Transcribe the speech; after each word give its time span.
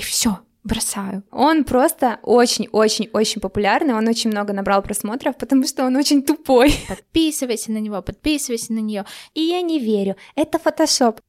ай, 0.00 0.06
все, 0.06 0.38
бросаю. 0.64 1.22
Он 1.30 1.64
просто 1.64 2.18
очень-очень-очень 2.22 3.40
популярный, 3.40 3.94
он 3.94 4.08
очень 4.08 4.30
много 4.30 4.52
набрал 4.52 4.82
просмотров, 4.82 5.36
потому 5.36 5.66
что 5.66 5.84
он 5.84 5.96
очень 5.96 6.22
тупой. 6.22 6.72
Подписывайся 6.88 7.70
на 7.72 7.78
него, 7.78 8.00
подписывайся 8.02 8.72
на 8.72 8.78
нее. 8.78 9.04
И 9.34 9.42
я 9.42 9.60
не 9.60 9.78
верю, 9.78 10.16
это 10.36 10.58
фотошоп. 10.58 11.20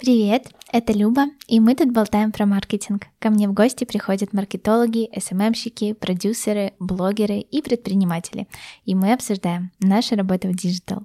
Привет, 0.00 0.46
это 0.72 0.94
Люба, 0.94 1.26
и 1.46 1.60
мы 1.60 1.74
тут 1.74 1.92
болтаем 1.92 2.32
про 2.32 2.46
маркетинг. 2.46 3.06
Ко 3.18 3.28
мне 3.28 3.48
в 3.48 3.52
гости 3.52 3.84
приходят 3.84 4.32
маркетологи, 4.32 5.10
СММщики, 5.18 5.92
продюсеры, 5.92 6.72
блогеры 6.78 7.38
и 7.38 7.60
предприниматели. 7.60 8.48
И 8.86 8.94
мы 8.94 9.12
обсуждаем 9.12 9.72
нашу 9.78 10.16
работу 10.16 10.48
в 10.48 10.56
digital. 10.56 11.04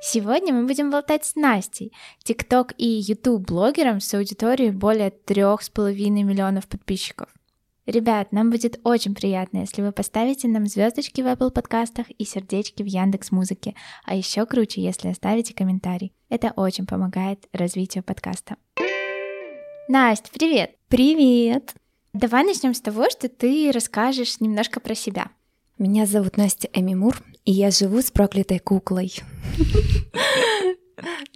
Сегодня 0.00 0.54
мы 0.54 0.66
будем 0.66 0.90
болтать 0.90 1.24
с 1.24 1.34
Настей, 1.34 1.92
ТикТок 2.22 2.72
и 2.78 2.86
Ютуб 2.86 3.44
блогером 3.44 4.00
с 4.00 4.14
аудиторией 4.14 4.70
более 4.70 5.10
трех 5.10 5.60
с 5.62 5.70
половиной 5.70 6.22
миллионов 6.22 6.68
подписчиков. 6.68 7.28
Ребят, 7.84 8.30
нам 8.30 8.50
будет 8.50 8.78
очень 8.84 9.14
приятно, 9.14 9.58
если 9.58 9.82
вы 9.82 9.90
поставите 9.90 10.46
нам 10.46 10.66
звездочки 10.66 11.20
в 11.20 11.26
Apple 11.26 11.50
подкастах 11.50 12.08
и 12.10 12.24
сердечки 12.24 12.82
в 12.84 12.86
Яндекс 12.86 13.32
Музыке, 13.32 13.74
а 14.04 14.14
еще 14.14 14.46
круче, 14.46 14.82
если 14.82 15.08
оставите 15.08 15.52
комментарий. 15.52 16.12
Это 16.28 16.52
очень 16.54 16.86
помогает 16.86 17.48
развитию 17.52 18.04
подкаста. 18.04 18.56
Настя, 19.88 20.28
привет! 20.32 20.76
Привет! 20.88 21.74
Давай 22.12 22.44
начнем 22.44 22.74
с 22.74 22.80
того, 22.80 23.10
что 23.10 23.28
ты 23.28 23.72
расскажешь 23.72 24.38
немножко 24.38 24.78
про 24.78 24.94
себя. 24.94 25.28
Меня 25.78 26.06
зовут 26.06 26.36
Настя 26.36 26.68
Эмимур, 26.72 27.22
и 27.44 27.52
я 27.52 27.70
живу 27.70 28.02
с 28.02 28.10
проклятой 28.10 28.58
куклой. 28.58 29.14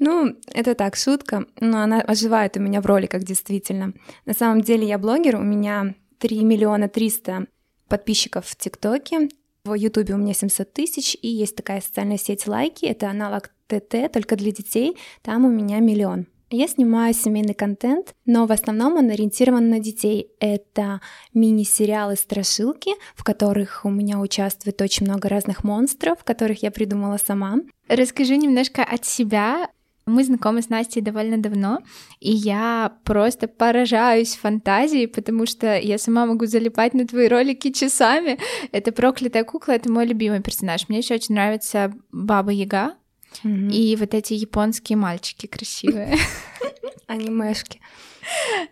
Ну, 0.00 0.34
это 0.52 0.74
так, 0.74 0.96
шутка, 0.96 1.46
но 1.60 1.82
она 1.82 2.00
оживает 2.00 2.56
у 2.56 2.60
меня 2.60 2.80
в 2.80 2.86
роликах 2.86 3.22
действительно. 3.22 3.92
На 4.26 4.32
самом 4.32 4.62
деле 4.62 4.84
я 4.84 4.98
блогер, 4.98 5.36
у 5.36 5.42
меня 5.44 5.94
3 6.18 6.42
миллиона 6.42 6.88
300 6.88 7.46
подписчиков 7.86 8.44
в 8.44 8.56
ТикТоке, 8.56 9.28
в 9.64 9.74
Ютубе 9.74 10.14
у 10.14 10.18
меня 10.18 10.34
700 10.34 10.72
тысяч, 10.72 11.16
и 11.22 11.28
есть 11.28 11.54
такая 11.54 11.80
социальная 11.80 12.18
сеть 12.18 12.48
Лайки, 12.48 12.86
это 12.86 13.08
аналог 13.08 13.50
ТТ, 13.68 14.10
только 14.12 14.34
для 14.34 14.50
детей, 14.50 14.96
там 15.22 15.44
у 15.44 15.50
меня 15.50 15.78
миллион. 15.78 16.26
Я 16.54 16.68
снимаю 16.68 17.14
семейный 17.14 17.54
контент, 17.54 18.14
но 18.26 18.44
в 18.44 18.52
основном 18.52 18.96
он 18.96 19.08
ориентирован 19.08 19.70
на 19.70 19.78
детей. 19.80 20.28
Это 20.38 21.00
мини-сериалы 21.32 22.14
страшилки, 22.14 22.90
в 23.14 23.24
которых 23.24 23.86
у 23.86 23.88
меня 23.88 24.20
участвует 24.20 24.82
очень 24.82 25.06
много 25.06 25.30
разных 25.30 25.64
монстров, 25.64 26.22
которых 26.24 26.62
я 26.62 26.70
придумала 26.70 27.16
сама. 27.16 27.56
Расскажи 27.88 28.36
немножко 28.36 28.84
от 28.84 29.06
себя. 29.06 29.70
Мы 30.04 30.24
знакомы 30.24 30.60
с 30.60 30.68
Настей 30.68 31.00
довольно 31.00 31.38
давно, 31.38 31.78
и 32.20 32.32
я 32.32 32.98
просто 33.04 33.48
поражаюсь 33.48 34.34
фантазией, 34.34 35.06
потому 35.06 35.46
что 35.46 35.78
я 35.78 35.96
сама 35.96 36.26
могу 36.26 36.44
залипать 36.44 36.92
на 36.92 37.06
твои 37.06 37.28
ролики 37.28 37.70
часами. 37.70 38.38
Это 38.72 38.92
проклятая 38.92 39.44
кукла, 39.44 39.72
это 39.72 39.90
мой 39.90 40.04
любимый 40.04 40.42
персонаж. 40.42 40.88
Мне 40.88 40.98
еще 40.98 41.14
очень 41.14 41.34
нравится 41.34 41.94
Баба 42.10 42.50
Яга, 42.50 42.96
Mm-hmm. 43.44 43.70
И 43.72 43.96
вот 43.96 44.14
эти 44.14 44.34
японские 44.34 44.96
мальчики 44.96 45.46
красивые. 45.46 46.16
Анимешки. 47.06 47.80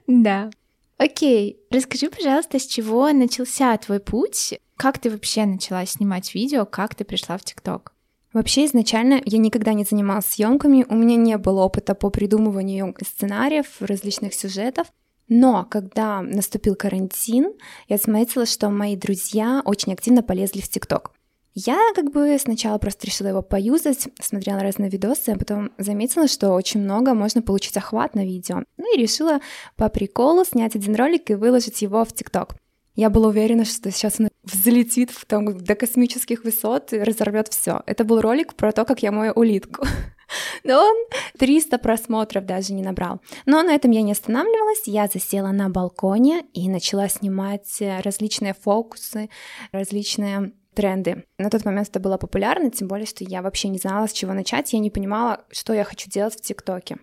Да. 0.06 0.50
Окей, 0.98 1.58
расскажи, 1.70 2.10
пожалуйста, 2.10 2.58
с 2.58 2.66
чего 2.66 3.10
начался 3.12 3.76
твой 3.78 4.00
путь? 4.00 4.58
Как 4.76 4.98
ты 4.98 5.10
вообще 5.10 5.46
начала 5.46 5.84
снимать 5.86 6.34
видео? 6.34 6.66
Как 6.66 6.94
ты 6.94 7.04
пришла 7.04 7.38
в 7.38 7.44
ТикТок? 7.44 7.94
Вообще 8.32 8.66
изначально 8.66 9.20
я 9.24 9.38
никогда 9.38 9.72
не 9.72 9.84
занималась 9.84 10.26
съемками, 10.26 10.86
у 10.88 10.94
меня 10.94 11.16
не 11.16 11.36
было 11.36 11.62
опыта 11.62 11.94
по 11.94 12.10
придумыванию 12.10 12.94
сценариев, 13.04 13.66
различных 13.80 14.34
сюжетов. 14.34 14.86
Но 15.28 15.64
когда 15.64 16.22
наступил 16.22 16.74
карантин, 16.74 17.52
я 17.88 17.96
заметила, 17.96 18.46
что 18.46 18.68
мои 18.68 18.96
друзья 18.96 19.62
очень 19.64 19.92
активно 19.92 20.22
полезли 20.22 20.60
в 20.60 20.68
ТикТок. 20.68 21.12
Я 21.54 21.78
как 21.94 22.12
бы 22.12 22.38
сначала 22.38 22.78
просто 22.78 23.06
решила 23.06 23.28
его 23.28 23.42
поюзать, 23.42 24.08
смотрела 24.20 24.60
разные 24.60 24.88
видосы, 24.88 25.30
а 25.30 25.38
потом 25.38 25.72
заметила, 25.78 26.28
что 26.28 26.52
очень 26.52 26.80
много 26.80 27.12
можно 27.12 27.42
получить 27.42 27.76
охват 27.76 28.14
на 28.14 28.24
видео. 28.24 28.62
Ну 28.76 28.94
и 28.94 29.00
решила 29.00 29.40
по 29.76 29.88
приколу 29.88 30.44
снять 30.44 30.76
один 30.76 30.94
ролик 30.94 31.30
и 31.30 31.34
выложить 31.34 31.82
его 31.82 32.04
в 32.04 32.12
ТикТок. 32.12 32.54
Я 32.94 33.10
была 33.10 33.28
уверена, 33.28 33.64
что 33.64 33.90
сейчас 33.90 34.20
он 34.20 34.28
взлетит 34.44 35.10
в, 35.10 35.24
там, 35.24 35.56
до 35.56 35.74
космических 35.74 36.44
высот 36.44 36.92
и 36.92 36.98
разорвет 36.98 37.48
все. 37.48 37.82
Это 37.86 38.04
был 38.04 38.20
ролик 38.20 38.54
про 38.54 38.72
то, 38.72 38.84
как 38.84 39.02
я 39.02 39.10
мою 39.10 39.32
улитку. 39.32 39.86
Но 40.64 40.84
он 40.84 40.96
300 41.38 41.78
просмотров 41.78 42.46
даже 42.46 42.72
не 42.72 42.82
набрал. 42.82 43.20
Но 43.46 43.62
на 43.62 43.74
этом 43.74 43.90
я 43.90 44.02
не 44.02 44.12
останавливалась. 44.12 44.82
Я 44.86 45.08
засела 45.08 45.50
на 45.50 45.68
балконе 45.68 46.44
и 46.52 46.68
начала 46.68 47.08
снимать 47.08 47.82
различные 48.02 48.54
фокусы, 48.54 49.30
различные 49.72 50.52
тренды. 50.74 51.24
На 51.38 51.50
тот 51.50 51.64
момент 51.64 51.88
это 51.88 52.00
было 52.00 52.16
популярно, 52.16 52.70
тем 52.70 52.88
более, 52.88 53.06
что 53.06 53.24
я 53.24 53.42
вообще 53.42 53.68
не 53.68 53.78
знала, 53.78 54.06
с 54.06 54.12
чего 54.12 54.32
начать, 54.32 54.72
я 54.72 54.78
не 54.78 54.90
понимала, 54.90 55.44
что 55.50 55.72
я 55.72 55.84
хочу 55.84 56.10
делать 56.10 56.34
в 56.34 56.40
ТикТоке. 56.40 56.98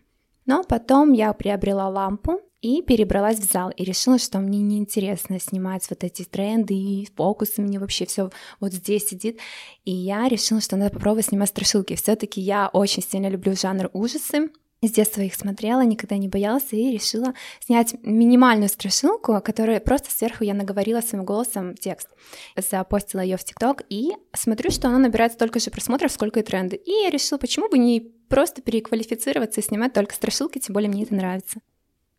Но 0.46 0.64
потом 0.64 1.12
я 1.12 1.34
приобрела 1.34 1.90
лампу 1.90 2.42
и 2.62 2.82
перебралась 2.82 3.40
в 3.40 3.52
зал 3.52 3.70
и 3.70 3.84
решила, 3.84 4.18
что 4.18 4.40
мне 4.40 4.60
неинтересно 4.60 5.40
снимать 5.40 5.88
вот 5.90 6.04
эти 6.04 6.24
тренды 6.24 6.74
и 6.74 7.08
фокусы, 7.16 7.62
мне 7.62 7.80
вообще 7.80 8.06
все 8.06 8.32
вот 8.60 8.74
здесь 8.74 9.08
сидит. 9.08 9.40
И 9.86 9.92
я 9.92 10.28
решила, 10.28 10.62
что 10.62 10.76
надо 10.76 10.92
попробовать 10.92 11.26
снимать 11.26 11.50
страшилки. 11.50 11.96
Все-таки 11.96 12.42
я 12.42 12.70
очень 12.70 13.04
сильно 13.04 13.28
люблю 13.28 13.56
жанр 13.56 13.90
ужасы, 13.94 14.50
с 14.82 14.92
детства 14.92 15.22
их 15.22 15.34
смотрела, 15.34 15.82
никогда 15.82 16.18
не 16.18 16.28
боялась 16.28 16.72
и 16.72 16.92
решила 16.92 17.34
снять 17.60 17.96
минимальную 18.04 18.70
страшилку, 18.70 19.42
которая 19.42 19.80
просто 19.80 20.12
сверху 20.12 20.44
я 20.44 20.54
наговорила 20.54 21.02
своим 21.02 21.26
голосом 21.26 21.76
текст. 21.76 22.10
Запостила 22.56 23.22
ее 23.22 23.38
в 23.38 23.44
ТикТок 23.44 23.84
и 23.90 24.12
смотрю, 24.34 24.70
что 24.70 24.88
она 24.88 25.00
набирает 25.00 25.34
столько 25.34 25.60
же 25.60 25.72
просмотров, 25.72 26.12
сколько 26.12 26.40
и 26.40 26.44
тренды. 26.44 26.76
И 26.76 26.92
я 26.92 27.10
решила, 27.10 27.40
почему 27.40 27.70
бы 27.70 27.80
не 27.80 28.02
просто 28.30 28.62
переквалифицироваться 28.62 29.62
и 29.62 29.64
снимать 29.64 29.94
только 29.94 30.14
страшилки, 30.14 30.60
тем 30.60 30.74
более 30.74 30.90
мне 30.90 31.04
это 31.04 31.16
нравится. 31.16 31.60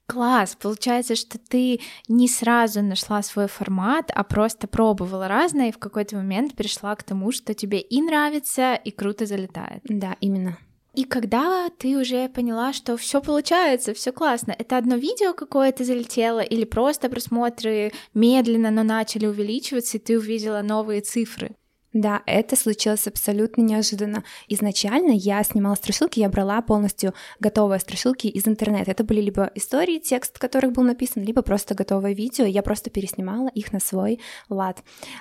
Класс! 0.07 0.57
Получается, 0.59 1.15
что 1.17 1.39
ты 1.39 1.81
не 2.09 2.29
сразу 2.29 2.81
нашла 2.81 3.23
свой 3.23 3.47
формат, 3.47 4.11
а 4.15 4.25
просто 4.25 4.67
пробовала 4.67 5.29
разное 5.29 5.69
и 5.69 5.73
в 5.73 5.79
какой-то 5.79 6.17
момент 6.17 6.57
пришла 6.57 6.97
к 6.97 7.03
тому, 7.03 7.31
что 7.31 7.53
тебе 7.53 7.79
и 7.79 8.01
нравится, 8.01 8.75
и 8.75 8.91
круто 8.91 9.27
залетает. 9.27 9.83
Да, 9.85 10.17
именно. 10.21 10.57
И 10.95 11.05
когда 11.05 11.69
ты 11.79 11.97
уже 11.97 12.29
поняла, 12.29 12.73
что 12.73 12.97
все 12.97 13.21
получается, 13.21 13.95
все 13.95 14.11
классно, 14.11 14.55
это 14.59 14.77
одно 14.77 14.97
видео 14.97 15.33
какое-то 15.33 15.85
залетело 15.85 16.41
или 16.41 16.65
просто 16.65 17.09
просмотры 17.09 17.93
медленно, 18.15 18.71
но 18.71 18.83
начали 18.83 19.27
увеличиваться, 19.27 19.99
и 19.99 20.01
ты 20.01 20.19
увидела 20.19 20.63
новые 20.63 21.01
цифры? 21.01 21.55
Да, 21.99 22.23
это 22.27 22.55
случилось 22.55 23.09
абсолютно 23.09 23.63
неожиданно. 23.63 24.23
Изначально 24.47 25.11
я 25.11 25.43
снимала 25.43 25.75
страшилки, 25.75 26.21
я 26.21 26.29
брала 26.29 26.63
полностью 26.63 27.13
готовые 27.41 27.81
страшилки 27.81 28.29
из 28.29 28.47
интернета. 28.47 28.93
Это 28.93 29.03
были 29.03 29.21
либо 29.21 29.51
истории, 29.57 29.99
текст 29.99 30.39
которых 30.39 30.71
был 30.71 30.85
написан, 30.85 31.25
либо 31.25 31.43
просто 31.43 31.75
готовое 31.75 32.13
видео. 32.13 32.45
Я 32.45 32.63
просто 32.63 32.91
переснимала 32.91 33.49
их 33.49 33.73
на 33.73 33.81
свой 33.81 34.21
лад. 34.49 34.79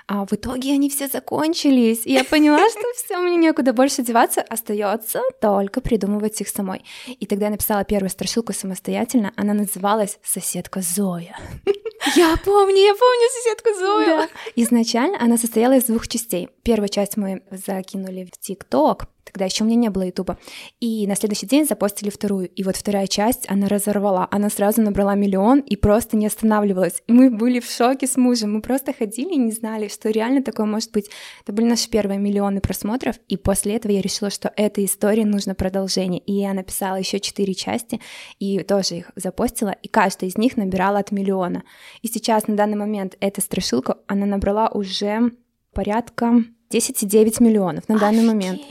А 0.07 0.27
в 0.27 0.33
итоге 0.33 0.73
они 0.73 0.91
все 0.91 1.07
закончились. 1.07 2.05
И 2.05 2.13
я 2.13 2.23
поняла, 2.23 2.69
что 2.69 2.83
все, 2.95 3.17
мне 3.17 3.37
некуда 3.37 3.73
больше 3.73 4.03
деваться, 4.03 4.41
остается 4.41 5.21
только 5.41 5.81
придумывать 5.81 6.39
их 6.41 6.47
самой. 6.47 6.83
И 7.07 7.25
тогда 7.25 7.45
я 7.45 7.51
написала 7.51 7.85
первую 7.85 8.11
страшилку 8.11 8.53
самостоятельно. 8.53 9.33
Она 9.35 9.55
называлась 9.55 10.19
«Соседка 10.23 10.81
Зоя». 10.81 11.35
Я 12.15 12.37
помню, 12.37 12.77
я 12.77 12.95
помню 12.95 13.27
соседку 13.33 13.73
Зою. 13.79 14.05
Да. 14.05 14.29
Изначально 14.55 15.17
она 15.19 15.37
состояла 15.37 15.73
из 15.73 15.85
двух 15.85 16.07
частей. 16.07 16.49
Первую 16.67 16.89
часть 16.89 17.15
мы 17.15 17.43
закинули 17.49 18.25
в 18.25 18.37
ТикТок, 18.37 19.07
Тогда 19.23 19.45
еще 19.45 19.63
у 19.63 19.67
меня 19.67 19.77
не 19.77 19.89
было 19.89 20.03
Ютуба. 20.03 20.37
И 20.81 21.07
на 21.07 21.15
следующий 21.15 21.45
день 21.45 21.65
запостили 21.65 22.09
вторую. 22.09 22.47
И 22.49 22.63
вот 22.63 22.75
вторая 22.75 23.07
часть 23.07 23.45
она 23.49 23.67
разорвала. 23.67 24.27
Она 24.31 24.49
сразу 24.49 24.81
набрала 24.81 25.15
миллион 25.15 25.59
и 25.59 25.75
просто 25.75 26.17
не 26.17 26.27
останавливалась. 26.27 27.03
И 27.07 27.13
мы 27.13 27.29
были 27.29 27.59
в 27.61 27.69
шоке 27.69 28.07
с 28.07 28.17
мужем. 28.17 28.53
Мы 28.53 28.61
просто 28.61 28.93
ходили 28.93 29.33
и 29.33 29.37
не 29.37 29.51
знали, 29.51 29.87
что 29.89 30.09
реально 30.09 30.43
такое 30.43 30.65
может 30.65 30.91
быть. 30.91 31.09
Это 31.43 31.53
были 31.53 31.67
наши 31.67 31.89
первые 31.89 32.19
миллионы 32.19 32.59
просмотров. 32.61 33.17
И 33.27 33.37
после 33.37 33.75
этого 33.75 33.91
я 33.91 34.01
решила, 34.01 34.29
что 34.29 34.51
этой 34.55 34.85
истории 34.85 35.23
нужно 35.23 35.55
продолжение. 35.55 36.19
И 36.19 36.33
я 36.33 36.53
написала 36.53 36.95
еще 36.95 37.19
четыре 37.19 37.53
части 37.53 37.99
и 38.39 38.59
тоже 38.63 38.95
их 38.95 39.11
запостила. 39.15 39.75
И 39.83 39.87
каждая 39.87 40.29
из 40.29 40.37
них 40.37 40.57
набирала 40.57 40.99
от 40.99 41.11
миллиона. 41.11 41.63
И 42.01 42.07
сейчас 42.07 42.47
на 42.47 42.55
данный 42.55 42.77
момент 42.77 43.15
эта 43.21 43.41
страшилка, 43.41 43.97
она 44.07 44.25
набрала 44.25 44.69
уже 44.69 45.31
порядка 45.73 46.43
10,9 46.69 47.41
миллионов 47.43 47.87
на 47.87 47.97
данный 47.97 48.19
Офигеть. 48.19 48.33
момент. 48.33 48.61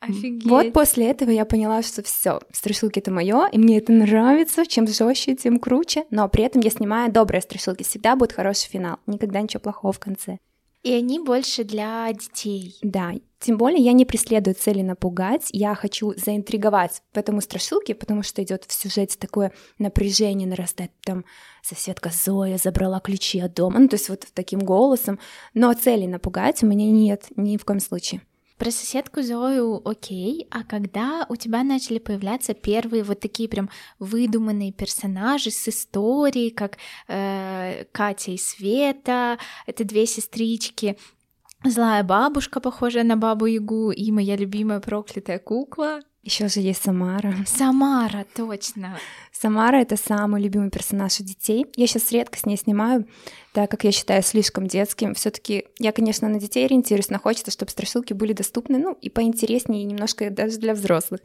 Офигеть. 0.00 0.46
Вот 0.46 0.72
после 0.72 1.10
этого 1.10 1.30
я 1.30 1.44
поняла, 1.44 1.82
что 1.82 2.02
все, 2.02 2.40
страшилки 2.52 2.98
это 2.98 3.10
мое, 3.10 3.46
и 3.46 3.58
мне 3.58 3.78
это 3.78 3.92
нравится. 3.92 4.66
Чем 4.66 4.86
жестче, 4.86 5.34
тем 5.34 5.58
круче. 5.58 6.04
Но 6.10 6.28
при 6.28 6.44
этом 6.44 6.60
я 6.60 6.70
снимаю 6.70 7.10
добрые 7.10 7.40
страшилки. 7.40 7.82
Всегда 7.82 8.16
будет 8.16 8.32
хороший 8.32 8.68
финал. 8.68 8.98
Никогда 9.06 9.40
ничего 9.40 9.60
плохого 9.60 9.92
в 9.92 9.98
конце. 9.98 10.38
И 10.84 10.92
они 10.92 11.18
больше 11.18 11.64
для 11.64 12.12
детей. 12.12 12.76
Да, 12.82 13.14
Тем 13.44 13.58
более 13.58 13.84
я 13.84 13.92
не 13.92 14.06
преследую 14.06 14.54
цели 14.54 14.80
напугать, 14.80 15.48
я 15.50 15.74
хочу 15.74 16.14
заинтриговать 16.16 17.02
в 17.12 17.18
этом 17.18 17.42
страшилке, 17.42 17.94
потому 17.94 18.22
что 18.22 18.42
идет 18.42 18.64
в 18.66 18.72
сюжете 18.72 19.18
такое 19.18 19.52
напряжение 19.78 20.48
нарастает, 20.48 20.92
там 21.04 21.26
соседка 21.62 22.10
Зоя 22.10 22.56
забрала 22.56 23.00
ключи 23.00 23.40
от 23.40 23.52
дома, 23.52 23.80
ну 23.80 23.88
то 23.88 23.96
есть 23.96 24.08
вот 24.08 24.26
таким 24.32 24.60
голосом, 24.60 25.18
но 25.52 25.74
цели 25.74 26.06
напугать 26.06 26.62
у 26.62 26.66
меня 26.66 26.90
нет 26.90 27.26
ни 27.36 27.58
в 27.58 27.66
коем 27.66 27.80
случае. 27.80 28.22
Про 28.58 28.70
соседку 28.70 29.22
Зою 29.22 29.82
окей, 29.84 30.46
а 30.50 30.62
когда 30.62 31.26
у 31.28 31.36
тебя 31.36 31.64
начали 31.64 31.98
появляться 31.98 32.54
первые 32.54 33.02
вот 33.02 33.18
такие 33.18 33.48
прям 33.48 33.68
выдуманные 33.98 34.72
персонажи 34.72 35.50
с 35.50 35.68
историей, 35.68 36.50
как 36.50 36.78
э, 37.08 37.84
Катя 37.90 38.30
и 38.30 38.38
Света, 38.38 39.38
это 39.66 39.84
две 39.84 40.06
сестрички, 40.06 40.96
Злая 41.64 42.02
бабушка, 42.02 42.60
похожая 42.60 43.04
на 43.04 43.16
бабу 43.16 43.46
Ягу, 43.46 43.90
и 43.90 44.12
моя 44.12 44.36
любимая 44.36 44.80
проклятая 44.80 45.38
кукла. 45.38 46.00
Еще 46.24 46.48
же 46.48 46.60
есть 46.60 46.82
Самара. 46.82 47.34
Самара, 47.46 48.24
точно. 48.34 48.98
Самара— 49.30 49.76
это 49.82 49.98
самый 49.98 50.40
любимый 50.40 50.70
персонаж 50.70 51.20
у 51.20 51.22
детей. 51.22 51.66
Я 51.76 51.86
сейчас 51.86 52.10
редко 52.12 52.38
с 52.38 52.46
ней 52.46 52.56
снимаю, 52.56 53.06
так 53.52 53.70
как 53.70 53.84
я 53.84 53.92
считаю 53.92 54.22
слишком 54.22 54.66
детским. 54.66 55.14
все 55.14 55.30
таки 55.30 55.66
я, 55.78 55.92
конечно, 55.92 56.26
на 56.30 56.40
детей 56.40 56.64
ориентируюсь, 56.64 57.10
но 57.10 57.18
хочется, 57.18 57.50
чтобы 57.50 57.72
страшилки 57.72 58.14
были 58.14 58.32
доступны, 58.32 58.78
ну, 58.78 58.96
и 59.02 59.10
поинтереснее, 59.10 59.82
и 59.82 59.86
немножко 59.86 60.30
даже 60.30 60.56
для 60.56 60.72
взрослых. 60.72 61.20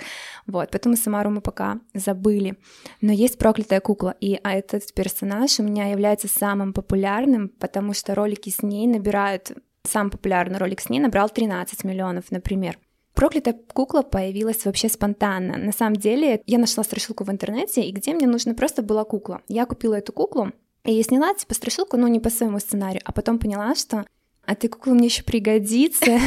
Вот, 0.48 0.70
поэтому 0.70 0.98
Самару 0.98 1.30
мы 1.30 1.40
пока 1.40 1.80
забыли. 1.94 2.58
Но 3.00 3.14
есть 3.14 3.38
проклятая 3.38 3.80
кукла, 3.80 4.16
и 4.20 4.38
а 4.44 4.52
этот 4.52 4.94
персонаж 4.94 5.60
у 5.60 5.64
меня 5.64 5.90
является 5.92 6.28
самым 6.28 6.74
популярным, 6.74 7.48
потому 7.48 7.94
что 7.94 8.16
ролики 8.16 8.50
с 8.50 8.64
ней 8.64 8.86
набирают 8.86 9.54
Самый 9.84 10.10
популярный 10.10 10.60
ролик 10.60 10.82
с 10.82 10.90
ней 10.90 11.00
набрал 11.00 11.30
13 11.30 11.84
миллионов, 11.86 12.32
например. 12.32 12.78
Проклятая 13.20 13.60
кукла 13.74 14.02
появилась 14.02 14.64
вообще 14.64 14.88
спонтанно. 14.88 15.58
На 15.58 15.74
самом 15.74 15.98
деле, 15.98 16.42
я 16.46 16.58
нашла 16.58 16.86
страшилку 16.86 17.26
в 17.26 17.30
интернете, 17.30 17.82
и 17.82 17.92
где 17.92 18.14
мне 18.14 18.26
нужна 18.26 18.54
просто 18.54 18.82
была 18.82 19.04
кукла. 19.04 19.42
Я 19.50 19.66
купила 19.66 19.96
эту 19.96 20.14
куклу, 20.14 20.54
и 20.86 21.04
сняла 21.04 21.34
типа 21.34 21.54
страшилку, 21.54 21.98
но 21.98 22.08
не 22.08 22.22
по 22.22 22.30
своему 22.30 22.60
сценарию, 22.60 23.02
а 23.04 23.12
потом 23.12 23.38
поняла, 23.38 23.76
что 23.76 24.06
а 24.46 24.56
ты 24.56 24.70
кукла 24.70 24.94
мне 24.94 25.08
еще 25.08 25.24
пригодится. 25.24 26.18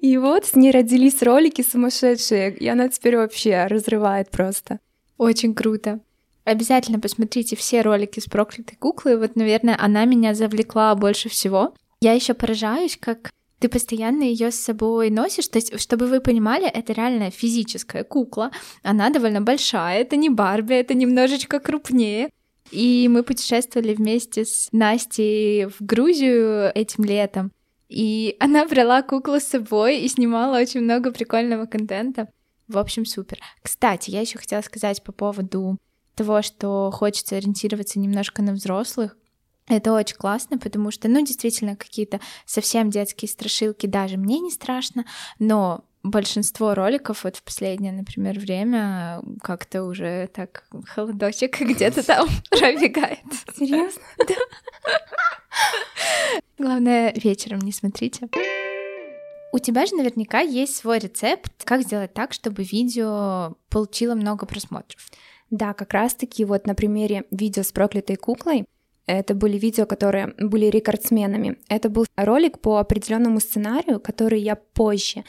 И 0.00 0.16
вот 0.16 0.46
с 0.46 0.54
ней 0.54 0.70
родились 0.70 1.20
ролики 1.20 1.62
сумасшедшие, 1.62 2.54
и 2.58 2.68
она 2.68 2.88
теперь 2.88 3.16
вообще 3.16 3.66
разрывает 3.66 4.30
просто. 4.30 4.78
Очень 5.18 5.52
круто. 5.52 5.98
Обязательно 6.44 7.00
посмотрите 7.00 7.56
все 7.56 7.80
ролики 7.80 8.20
с 8.20 8.26
проклятой 8.26 8.76
куклой. 8.76 9.18
Вот, 9.18 9.34
наверное, 9.34 9.76
она 9.76 10.04
меня 10.04 10.32
завлекла 10.36 10.94
больше 10.94 11.28
всего. 11.28 11.74
Я 12.00 12.12
еще 12.12 12.34
поражаюсь, 12.34 12.96
как 13.00 13.32
ты 13.58 13.68
постоянно 13.68 14.22
ее 14.22 14.50
с 14.50 14.56
собой 14.56 15.10
носишь, 15.10 15.48
то 15.48 15.58
есть, 15.58 15.80
чтобы 15.80 16.06
вы 16.06 16.20
понимали, 16.20 16.66
это 16.66 16.92
реально 16.92 17.30
физическая 17.30 18.04
кукла, 18.04 18.50
она 18.82 19.10
довольно 19.10 19.40
большая, 19.40 20.00
это 20.00 20.16
не 20.16 20.28
Барби, 20.28 20.74
это 20.74 20.94
немножечко 20.94 21.60
крупнее. 21.60 22.30
И 22.70 23.08
мы 23.08 23.22
путешествовали 23.22 23.94
вместе 23.94 24.44
с 24.44 24.68
Настей 24.72 25.66
в 25.66 25.76
Грузию 25.80 26.72
этим 26.74 27.04
летом, 27.04 27.52
и 27.88 28.36
она 28.40 28.66
брала 28.66 29.02
куклу 29.02 29.38
с 29.38 29.44
собой 29.44 30.00
и 30.00 30.08
снимала 30.08 30.58
очень 30.58 30.80
много 30.80 31.12
прикольного 31.12 31.66
контента. 31.66 32.28
В 32.66 32.78
общем, 32.78 33.04
супер. 33.04 33.38
Кстати, 33.62 34.10
я 34.10 34.20
еще 34.20 34.38
хотела 34.38 34.62
сказать 34.62 35.02
по 35.04 35.12
поводу 35.12 35.76
того, 36.14 36.42
что 36.42 36.90
хочется 36.90 37.36
ориентироваться 37.36 37.98
немножко 37.98 38.42
на 38.42 38.52
взрослых. 38.52 39.16
Это 39.66 39.92
очень 39.92 40.16
классно, 40.16 40.58
потому 40.58 40.90
что, 40.90 41.08
ну, 41.08 41.24
действительно, 41.24 41.74
какие-то 41.74 42.20
совсем 42.44 42.90
детские 42.90 43.28
страшилки 43.28 43.86
даже 43.86 44.18
мне 44.18 44.40
не 44.40 44.50
страшно, 44.50 45.06
но 45.38 45.84
большинство 46.02 46.74
роликов 46.74 47.24
вот 47.24 47.36
в 47.36 47.42
последнее, 47.42 47.90
например, 47.90 48.38
время 48.38 49.22
как-то 49.42 49.84
уже 49.84 50.28
так 50.32 50.68
холодочек 50.86 51.60
где-то 51.60 52.06
там 52.06 52.28
пробегает. 52.50 53.24
Серьезно? 53.56 54.02
Да. 54.28 54.34
Главное, 56.58 57.12
вечером 57.14 57.60
не 57.60 57.72
смотрите. 57.72 58.28
У 59.52 59.58
тебя 59.60 59.86
же 59.86 59.94
наверняка 59.94 60.40
есть 60.40 60.76
свой 60.76 60.98
рецепт, 60.98 61.52
как 61.64 61.82
сделать 61.82 62.12
так, 62.12 62.32
чтобы 62.32 62.64
видео 62.64 63.54
получило 63.70 64.14
много 64.14 64.46
просмотров. 64.46 65.00
Да, 65.50 65.72
как 65.74 65.92
раз-таки 65.92 66.44
вот 66.44 66.66
на 66.66 66.74
примере 66.74 67.24
видео 67.30 67.62
с 67.62 67.70
проклятой 67.70 68.16
куклой 68.16 68.66
это 69.06 69.34
были 69.34 69.58
видео, 69.58 69.86
которые 69.86 70.34
были 70.38 70.66
рекордсменами. 70.66 71.58
Это 71.68 71.88
был 71.88 72.06
ролик 72.16 72.60
по 72.60 72.78
определенному 72.78 73.40
сценарию, 73.40 74.00
который 74.00 74.40
я 74.40 74.56
позже 74.56 75.24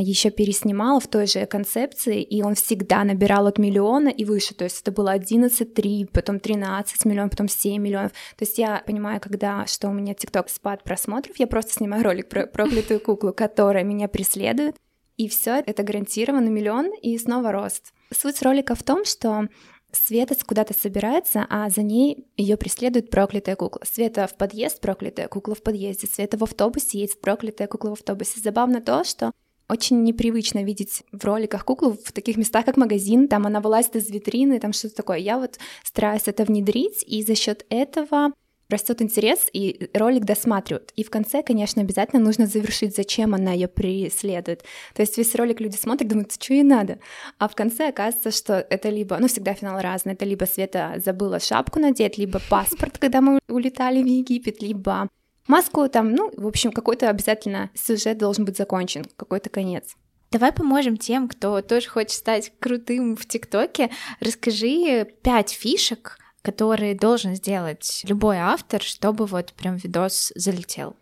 еще 0.00 0.30
переснимала 0.30 1.00
в 1.00 1.08
той 1.08 1.26
же 1.26 1.46
концепции, 1.46 2.22
и 2.22 2.42
он 2.42 2.54
всегда 2.54 3.04
набирал 3.04 3.46
от 3.46 3.58
миллиона 3.58 4.08
и 4.08 4.24
выше, 4.24 4.54
то 4.54 4.64
есть 4.64 4.82
это 4.82 4.92
было 4.92 5.12
11, 5.12 5.72
3, 5.72 6.08
потом 6.12 6.38
13 6.38 7.04
миллионов, 7.06 7.30
потом 7.30 7.48
7 7.48 7.82
миллионов. 7.82 8.12
То 8.36 8.44
есть 8.44 8.58
я 8.58 8.82
понимаю, 8.86 9.20
когда, 9.20 9.66
что 9.66 9.88
у 9.88 9.92
меня 9.92 10.12
TikTok 10.12 10.48
спад 10.48 10.84
просмотров, 10.84 11.38
я 11.38 11.46
просто 11.46 11.72
снимаю 11.72 12.04
ролик 12.04 12.28
про 12.28 12.46
проклятую 12.46 13.00
куклу, 13.00 13.32
которая 13.32 13.84
меня 13.84 14.08
преследует, 14.08 14.76
и 15.16 15.28
все 15.28 15.62
это 15.64 15.82
гарантированно 15.82 16.48
миллион 16.48 16.92
и 17.00 17.16
снова 17.16 17.50
рост. 17.52 17.94
Суть 18.12 18.42
ролика 18.42 18.74
в 18.74 18.82
том, 18.82 19.04
что 19.04 19.48
Света 19.96 20.36
куда-то 20.44 20.74
собирается, 20.74 21.46
а 21.48 21.70
за 21.70 21.82
ней 21.82 22.26
ее 22.36 22.56
преследует 22.56 23.10
проклятая 23.10 23.56
кукла. 23.56 23.82
Света 23.84 24.26
в 24.26 24.34
подъезд, 24.36 24.80
проклятая 24.80 25.28
кукла 25.28 25.54
в 25.54 25.62
подъезде. 25.62 26.06
Света 26.06 26.36
в 26.36 26.42
автобусе, 26.42 26.98
едет 27.00 27.20
проклятая 27.20 27.66
кукла 27.68 27.90
в 27.90 27.92
автобусе. 27.94 28.40
Забавно 28.40 28.80
то, 28.80 29.04
что 29.04 29.32
очень 29.68 30.02
непривычно 30.04 30.62
видеть 30.62 31.02
в 31.10 31.24
роликах 31.24 31.64
куклу 31.64 31.92
в 31.92 32.12
таких 32.12 32.36
местах, 32.36 32.64
как 32.64 32.76
магазин, 32.76 33.26
там 33.26 33.46
она 33.46 33.60
вылазит 33.60 33.96
из 33.96 34.08
витрины, 34.10 34.60
там 34.60 34.72
что-то 34.72 34.96
такое. 34.96 35.18
Я 35.18 35.38
вот 35.38 35.58
стараюсь 35.82 36.22
это 36.26 36.44
внедрить, 36.44 37.02
и 37.04 37.24
за 37.24 37.34
счет 37.34 37.66
этого 37.68 38.32
растет 38.68 39.02
интерес, 39.02 39.48
и 39.52 39.90
ролик 39.94 40.24
досматривают. 40.24 40.92
И 40.96 41.04
в 41.04 41.10
конце, 41.10 41.42
конечно, 41.42 41.82
обязательно 41.82 42.22
нужно 42.22 42.46
завершить, 42.46 42.96
зачем 42.96 43.34
она 43.34 43.52
ее 43.52 43.68
преследует. 43.68 44.64
То 44.94 45.02
есть 45.02 45.16
весь 45.18 45.34
ролик 45.34 45.60
люди 45.60 45.76
смотрят, 45.76 46.08
думают, 46.08 46.32
что 46.32 46.54
ей 46.54 46.62
надо. 46.62 46.98
А 47.38 47.48
в 47.48 47.54
конце 47.54 47.88
оказывается, 47.88 48.30
что 48.30 48.54
это 48.54 48.88
либо, 48.88 49.18
ну, 49.18 49.28
всегда 49.28 49.54
финал 49.54 49.80
разный, 49.80 50.14
это 50.14 50.24
либо 50.24 50.44
Света 50.44 50.94
забыла 51.04 51.40
шапку 51.40 51.78
надеть, 51.78 52.18
либо 52.18 52.40
паспорт, 52.50 52.98
когда 52.98 53.20
мы 53.20 53.38
улетали 53.48 54.02
в 54.02 54.06
Египет, 54.06 54.62
либо 54.62 55.08
маску 55.46 55.88
там, 55.88 56.12
ну, 56.12 56.32
в 56.36 56.46
общем, 56.46 56.72
какой-то 56.72 57.08
обязательно 57.08 57.70
сюжет 57.74 58.18
должен 58.18 58.44
быть 58.44 58.56
закончен, 58.56 59.04
какой-то 59.16 59.50
конец. 59.50 59.94
Давай 60.32 60.52
поможем 60.52 60.96
тем, 60.96 61.28
кто 61.28 61.62
тоже 61.62 61.88
хочет 61.88 62.12
стать 62.12 62.52
крутым 62.58 63.16
в 63.16 63.26
ТикТоке. 63.26 63.90
Расскажи 64.20 65.06
пять 65.22 65.50
фишек, 65.50 66.18
которые 66.46 66.94
должен 66.94 67.34
сделать 67.34 68.02
любой 68.04 68.36
автор, 68.36 68.80
чтобы 68.80 69.26
вот 69.26 69.52
прям 69.54 69.76
видос 69.78 70.32
залетел? 70.36 70.94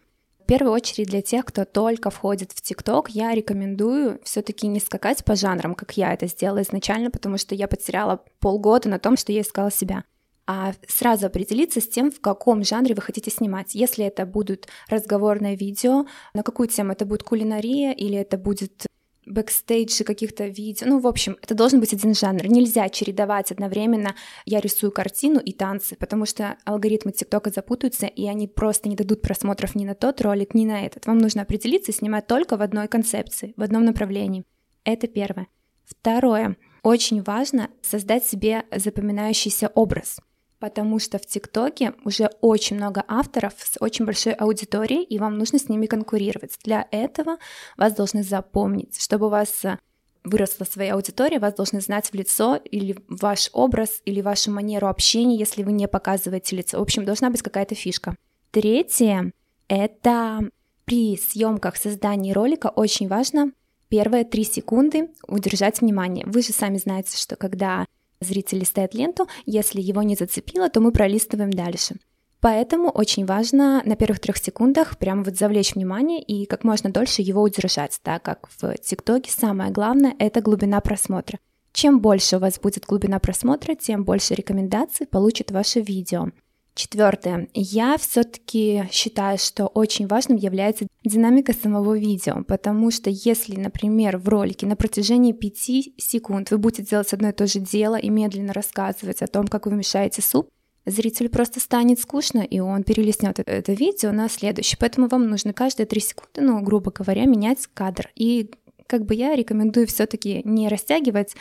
В 0.43 0.47
первую 0.47 0.73
очередь 0.73 1.09
для 1.09 1.21
тех, 1.21 1.45
кто 1.45 1.67
только 1.67 2.09
входит 2.09 2.53
в 2.53 2.63
ТикТок, 2.63 3.11
я 3.11 3.35
рекомендую 3.35 4.21
все-таки 4.25 4.67
не 4.67 4.81
скакать 4.81 5.23
по 5.23 5.37
жанрам, 5.37 5.75
как 5.75 5.99
я 5.99 6.15
это 6.15 6.29
сделала 6.29 6.63
изначально, 6.63 7.11
потому 7.11 7.37
что 7.37 7.55
я 7.55 7.69
потеряла 7.69 8.23
полгода 8.41 8.89
на 8.89 8.99
том, 8.99 9.19
что 9.19 9.33
я 9.33 9.43
искала 9.43 9.71
себя 9.71 10.05
а 10.47 10.75
сразу 10.87 11.27
определиться 11.27 11.81
с 11.81 11.89
тем, 11.89 12.11
в 12.11 12.21
каком 12.21 12.65
жанре 12.65 12.95
вы 12.95 13.01
хотите 13.01 13.31
снимать. 13.31 13.75
Если 13.75 14.05
это 14.05 14.27
будут 14.27 14.69
разговорное 14.91 15.57
видео, 15.57 16.05
на 16.35 16.43
какую 16.43 16.69
тему 16.69 16.93
это 16.93 17.07
будет 17.07 17.23
кулинария 17.23 17.93
или 17.93 18.19
это 18.19 18.37
будет 18.37 18.87
бэкстейджи 19.27 20.05
каких-то 20.05 20.47
видео. 20.47 20.87
Ну, 20.89 20.99
в 20.99 21.07
общем, 21.07 21.37
это 21.43 21.55
должен 21.55 21.81
быть 21.81 21.93
один 21.93 22.15
жанр. 22.15 22.47
Нельзя 22.47 22.89
чередовать 22.89 23.51
одновременно 23.51 24.15
«я 24.45 24.61
рисую 24.61 24.93
картину» 24.93 25.41
и 25.41 25.53
танцы, 25.53 25.97
потому 25.97 26.27
что 26.27 26.57
алгоритмы 26.65 27.13
ТикТока 27.13 27.51
запутаются, 27.51 28.07
и 28.07 28.27
они 28.27 28.49
просто 28.49 28.89
не 28.89 28.97
дадут 28.97 29.23
просмотров 29.23 29.75
ни 29.75 29.85
на 29.85 29.95
тот 29.95 30.21
ролик, 30.21 30.55
ни 30.55 30.67
на 30.67 30.85
этот. 30.85 31.07
Вам 31.07 31.19
нужно 31.19 31.43
определиться 31.43 31.93
и 31.93 31.95
снимать 31.95 32.27
только 32.27 32.57
в 32.57 32.63
одной 32.63 32.89
концепции, 32.89 33.55
в 33.57 33.63
одном 33.63 33.85
направлении. 33.85 34.45
Это 34.85 35.07
первое. 35.07 35.49
Второе. 35.85 36.57
Очень 36.83 37.23
важно 37.23 37.71
создать 37.83 38.27
себе 38.27 38.65
запоминающийся 38.75 39.69
образ— 39.69 40.21
потому 40.65 40.99
что 40.99 41.19
в 41.19 41.27
ТикТоке 41.27 41.93
уже 42.07 42.31
очень 42.41 42.77
много 42.77 43.05
авторов 43.07 43.53
с 43.59 43.77
очень 43.81 44.07
большой 44.07 44.33
аудиторией, 44.33 45.03
и 45.03 45.19
вам 45.19 45.37
нужно 45.37 45.59
с 45.59 45.69
ними 45.69 45.85
конкурировать. 45.85 46.57
Для 46.65 46.89
этого 46.91 47.37
вас 47.77 47.93
должны 47.93 48.23
запомнить, 48.23 48.99
чтобы 48.99 49.27
у 49.27 49.29
вас 49.29 49.63
э, 49.67 49.77
выросла 50.25 50.65
своя 50.65 50.95
аудитория, 50.95 51.39
вас 51.39 51.53
должны 51.53 51.83
знать 51.83 52.07
в 52.07 52.15
лицо 52.15 52.57
или 52.57 52.97
ваш 53.09 53.51
образ, 53.53 54.01
или 54.07 54.23
вашу 54.23 54.53
манеру 54.53 54.89
общения, 54.89 55.37
если 55.37 55.63
вы 55.63 55.73
не 55.73 55.87
показываете 55.87 56.57
лицо. 56.57 56.79
В 56.79 56.83
общем, 56.83 57.05
должна 57.05 57.29
быть 57.29 57.43
какая-то 57.43 57.75
фишка. 57.75 58.17
Третье— 58.51 59.33
это 59.69 60.49
при 60.87 61.19
съемках, 61.19 61.77
создании 61.77 62.33
ролика 62.33 62.69
очень 62.69 63.07
важно 63.07 63.53
первые 63.91 64.25
три 64.25 64.45
секунды 64.45 65.11
удержать 65.29 65.83
внимание. 65.83 66.25
Вы 66.25 66.41
же 66.41 66.55
сами 66.55 66.79
знаете, 66.79 67.19
что 67.19 67.37
когда 67.37 67.85
зритель 68.21 68.59
листает 68.59 68.95
ленту, 68.95 69.29
если 69.47 69.81
его 69.81 70.03
не 70.03 70.15
зацепило, 70.17 70.69
то 70.69 70.81
мы 70.81 70.93
пролистываем 70.93 71.53
дальше. 71.53 71.97
Поэтому 72.41 72.91
очень 72.91 73.25
важно 73.25 73.81
на 73.87 73.97
первых 73.97 74.21
трех 74.21 74.37
секундах 74.37 74.99
прямо 74.99 75.25
вот 75.25 75.37
завлечь 75.37 75.75
внимание 75.75 76.23
и 76.23 76.45
как 76.45 76.63
можно 76.63 76.91
дольше 76.91 77.23
его 77.23 77.41
удержать, 77.41 77.99
так 78.03 78.23
как 78.23 78.49
в 78.59 78.77
ТикТоке 78.77 79.31
самое 79.31 79.71
главное— 79.71 80.15
это 80.19 80.43
глубина 80.43 80.81
просмотра. 80.81 81.39
Чем 81.73 82.01
больше 82.01 82.37
у 82.37 82.41
вас 82.41 82.61
будет 82.61 82.85
глубина 82.85 83.19
просмотра, 83.19 83.75
тем 83.75 84.05
больше 84.05 84.35
рекомендаций 84.35 85.07
получит 85.07 85.51
ваше 85.51 85.81
видео. 85.81 86.29
Четвертое. 86.75 87.49
Я 87.55 87.97
все-таки 87.99 88.89
считаю, 88.91 89.39
что 89.39 89.67
очень 89.69 90.09
важным 90.09 90.37
является 90.37 90.89
динамика 91.05 91.53
самого 91.53 91.97
видео, 91.97 92.43
потому 92.43 92.91
что 92.91 93.11
если, 93.11 93.55
например, 93.55 94.19
в 94.19 94.29
ролике 94.29 94.67
на 94.67 94.75
протяжении 94.75 95.33
5 95.33 95.57
секунд 95.99 96.51
вы 96.51 96.59
будете 96.59 96.83
делать 96.83 97.13
одно 97.13 97.29
и 97.29 97.33
то 97.33 97.47
же 97.47 97.61
дело 97.61 97.95
и 97.95 98.11
медленно 98.11 98.53
рассказывать 98.53 99.23
о 99.23 99.29
том, 99.29 99.47
как 99.47 99.67
вы 99.67 99.77
мешаете 99.77 100.21
суп, 100.21 100.49
зрителю 100.85 101.31
просто 101.31 101.61
станет 101.61 102.01
скучно, 102.01 102.41
и 102.41 102.59
он 102.59 102.83
перелистнет 102.83 103.39
это, 103.39 103.73
видео 103.73 104.11
на 104.11 104.29
следующее. 104.29 104.77
Поэтому 104.81 105.07
вам 105.07 105.29
нужно 105.29 105.53
каждые 105.53 105.87
3 105.87 106.01
секунды, 106.01 106.41
ну, 106.41 106.61
грубо 106.61 106.91
говоря, 106.91 107.25
менять 107.27 107.69
кадр. 107.73 108.11
И 108.17 108.51
как 108.89 109.07
бы 109.07 109.15
я 109.15 109.37
рекомендую 109.37 109.87
все-таки 109.87 110.43
не 110.45 110.69
растягивать, 110.69 111.37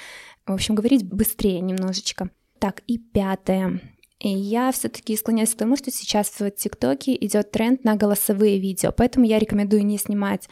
в 0.45 0.53
общем, 0.53 0.75
говорить 0.75 1.03
быстрее 1.03 1.59
немножечко. 1.59 2.29
Так, 2.59 2.83
и 2.85 2.99
пятое. 2.99 3.81
И 4.23 4.29
я 4.29 4.71
все-таки 4.71 5.17
склоняюсь 5.17 5.53
к 5.53 5.57
тому, 5.57 5.75
что 5.75 5.91
сейчас 5.91 6.39
в 6.39 6.49
ТикТоке 6.49 7.13
идет 7.13 7.51
тренд 7.51 7.83
на 7.83 7.95
голосовые 7.95 8.57
видео, 8.57 8.93
поэтому 8.95 9.25
я 9.25 9.37
рекомендую 9.37 9.85
не 9.85 9.97
снимать 9.97 10.47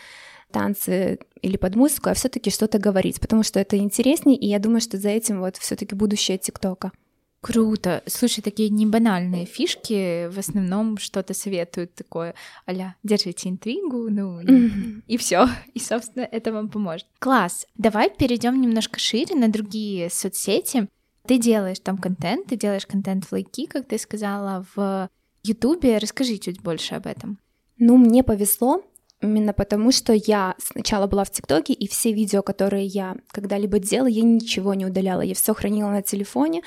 танцы 0.51 1.19
или 1.41 1.55
под 1.55 1.77
музыку, 1.77 2.09
а 2.09 2.13
все-таки 2.13 2.49
что-то 2.49 2.79
говорить, 2.79 3.21
потому 3.21 3.43
что 3.43 3.61
это 3.61 3.77
интереснее, 3.77 4.37
и 4.37 4.47
я 4.47 4.59
думаю, 4.59 4.81
что 4.81 4.97
за 4.97 5.07
этим 5.07 5.39
вот 5.39 5.55
все-таки 5.55 5.95
будущее 5.95 6.37
ТикТока. 6.37 6.91
Круто. 7.39 8.03
Слушай, 8.05 8.41
такие 8.41 8.69
не 8.69 8.85
банальные 8.85 9.45
фишки 9.45 10.27
в 10.27 10.37
основном 10.37 10.97
что-то 10.97 11.33
советуют 11.33 11.95
такое, 11.95 12.35
аля, 12.67 12.95
держите 13.03 13.47
интригу, 13.47 14.09
ну 14.11 14.41
mm-hmm. 14.41 15.03
и, 15.07 15.13
и 15.13 15.17
все. 15.17 15.47
И, 15.73 15.79
собственно, 15.79 16.27
это 16.29 16.51
вам 16.51 16.69
поможет. 16.69 17.07
Класс. 17.19 17.65
Давай 17.75 18.11
перейдем 18.11 18.59
немножко 18.59 18.99
шире 18.99 19.33
на 19.35 19.47
другие 19.47 20.09
соцсети. 20.11 20.87
Ты 21.27 21.37
делаешь 21.37 21.79
там 21.79 21.97
контент, 21.97 22.47
ты 22.47 22.55
делаешь 22.55 22.85
контент 22.85 23.25
в 23.25 23.31
лайки, 23.31 23.65
как 23.65 23.87
ты 23.87 23.97
сказала, 23.97 24.65
в 24.75 25.09
Ютубе. 25.43 25.97
Расскажи 25.97 26.37
чуть 26.37 26.61
больше 26.61 26.95
об 26.95 27.07
этом. 27.07 27.39
Ну, 27.77 27.97
мне 27.97 28.23
повезло, 28.23 28.83
именно 29.21 29.53
потому, 29.53 29.91
что 29.91 30.13
я 30.13 30.55
сначала 30.57 31.07
была 31.07 31.23
в 31.23 31.31
ТикТоке, 31.31 31.73
и 31.73 31.87
все 31.87 32.11
видео, 32.11 32.41
которые 32.41 32.85
я 32.85 33.15
когда-либо 33.31 33.79
делала, 33.79 34.07
я 34.07 34.23
ничего 34.23 34.73
не 34.73 34.85
удаляла, 34.85 35.21
я 35.21 35.35
все 35.35 35.53
хранила 35.53 35.89
на 35.89 36.01
телефоне. 36.01 36.63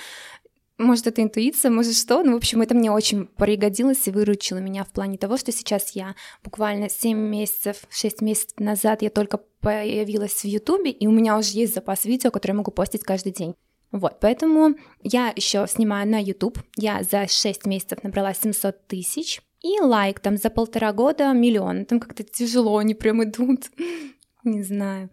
Может, 0.76 1.06
это 1.06 1.22
интуиция, 1.22 1.70
может, 1.70 1.94
что? 1.94 2.24
Ну, 2.24 2.32
в 2.32 2.36
общем, 2.36 2.60
это 2.60 2.74
мне 2.74 2.90
очень 2.90 3.26
пригодилось 3.26 4.08
и 4.08 4.10
выручило 4.10 4.58
меня 4.58 4.82
в 4.82 4.90
плане 4.90 5.18
того, 5.18 5.36
что 5.36 5.52
сейчас 5.52 5.90
я 5.90 6.16
буквально 6.42 6.88
7 6.88 7.16
месяцев, 7.16 7.84
6 7.90 8.20
месяцев 8.22 8.58
назад 8.58 9.02
я 9.02 9.10
только 9.10 9.38
появилась 9.60 10.42
в 10.42 10.44
Ютубе, 10.44 10.90
и 10.90 11.06
у 11.06 11.12
меня 11.12 11.38
уже 11.38 11.50
есть 11.50 11.74
запас 11.74 12.04
видео, 12.04 12.32
которые 12.32 12.54
я 12.54 12.58
могу 12.58 12.72
постить 12.72 13.04
каждый 13.04 13.32
день. 13.32 13.54
Вот, 13.94 14.18
поэтому 14.18 14.74
я 15.04 15.32
еще 15.36 15.66
снимаю 15.68 16.08
на 16.08 16.20
YouTube. 16.20 16.58
Я 16.74 17.04
за 17.04 17.28
6 17.28 17.64
месяцев 17.64 18.02
набрала 18.02 18.34
700 18.34 18.88
тысяч. 18.88 19.40
И 19.62 19.80
лайк 19.80 20.18
там 20.18 20.36
за 20.36 20.50
полтора 20.50 20.92
года 20.92 21.32
миллион. 21.32 21.84
Там 21.84 22.00
как-то 22.00 22.24
тяжело, 22.24 22.76
они 22.78 22.94
прям 22.94 23.22
идут. 23.22 23.70
Не 24.44 24.64
знаю. 24.64 25.10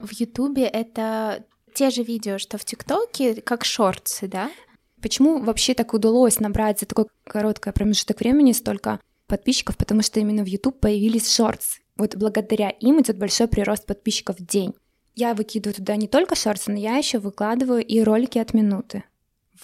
В 0.00 0.12
Ютубе 0.12 0.64
это 0.64 1.44
те 1.72 1.90
же 1.90 2.02
видео, 2.02 2.38
что 2.38 2.58
в 2.58 2.64
ТикТоке, 2.64 3.40
как 3.42 3.64
шорты, 3.64 4.26
да? 4.26 4.50
Почему 5.00 5.38
вообще 5.38 5.74
так 5.74 5.94
удалось 5.94 6.40
набрать 6.40 6.80
за 6.80 6.86
такой 6.86 7.06
короткий 7.22 7.70
промежуток 7.70 8.18
времени 8.18 8.50
столько 8.50 8.98
подписчиков? 9.28 9.76
Потому 9.76 10.02
что 10.02 10.18
именно 10.18 10.42
в 10.42 10.48
YouTube 10.48 10.80
появились 10.80 11.32
шортс. 11.32 11.78
Вот 11.96 12.16
благодаря 12.16 12.70
им 12.70 13.00
идет 13.00 13.18
большой 13.18 13.46
прирост 13.46 13.86
подписчиков 13.86 14.40
в 14.40 14.44
день. 14.44 14.74
Я 15.16 15.34
выкидываю 15.34 15.74
туда 15.74 15.96
не 15.96 16.08
только 16.08 16.34
шорты, 16.34 16.70
но 16.70 16.78
я 16.78 16.98
еще 16.98 17.18
выкладываю 17.18 17.84
и 17.84 18.00
ролики 18.00 18.38
от 18.38 18.52
минуты. 18.52 19.02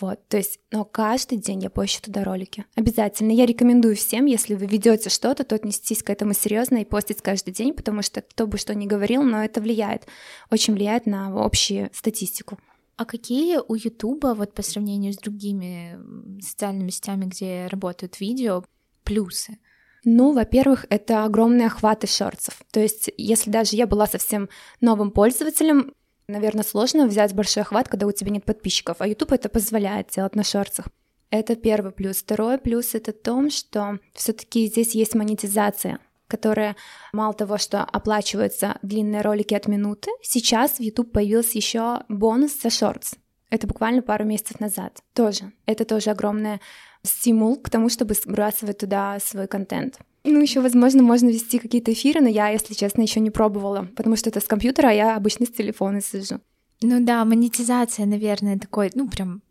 Вот, 0.00 0.26
то 0.28 0.38
есть, 0.38 0.58
но 0.70 0.86
каждый 0.86 1.36
день 1.36 1.62
я 1.62 1.68
пощу 1.68 2.00
туда 2.00 2.24
ролики. 2.24 2.64
Обязательно. 2.74 3.30
Я 3.30 3.44
рекомендую 3.44 3.94
всем, 3.94 4.24
если 4.24 4.54
вы 4.54 4.64
ведете 4.64 5.10
что-то, 5.10 5.44
то 5.44 5.54
отнестись 5.54 6.02
к 6.02 6.08
этому 6.08 6.32
серьезно 6.32 6.78
и 6.78 6.86
постить 6.86 7.20
каждый 7.20 7.52
день, 7.52 7.74
потому 7.74 8.00
что 8.00 8.22
кто 8.22 8.46
бы 8.46 8.56
что 8.56 8.74
ни 8.74 8.86
говорил, 8.86 9.22
но 9.22 9.44
это 9.44 9.60
влияет, 9.60 10.06
очень 10.50 10.72
влияет 10.72 11.04
на 11.04 11.28
общую 11.44 11.90
статистику. 11.92 12.58
А 12.96 13.04
какие 13.04 13.58
у 13.58 13.74
Ютуба, 13.74 14.34
вот 14.34 14.54
по 14.54 14.62
сравнению 14.62 15.12
с 15.12 15.18
другими 15.18 15.98
социальными 16.40 16.88
сетями, 16.88 17.26
где 17.26 17.66
работают 17.66 18.20
видео, 18.20 18.64
плюсы? 19.04 19.58
Ну, 20.04 20.32
во-первых, 20.32 20.86
это 20.90 21.24
огромные 21.24 21.68
охваты 21.68 22.06
шорцев. 22.06 22.60
То 22.72 22.80
есть, 22.80 23.10
если 23.16 23.50
даже 23.50 23.76
я 23.76 23.86
была 23.86 24.06
совсем 24.06 24.48
новым 24.80 25.12
пользователем, 25.12 25.94
наверное, 26.26 26.64
сложно 26.64 27.06
взять 27.06 27.34
большой 27.34 27.62
охват, 27.62 27.88
когда 27.88 28.06
у 28.06 28.12
тебя 28.12 28.30
нет 28.30 28.44
подписчиков, 28.44 28.96
а 29.00 29.06
YouTube 29.06 29.32
это 29.32 29.48
позволяет 29.48 30.08
делать 30.08 30.34
на 30.34 30.42
шорцах. 30.42 30.86
Это 31.30 31.56
первый 31.56 31.92
плюс. 31.92 32.18
Второй 32.18 32.58
плюс 32.58 32.94
это 32.94 33.12
том, 33.12 33.50
что 33.50 33.98
все-таки 34.12 34.66
здесь 34.66 34.94
есть 34.94 35.14
монетизация, 35.14 35.98
которая 36.26 36.76
мало 37.12 37.32
того, 37.32 37.56
что 37.56 37.82
оплачиваются 37.82 38.78
длинные 38.82 39.22
ролики 39.22 39.54
от 39.54 39.66
минуты, 39.68 40.10
сейчас 40.22 40.72
в 40.72 40.80
YouTube 40.80 41.12
появился 41.12 41.56
еще 41.56 42.00
бонус 42.08 42.60
за 42.60 42.70
шортс. 42.70 43.14
Это 43.50 43.66
буквально 43.66 44.02
пару 44.02 44.24
месяцев 44.24 44.60
назад. 44.60 45.02
Тоже. 45.12 45.52
Это 45.66 45.84
тоже 45.84 46.10
огромная 46.10 46.60
стимул 47.04 47.56
к 47.56 47.70
тому, 47.70 47.88
чтобы 47.88 48.14
сбрасывать 48.14 48.78
туда 48.78 49.18
свой 49.20 49.46
контент. 49.46 49.98
Ну, 50.24 50.40
еще, 50.40 50.60
возможно, 50.60 51.02
можно 51.02 51.28
вести 51.28 51.58
какие-то 51.58 51.92
эфиры, 51.92 52.20
но 52.20 52.28
я, 52.28 52.48
если 52.48 52.74
честно, 52.74 53.02
еще 53.02 53.18
не 53.18 53.30
пробовала, 53.30 53.88
потому 53.96 54.16
что 54.16 54.30
это 54.30 54.40
с 54.40 54.44
компьютера, 54.44 54.88
а 54.88 54.92
я 54.92 55.16
обычно 55.16 55.46
с 55.46 55.50
телефона 55.50 56.00
сижу. 56.00 56.40
Ну 56.82 57.04
да, 57.04 57.24
монетизация, 57.24 58.06
наверное, 58.06 58.58
такой, 58.58 58.90
ну 58.94 59.08
прям 59.08 59.42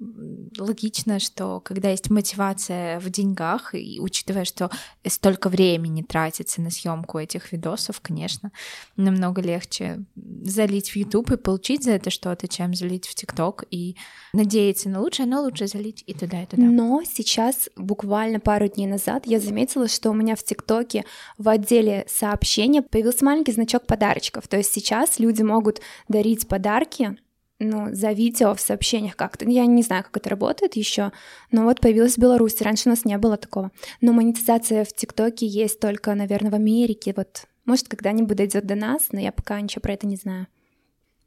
логично, 0.58 1.20
что 1.20 1.60
когда 1.60 1.90
есть 1.90 2.10
мотивация 2.10 3.00
в 3.00 3.10
деньгах, 3.10 3.74
и 3.74 4.00
учитывая, 4.00 4.46
что 4.46 4.70
столько 5.08 5.50
времени 5.50 6.02
тратится 6.02 6.62
на 6.62 6.70
съемку 6.70 7.18
этих 7.18 7.52
видосов, 7.52 8.02
конечно, 8.02 8.52
намного 8.98 9.42
легче 9.42 10.04
залить 10.44 10.92
в 10.92 10.96
YouTube 10.96 11.32
и 11.32 11.38
получить 11.38 11.84
за 11.84 11.92
это 11.92 12.10
что-то, 12.10 12.48
чем 12.48 12.74
залить 12.74 13.08
в 13.08 13.16
ТикТок 13.16 13.66
и 13.72 13.96
надеяться 14.34 14.90
на 14.90 15.02
лучшее, 15.02 15.26
но 15.26 15.42
лучше 15.42 15.68
залить 15.68 16.04
и 16.06 16.14
туда, 16.14 16.44
и 16.44 16.46
туда. 16.46 16.64
Но 16.64 17.02
сейчас, 17.04 17.70
буквально 17.76 18.40
пару 18.40 18.68
дней 18.68 18.88
назад, 18.88 19.26
я 19.26 19.40
заметила, 19.40 19.88
что 19.88 20.10
у 20.10 20.14
меня 20.14 20.36
в 20.36 20.44
ТикТоке 20.44 21.06
в 21.38 21.48
отделе 21.48 22.06
сообщения 22.10 22.82
появился 22.82 23.24
маленький 23.26 23.52
значок 23.52 23.86
подарочков. 23.86 24.48
То 24.48 24.58
есть 24.58 24.74
сейчас 24.74 25.20
люди 25.20 25.42
могут 25.42 25.82
дарить 26.08 26.48
подарки 26.48 27.18
ну, 27.62 27.94
за 27.94 28.12
видео 28.12 28.56
в 28.56 28.60
сообщениях 28.60 29.16
как-то. 29.16 29.48
Я 29.50 29.66
не 29.66 29.84
знаю, 29.84 30.04
как 30.04 30.18
это 30.18 30.30
работает 30.30 30.76
еще, 30.76 31.12
но 31.52 31.64
вот 31.64 31.80
появилась 31.80 32.16
в 32.16 32.18
Беларуси. 32.18 32.64
Раньше 32.64 32.90
у 32.90 32.90
нас 32.90 33.06
не 33.06 33.18
было 33.18 33.38
такого. 33.38 33.72
Но 34.02 34.14
монетизация 34.14 34.84
в 34.84 34.94
ТикТоке 34.94 35.46
есть 35.46 35.80
только, 35.80 36.14
наверное, 36.16 36.52
в 36.52 36.56
Америке. 36.56 37.14
Вот, 37.16 37.46
может, 37.66 37.88
когда-нибудь 37.88 38.36
дойдет 38.36 38.66
до 38.66 38.76
нас, 38.76 39.10
но 39.12 39.20
я 39.20 39.32
пока 39.32 39.62
ничего 39.62 39.82
про 39.82 39.94
это 39.94 40.08
не 40.08 40.16
знаю. 40.16 40.48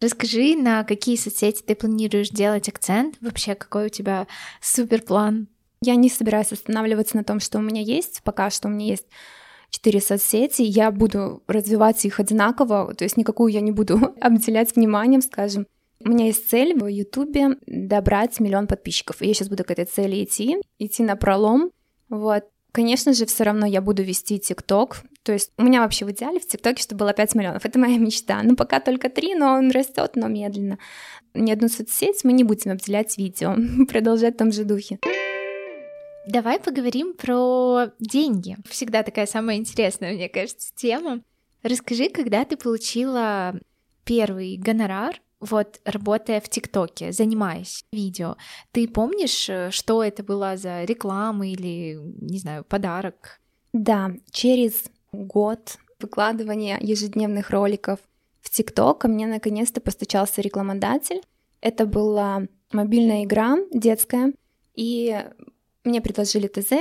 Расскажи, 0.01 0.57
на 0.57 0.85
какие 0.85 1.17
соцсети 1.17 1.63
ты 1.63 1.75
планируешь 1.75 2.31
делать 2.31 2.69
акцент? 2.69 3.17
Вообще, 3.21 3.55
какой 3.55 3.87
у 3.87 3.91
тебя 3.91 4.27
супер 4.61 5.03
план? 5.03 5.49
Я 5.81 5.95
не 5.95 6.11
собираюсь 6.11 6.53
останавливаться 6.53 7.17
на 7.17 7.25
том, 7.25 7.41
что 7.41 7.59
у 7.59 7.63
меня 7.63 7.81
есть. 7.81 8.23
Пока 8.25 8.51
что 8.51 8.69
у 8.69 8.71
меня 8.71 8.87
есть 8.87 9.07
четыре 9.71 10.01
соцсети, 10.01 10.63
я 10.63 10.91
буду 10.91 11.43
развивать 11.47 12.05
их 12.05 12.21
одинаково, 12.21 12.95
то 12.95 13.05
есть 13.05 13.17
никакую 13.17 13.53
я 13.53 13.61
не 13.61 13.73
буду 13.73 14.15
обделять 14.21 14.75
вниманием, 14.77 15.21
скажем. 15.21 15.67
У 16.05 16.11
меня 16.11 16.27
есть 16.27 16.51
цель 16.51 16.79
в 16.79 16.87
Ютубе 16.87 17.57
добрать 17.67 18.39
миллион 18.39 18.67
подписчиков. 18.67 19.23
И 19.23 19.27
я 19.27 19.33
сейчас 19.33 19.49
буду 19.49 19.65
к 19.65 19.71
этой 19.71 19.87
цели 19.87 20.23
идти, 20.23 20.59
идти 20.79 21.03
на 21.03 21.17
пролом. 21.17 21.71
Вот. 22.11 22.45
Конечно 22.73 23.15
же, 23.15 23.25
все 23.25 23.45
равно 23.45 23.67
я 23.67 23.81
буду 23.81 24.03
вести 24.03 24.39
ТикТок. 24.39 25.03
То 25.23 25.33
есть 25.33 25.53
у 25.57 25.63
меня 25.63 25.81
вообще 25.81 26.05
в 26.05 26.11
идеале 26.11 26.41
в 26.41 26.47
ТикТоке, 26.47 26.83
чтобы 26.83 27.01
было 27.01 27.15
5 27.15 27.35
миллионов. 27.37 27.65
Это 27.65 27.79
моя 27.79 27.97
мечта. 27.97 28.43
Ну, 28.43 28.55
пока 28.55 28.81
только 28.81 29.09
3, 29.09 29.37
но 29.37 29.55
он 29.55 29.71
растет, 29.71 30.13
но 30.17 30.29
медленно. 30.29 30.79
Ни 31.33 31.51
одну 31.51 31.69
соцсеть 31.69 32.23
мы 32.25 32.33
не 32.33 32.45
будем 32.45 32.73
обделять 32.73 33.17
видео. 33.17 33.57
Продолжать 33.89 34.35
в 34.35 34.39
том 34.39 34.53
же 34.53 34.65
духе. 34.65 34.99
Давай 36.27 36.61
поговорим 36.61 37.15
про 37.15 37.93
деньги. 37.99 38.57
Всегда 38.69 39.03
такая 39.03 39.27
самая 39.27 39.57
интересная, 39.57 40.13
мне 40.13 40.29
кажется, 40.29 40.71
тема. 40.75 41.23
Расскажи, 41.63 42.11
когда 42.11 42.45
ты 42.45 42.59
получила 42.59 43.59
первый 44.05 44.57
гонорар 44.59 45.21
вот 45.45 45.81
работая 45.85 46.41
в 46.41 46.49
ТикТоке, 46.49 47.13
занимаясь 47.13 47.85
видео, 47.93 48.37
ты 48.73 48.89
помнишь, 48.89 49.49
э, 49.49 49.71
что 49.71 50.03
это 50.03 50.23
была 50.23 50.57
за 50.57 50.85
реклама 50.85 51.47
или, 51.47 51.99
не 52.21 52.39
знаю, 52.39 52.65
подарок? 52.65 53.41
Да, 53.73 54.13
через 54.31 54.85
год 55.13 55.79
выкладывания 56.01 56.79
ежедневных 56.81 57.51
роликов 57.51 57.99
в 58.41 58.51
ТикТок 58.51 58.99
ко 58.99 59.09
мне 59.09 59.27
наконец-то 59.27 59.81
постучался 59.81 60.41
рекламодатель. 60.41 61.23
Это 61.61 61.87
была 61.87 62.43
мобильная 62.73 63.25
игра 63.25 63.57
детская, 63.73 64.33
и 64.75 65.25
мне 65.85 66.01
предложили 66.01 66.49
ТЗ 66.49 66.73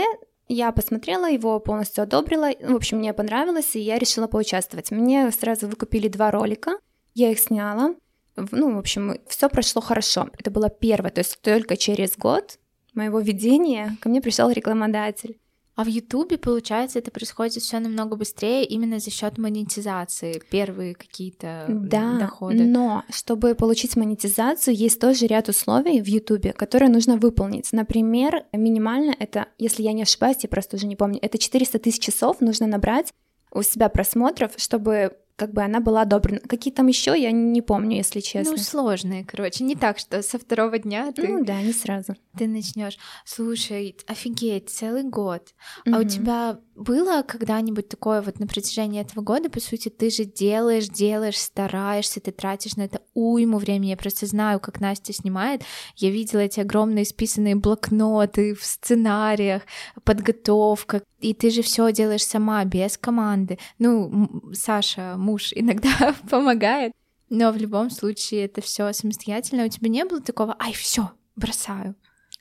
Я 0.48 0.72
посмотрела 0.72 1.30
его, 1.30 1.60
полностью 1.60 2.04
одобрила. 2.04 2.50
В 2.62 2.76
общем, 2.76 2.98
мне 2.98 3.14
понравилось, 3.14 3.76
и 3.76 3.80
я 3.80 3.98
решила 3.98 4.28
поучаствовать. 4.28 4.92
Мне 4.92 5.32
сразу 5.32 5.68
выкупили 5.68 6.08
два 6.08 6.32
ролика. 6.32 6.72
Я 7.14 7.32
их 7.32 7.40
сняла. 7.40 7.96
Ну, 8.36 8.76
в 8.76 8.80
общем, 8.80 9.16
все 9.28 9.50
прошло 9.50 9.82
хорошо. 9.82 10.30
Это 10.38 10.52
было 10.52 10.70
первое, 10.70 11.12
то 11.12 11.20
есть 11.20 11.40
только 11.42 11.78
через 11.78 12.18
год 12.18 12.60
моего 12.94 13.20
ведения 13.20 13.98
ко 14.02 14.10
мне 14.10 14.22
пришел 14.22 14.50
рекламодатель. 14.50 15.38
А 15.76 15.84
в 15.84 15.88
Ютубе, 15.88 16.38
получается, 16.38 17.00
это 17.00 17.10
происходит 17.10 17.64
все 17.64 17.80
намного 17.80 18.16
быстрее 18.16 18.64
именно 18.64 19.00
за 19.00 19.10
счет 19.10 19.40
монетизации, 19.40 20.40
первые 20.52 20.94
какие-то 20.94 21.66
да, 21.68 22.20
доходы. 22.20 22.64
Но 22.64 23.04
чтобы 23.10 23.56
получить 23.56 23.96
монетизацию, 23.96 24.76
есть 24.76 25.00
тоже 25.00 25.26
ряд 25.26 25.50
условий 25.50 26.00
в 26.00 26.06
Ютубе, 26.06 26.54
которые 26.54 26.90
нужно 26.90 27.18
выполнить. 27.18 27.74
Например, 27.74 28.46
минимально 28.54 29.16
это, 29.18 29.48
если 29.58 29.82
я 29.82 29.94
не 29.94 30.04
ошибаюсь, 30.04 30.38
я 30.44 30.50
просто 30.50 30.76
уже 30.76 30.86
не 30.86 30.96
помню, 30.96 31.18
это 31.24 31.40
400 31.40 31.80
тысяч 31.80 32.04
часов 32.04 32.40
нужно 32.40 32.68
набрать 32.68 33.12
у 33.52 33.64
себя 33.64 33.90
просмотров, 33.90 34.52
чтобы 34.58 35.18
как 35.36 35.54
бы 35.54 35.64
она 35.64 35.80
была 35.80 36.02
одобрена. 36.02 36.42
Какие 36.42 36.74
там 36.74 36.88
еще, 36.88 37.20
я 37.20 37.32
не 37.32 37.62
помню, 37.62 37.98
если 37.98 38.20
честно. 38.20 38.54
Ну, 38.54 38.58
сложные, 38.58 39.26
короче. 39.26 39.64
Не 39.64 39.76
так, 39.76 39.98
что 39.98 40.22
со 40.22 40.38
второго 40.38 40.78
дня 40.78 41.12
ты... 41.12 41.28
Ну 41.28 41.44
да, 41.44 41.62
не 41.62 41.74
сразу. 41.74 42.16
Ты 42.38 42.48
начнешь. 42.48 42.98
Слушай, 43.26 43.98
офигеть, 44.08 44.70
целый 44.70 45.04
год. 45.04 45.54
Mm-hmm. 45.86 45.96
А 45.96 46.00
у 46.00 46.04
тебя 46.04 46.60
было 46.76 47.22
когда-нибудь 47.22 47.88
такое 47.88 48.22
вот 48.22 48.40
на 48.40 48.48
протяжении 48.48 49.02
этого 49.02 49.24
года, 49.24 49.50
по 49.50 49.60
сути, 49.60 49.90
ты 49.90 50.10
же 50.10 50.26
делаешь, 50.26 50.88
делаешь, 50.88 51.38
стараешься, 51.38 52.20
ты 52.20 52.32
тратишь 52.32 52.76
на 52.76 52.84
это 52.84 53.02
уйму 53.14 53.58
времени. 53.58 53.92
Я 53.92 53.98
просто 53.98 54.26
знаю, 54.26 54.60
как 54.60 54.80
Настя 54.80 55.14
снимает. 55.14 55.64
Я 55.96 56.10
видела 56.10 56.40
эти 56.40 56.60
огромные 56.60 57.06
списанные 57.06 57.56
блокноты 57.56 58.56
в 58.56 58.66
сценариях, 58.66 59.64
подготовка. 60.04 61.04
И 61.20 61.34
ты 61.34 61.52
же 61.52 61.62
все 61.62 61.92
делаешь 61.92 62.26
сама, 62.26 62.64
без 62.66 62.98
команды. 62.98 63.60
Ну, 63.80 64.52
Саша, 64.54 65.16
муж 65.18 65.52
иногда 65.56 66.16
помогает, 66.30 66.94
но 67.30 67.52
в 67.52 67.58
любом 67.58 67.90
случае 67.90 68.46
это 68.46 68.62
все 68.62 68.92
самостоятельно. 68.94 69.66
У 69.66 69.70
тебя 69.70 69.90
не 69.90 70.06
было 70.06 70.22
такого, 70.22 70.56
ай, 70.60 70.74
все, 70.74 71.12
бросаю. 71.36 71.96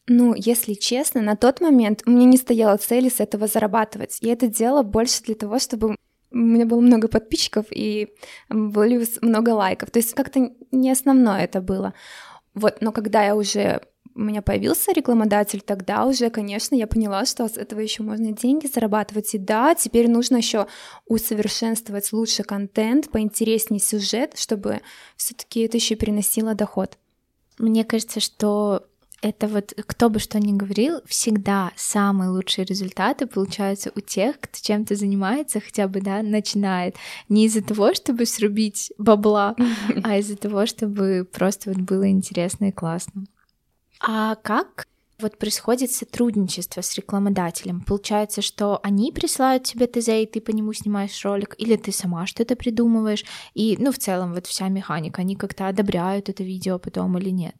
Ну, 0.08 0.34
если 0.36 0.74
честно, 0.74 1.20
на 1.20 1.36
тот 1.36 1.60
момент 1.60 2.02
у 2.06 2.10
меня 2.10 2.24
не 2.24 2.36
стояла 2.36 2.76
цели 2.76 3.08
с 3.08 3.20
этого 3.20 3.46
зарабатывать. 3.46 4.18
Я 4.20 4.32
это 4.32 4.48
делала 4.48 4.82
больше 4.82 5.22
для 5.22 5.34
того, 5.34 5.58
чтобы 5.58 5.96
у 6.32 6.36
меня 6.36 6.66
было 6.66 6.80
много 6.80 7.08
подписчиков 7.08 7.66
и 7.70 8.08
были 8.48 9.06
много 9.20 9.50
лайков. 9.50 9.90
То 9.90 9.98
есть 9.98 10.14
как-то 10.14 10.50
не 10.72 10.90
основное 10.90 11.44
это 11.44 11.60
было. 11.60 11.94
Вот, 12.54 12.78
но 12.80 12.90
когда 12.92 13.24
я 13.24 13.36
уже 13.36 13.82
у 14.14 14.20
меня 14.20 14.42
появился 14.42 14.92
рекламодатель, 14.92 15.62
тогда 15.62 16.04
уже, 16.04 16.28
конечно, 16.28 16.74
я 16.74 16.86
поняла, 16.86 17.24
что 17.24 17.48
с 17.48 17.56
этого 17.56 17.80
еще 17.80 18.02
можно 18.02 18.32
деньги 18.32 18.66
зарабатывать. 18.66 19.34
И 19.34 19.38
да, 19.38 19.74
теперь 19.74 20.10
нужно 20.10 20.36
еще 20.36 20.66
усовершенствовать 21.06 22.12
лучше 22.12 22.42
контент, 22.42 23.10
поинтереснее 23.10 23.80
сюжет, 23.80 24.36
чтобы 24.36 24.80
все-таки 25.16 25.60
это 25.60 25.78
еще 25.78 25.96
приносило 25.96 26.54
доход. 26.54 26.98
Мне 27.58 27.84
кажется, 27.84 28.20
что 28.20 28.86
это 29.22 29.46
вот 29.46 29.72
кто 29.86 30.10
бы 30.10 30.18
что 30.18 30.38
ни 30.38 30.52
говорил, 30.52 31.00
всегда 31.06 31.70
самые 31.76 32.30
лучшие 32.30 32.64
результаты 32.64 33.26
получаются 33.26 33.92
у 33.94 34.00
тех, 34.00 34.38
кто 34.40 34.58
чем-то 34.60 34.96
занимается, 34.96 35.60
хотя 35.60 35.88
бы, 35.88 36.00
да, 36.00 36.22
начинает. 36.22 36.96
Не 37.28 37.46
из-за 37.46 37.62
того, 37.62 37.94
чтобы 37.94 38.26
срубить 38.26 38.92
бабла, 38.98 39.54
а 40.04 40.18
из-за 40.18 40.36
того, 40.36 40.66
чтобы 40.66 41.26
просто 41.32 41.70
вот 41.70 41.78
было 41.78 42.10
интересно 42.10 42.66
и 42.66 42.72
классно. 42.72 43.24
А 44.00 44.34
как 44.34 44.88
вот 45.20 45.38
происходит 45.38 45.92
сотрудничество 45.92 46.80
с 46.80 46.96
рекламодателем? 46.96 47.82
Получается, 47.82 48.42
что 48.42 48.80
они 48.82 49.12
присылают 49.12 49.62
тебе 49.62 49.86
ТЗ, 49.86 50.08
и 50.08 50.26
ты 50.26 50.40
по 50.40 50.50
нему 50.50 50.72
снимаешь 50.72 51.24
ролик, 51.24 51.54
или 51.58 51.76
ты 51.76 51.92
сама 51.92 52.26
что-то 52.26 52.56
придумываешь, 52.56 53.24
и, 53.54 53.76
ну, 53.78 53.92
в 53.92 53.98
целом, 53.98 54.34
вот 54.34 54.48
вся 54.48 54.66
механика, 54.68 55.20
они 55.20 55.36
как-то 55.36 55.68
одобряют 55.68 56.28
это 56.28 56.42
видео 56.42 56.80
потом 56.80 57.16
или 57.18 57.30
нет? 57.30 57.54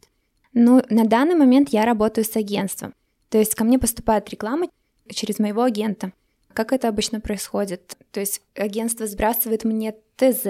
Ну, 0.53 0.83
на 0.89 1.05
данный 1.05 1.35
момент 1.35 1.69
я 1.69 1.85
работаю 1.85 2.25
с 2.25 2.35
агентством. 2.35 2.93
То 3.29 3.39
есть 3.39 3.55
ко 3.55 3.63
мне 3.63 3.79
поступает 3.79 4.29
реклама 4.29 4.67
через 5.09 5.39
моего 5.39 5.63
агента. 5.63 6.13
Как 6.53 6.71
это 6.71 6.87
обычно 6.87 7.19
происходит? 7.19 7.97
То 8.11 8.19
есть 8.19 8.41
агентство 8.55 9.07
сбрасывает 9.07 9.63
мне 9.63 9.95
ТЗ, 10.15 10.45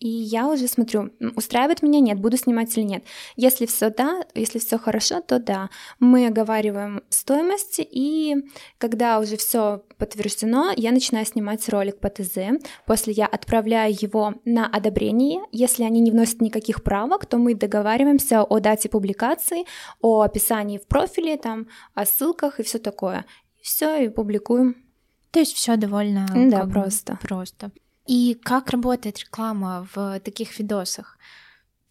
и 0.00 0.08
я 0.08 0.48
уже 0.48 0.68
смотрю, 0.68 1.10
устраивает 1.34 1.82
меня, 1.82 2.00
нет, 2.00 2.20
буду 2.20 2.36
снимать 2.36 2.76
или 2.76 2.84
нет. 2.84 3.04
Если 3.36 3.66
все 3.66 3.90
да, 3.90 4.22
если 4.34 4.58
все 4.58 4.78
хорошо, 4.78 5.20
то 5.20 5.38
да. 5.38 5.70
Мы 5.98 6.26
оговариваем 6.26 7.02
стоимость, 7.08 7.80
и 7.80 8.36
когда 8.78 9.18
уже 9.18 9.36
все 9.36 9.82
подтверждено, 9.98 10.72
я 10.76 10.92
начинаю 10.92 11.26
снимать 11.26 11.68
ролик 11.68 11.98
по 11.98 12.08
ТЗ. 12.08 12.60
После 12.86 13.12
я 13.12 13.26
отправляю 13.26 13.92
его 13.98 14.34
на 14.44 14.66
одобрение. 14.66 15.42
Если 15.50 15.82
они 15.82 16.00
не 16.00 16.12
вносят 16.12 16.40
никаких 16.40 16.82
правок, 16.84 17.26
то 17.26 17.38
мы 17.38 17.54
договариваемся 17.54 18.42
о 18.42 18.60
дате 18.60 18.88
публикации, 18.88 19.64
о 20.00 20.22
описании 20.22 20.78
в 20.78 20.86
профиле, 20.86 21.36
там, 21.36 21.66
о 21.94 22.06
ссылках 22.06 22.60
и 22.60 22.62
все 22.62 22.78
такое. 22.78 23.26
Все, 23.60 24.04
и 24.04 24.08
публикуем. 24.08 24.76
То 25.32 25.40
есть 25.40 25.54
все 25.54 25.76
довольно 25.76 26.26
да, 26.48 26.66
просто. 26.66 27.18
просто. 27.20 27.72
И 28.08 28.40
как 28.42 28.70
работает 28.70 29.18
реклама 29.18 29.86
в 29.94 30.18
таких 30.20 30.58
видосах? 30.58 31.18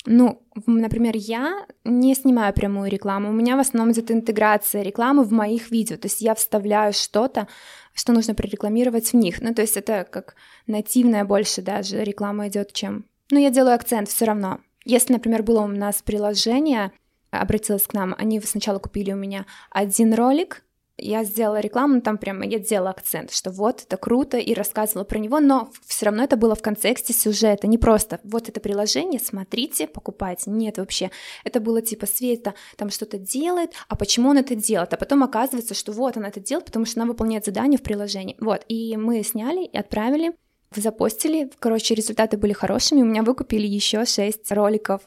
Ну, 0.07 0.41
например, 0.65 1.13
я 1.15 1.67
не 1.83 2.15
снимаю 2.15 2.53
прямую 2.53 2.89
рекламу, 2.89 3.29
у 3.29 3.33
меня 3.33 3.55
в 3.55 3.59
основном 3.59 3.93
идет 3.93 4.09
интеграция 4.09 4.81
рекламы 4.81 5.23
в 5.23 5.31
моих 5.31 5.69
видео, 5.69 5.97
то 5.97 6.07
есть 6.07 6.21
я 6.21 6.33
вставляю 6.33 6.93
что-то, 6.93 7.47
что 7.93 8.13
нужно 8.13 8.33
прорекламировать 8.33 9.11
в 9.11 9.15
них. 9.15 9.41
Ну, 9.41 9.53
то 9.53 9.61
есть 9.61 9.77
это 9.77 10.07
как 10.09 10.35
нативная 10.65 11.23
больше 11.23 11.61
даже 11.61 12.03
реклама 12.03 12.47
идет, 12.47 12.73
чем... 12.73 13.05
Ну, 13.29 13.37
я 13.37 13.51
делаю 13.51 13.75
акцент 13.75 14.09
все 14.09 14.25
равно. 14.25 14.59
Если, 14.85 15.13
например, 15.13 15.43
было 15.43 15.61
у 15.61 15.67
нас 15.67 16.01
приложение, 16.01 16.93
обратилось 17.29 17.85
к 17.85 17.93
нам, 17.93 18.15
они 18.17 18.39
сначала 18.39 18.79
купили 18.79 19.11
у 19.11 19.17
меня 19.17 19.45
один 19.69 20.13
ролик, 20.13 20.63
я 20.97 21.23
сделала 21.23 21.59
рекламу, 21.59 22.01
там 22.01 22.17
прямо 22.17 22.45
я 22.45 22.59
делала 22.59 22.89
акцент, 22.89 23.31
что 23.31 23.51
вот 23.51 23.83
это 23.83 23.97
круто, 23.97 24.37
и 24.37 24.53
рассказывала 24.53 25.03
про 25.03 25.19
него, 25.19 25.39
но 25.39 25.69
все 25.85 26.05
равно 26.07 26.23
это 26.23 26.37
было 26.37 26.55
в 26.55 26.61
контексте 26.61 27.13
сюжета, 27.13 27.67
не 27.67 27.77
просто 27.77 28.19
вот 28.23 28.49
это 28.49 28.59
приложение, 28.59 29.19
смотрите, 29.19 29.87
покупайте. 29.87 30.49
Нет, 30.49 30.77
вообще, 30.77 31.11
это 31.43 31.59
было 31.59 31.81
типа 31.81 32.05
Света 32.07 32.53
там 32.75 32.89
что-то 32.89 33.17
делает, 33.17 33.73
а 33.87 33.95
почему 33.95 34.29
он 34.29 34.37
это 34.37 34.55
делает? 34.55 34.93
А 34.93 34.97
потом 34.97 35.23
оказывается, 35.23 35.73
что 35.73 35.91
вот 35.91 36.17
она 36.17 36.29
это 36.29 36.39
делает, 36.39 36.65
потому 36.65 36.85
что 36.85 36.99
она 37.01 37.09
выполняет 37.09 37.45
задание 37.45 37.77
в 37.77 37.83
приложении. 37.83 38.35
Вот, 38.39 38.63
и 38.67 38.97
мы 38.97 39.23
сняли 39.23 39.65
и 39.65 39.77
отправили, 39.77 40.33
запостили, 40.75 41.51
короче, 41.59 41.95
результаты 41.95 42.37
были 42.37 42.53
хорошими, 42.53 43.01
у 43.01 43.05
меня 43.05 43.23
выкупили 43.23 43.67
еще 43.67 44.05
6 44.05 44.51
роликов 44.51 45.01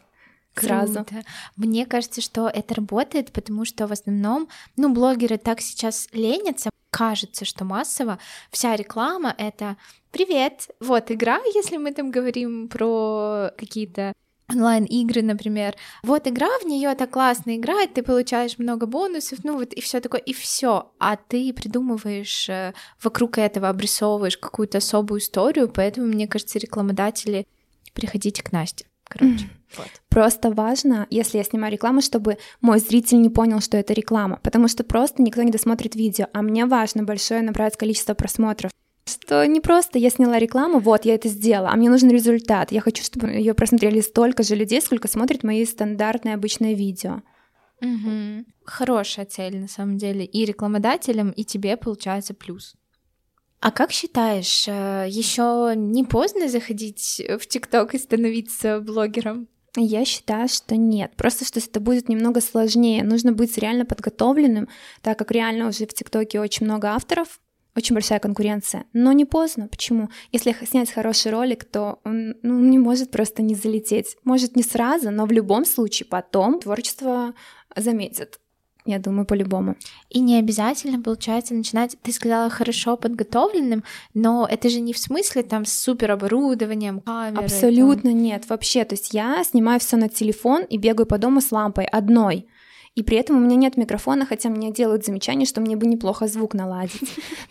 сразу. 0.54 1.04
Круто. 1.04 1.22
Мне 1.56 1.86
кажется, 1.86 2.20
что 2.20 2.48
это 2.48 2.74
работает, 2.74 3.32
потому 3.32 3.64
что 3.64 3.86
в 3.86 3.92
основном, 3.92 4.48
ну, 4.76 4.92
блогеры 4.92 5.38
так 5.38 5.60
сейчас 5.60 6.08
ленятся, 6.12 6.70
кажется, 6.90 7.44
что 7.44 7.64
массово 7.64 8.18
вся 8.50 8.76
реклама— 8.76 9.34
это 9.38 9.76
«Привет, 10.10 10.68
вот 10.80 11.10
игра», 11.10 11.40
если 11.54 11.76
мы 11.76 11.92
там 11.92 12.10
говорим 12.10 12.68
про 12.68 13.50
какие-то 13.56 14.12
онлайн-игры, 14.50 15.22
например. 15.22 15.76
Вот 16.02 16.26
игра, 16.26 16.48
в 16.60 16.66
нее 16.66 16.94
так 16.96 17.10
классно 17.10 17.56
играть, 17.56 17.94
ты 17.94 18.02
получаешь 18.02 18.58
много 18.58 18.86
бонусов, 18.86 19.44
ну 19.44 19.56
вот 19.56 19.72
и 19.72 19.80
все 19.80 20.00
такое, 20.00 20.20
и 20.20 20.32
все. 20.32 20.90
А 20.98 21.16
ты 21.16 21.52
придумываешь 21.52 22.48
э, 22.48 22.74
вокруг 23.00 23.38
этого, 23.38 23.68
обрисовываешь 23.68 24.36
какую-то 24.36 24.78
особую 24.78 25.20
историю, 25.20 25.70
поэтому, 25.72 26.08
мне 26.08 26.26
кажется, 26.26 26.58
рекламодатели 26.58 27.46
приходите 27.94 28.42
к 28.42 28.50
Насте. 28.50 28.89
Короче. 29.10 29.48
Вот. 29.76 29.88
Просто 30.08 30.50
важно, 30.50 31.06
если 31.10 31.38
я 31.38 31.44
снимаю 31.44 31.72
рекламу, 31.72 32.00
чтобы 32.00 32.38
мой 32.60 32.78
зритель 32.78 33.20
не 33.20 33.28
понял, 33.28 33.60
что 33.60 33.76
это 33.76 33.92
реклама, 33.92 34.40
потому 34.42 34.68
что 34.68 34.82
просто 34.82 35.22
никто 35.22 35.42
не 35.42 35.50
досмотрит 35.50 35.94
видео, 35.94 36.26
а 36.32 36.42
мне 36.42 36.66
важно 36.66 37.02
большое 37.02 37.42
набрать 37.42 37.76
количество 37.76 38.14
просмотров. 38.14 38.70
Что 39.04 39.44
не 39.46 39.60
просто 39.60 39.98
я 39.98 40.10
сняла 40.10 40.38
рекламу, 40.38 40.78
вот 40.78 41.04
я 41.04 41.14
это 41.14 41.28
сделала, 41.28 41.70
а 41.70 41.76
мне 41.76 41.90
нужен 41.90 42.10
результат. 42.10 42.72
Я 42.72 42.80
хочу, 42.80 43.02
чтобы 43.02 43.28
ее 43.28 43.54
просмотрели 43.54 44.00
столько 44.00 44.42
же 44.42 44.54
людей, 44.54 44.80
сколько 44.80 45.08
смотрят 45.08 45.42
мои 45.42 45.64
стандартные 45.64 46.34
обычные 46.34 46.74
видео. 46.74 47.22
Угу. 47.80 48.44
Хорошая 48.64 49.26
цель 49.26 49.58
на 49.58 49.68
самом 49.68 49.98
деле. 49.98 50.24
И 50.24 50.44
рекламодателям, 50.44 51.30
и 51.30 51.44
тебе 51.44 51.76
получается 51.76 52.34
плюс. 52.34 52.76
А 53.60 53.70
как 53.70 53.92
считаешь, 53.92 54.66
э, 54.66 55.06
еще 55.08 55.74
не 55.76 56.04
поздно 56.04 56.48
заходить 56.48 57.22
в 57.38 57.46
ТикТок 57.46 57.94
и 57.94 57.98
становиться 57.98 58.80
блогером? 58.80 59.48
Я 59.76 60.04
считаю, 60.04 60.48
что 60.48 60.76
нет. 60.76 61.12
Просто 61.16 61.44
что 61.44 61.60
это 61.60 61.78
будет 61.78 62.08
немного 62.08 62.40
сложнее. 62.40 63.04
Нужно 63.04 63.32
быть 63.32 63.56
реально 63.58 63.84
подготовленным, 63.84 64.68
так 65.02 65.18
как 65.18 65.30
реально 65.30 65.68
уже 65.68 65.86
в 65.86 65.94
ТикТоке 65.94 66.40
очень 66.40 66.66
много 66.66 66.88
авторов, 66.88 67.38
очень 67.76 67.94
большая 67.94 68.18
конкуренция. 68.18 68.86
Но 68.92 69.12
не 69.12 69.24
поздно. 69.24 69.68
Почему? 69.68 70.08
Если 70.32 70.56
снять 70.64 70.90
хороший 70.90 71.30
ролик, 71.30 71.64
то 71.64 72.00
он 72.04 72.34
ну, 72.42 72.58
не 72.58 72.78
может 72.78 73.10
просто 73.10 73.42
не 73.42 73.54
залететь. 73.54 74.16
Может 74.24 74.56
не 74.56 74.62
сразу, 74.62 75.10
но 75.10 75.26
в 75.26 75.32
любом 75.32 75.64
случае 75.64 76.06
потом 76.08 76.60
творчество 76.60 77.34
заметят. 77.76 78.40
Я 78.84 78.98
думаю, 78.98 79.24
по-любому. 79.26 79.76
И 80.08 80.20
не 80.20 80.38
обязательно, 80.38 81.00
получается, 81.00 81.54
начинать, 81.54 81.96
ты 82.02 82.12
сказала, 82.12 82.50
хорошо 82.50 82.96
подготовленным, 82.96 83.84
но 84.14 84.46
это 84.50 84.68
же 84.68 84.80
не 84.80 84.92
в 84.92 84.98
смысле 84.98 85.42
там 85.42 85.64
с 85.64 85.72
супер 85.72 86.12
оборудованием, 86.12 87.00
камерой. 87.00 87.44
Абсолютно 87.44 88.10
там... 88.10 88.22
нет, 88.22 88.48
вообще. 88.48 88.84
То 88.84 88.94
есть 88.94 89.14
я 89.14 89.42
снимаю 89.44 89.80
все 89.80 89.96
на 89.96 90.08
телефон 90.08 90.64
и 90.64 90.78
бегаю 90.78 91.06
по 91.06 91.18
дому 91.18 91.40
с 91.40 91.52
лампой 91.52 91.84
одной 91.84 92.46
и 92.96 93.02
при 93.02 93.16
этом 93.16 93.36
у 93.36 93.40
меня 93.40 93.56
нет 93.56 93.76
микрофона, 93.76 94.26
хотя 94.26 94.48
мне 94.48 94.72
делают 94.72 95.04
замечание, 95.04 95.46
что 95.46 95.60
мне 95.60 95.76
бы 95.76 95.86
неплохо 95.86 96.26
звук 96.26 96.54
наладить. 96.54 97.00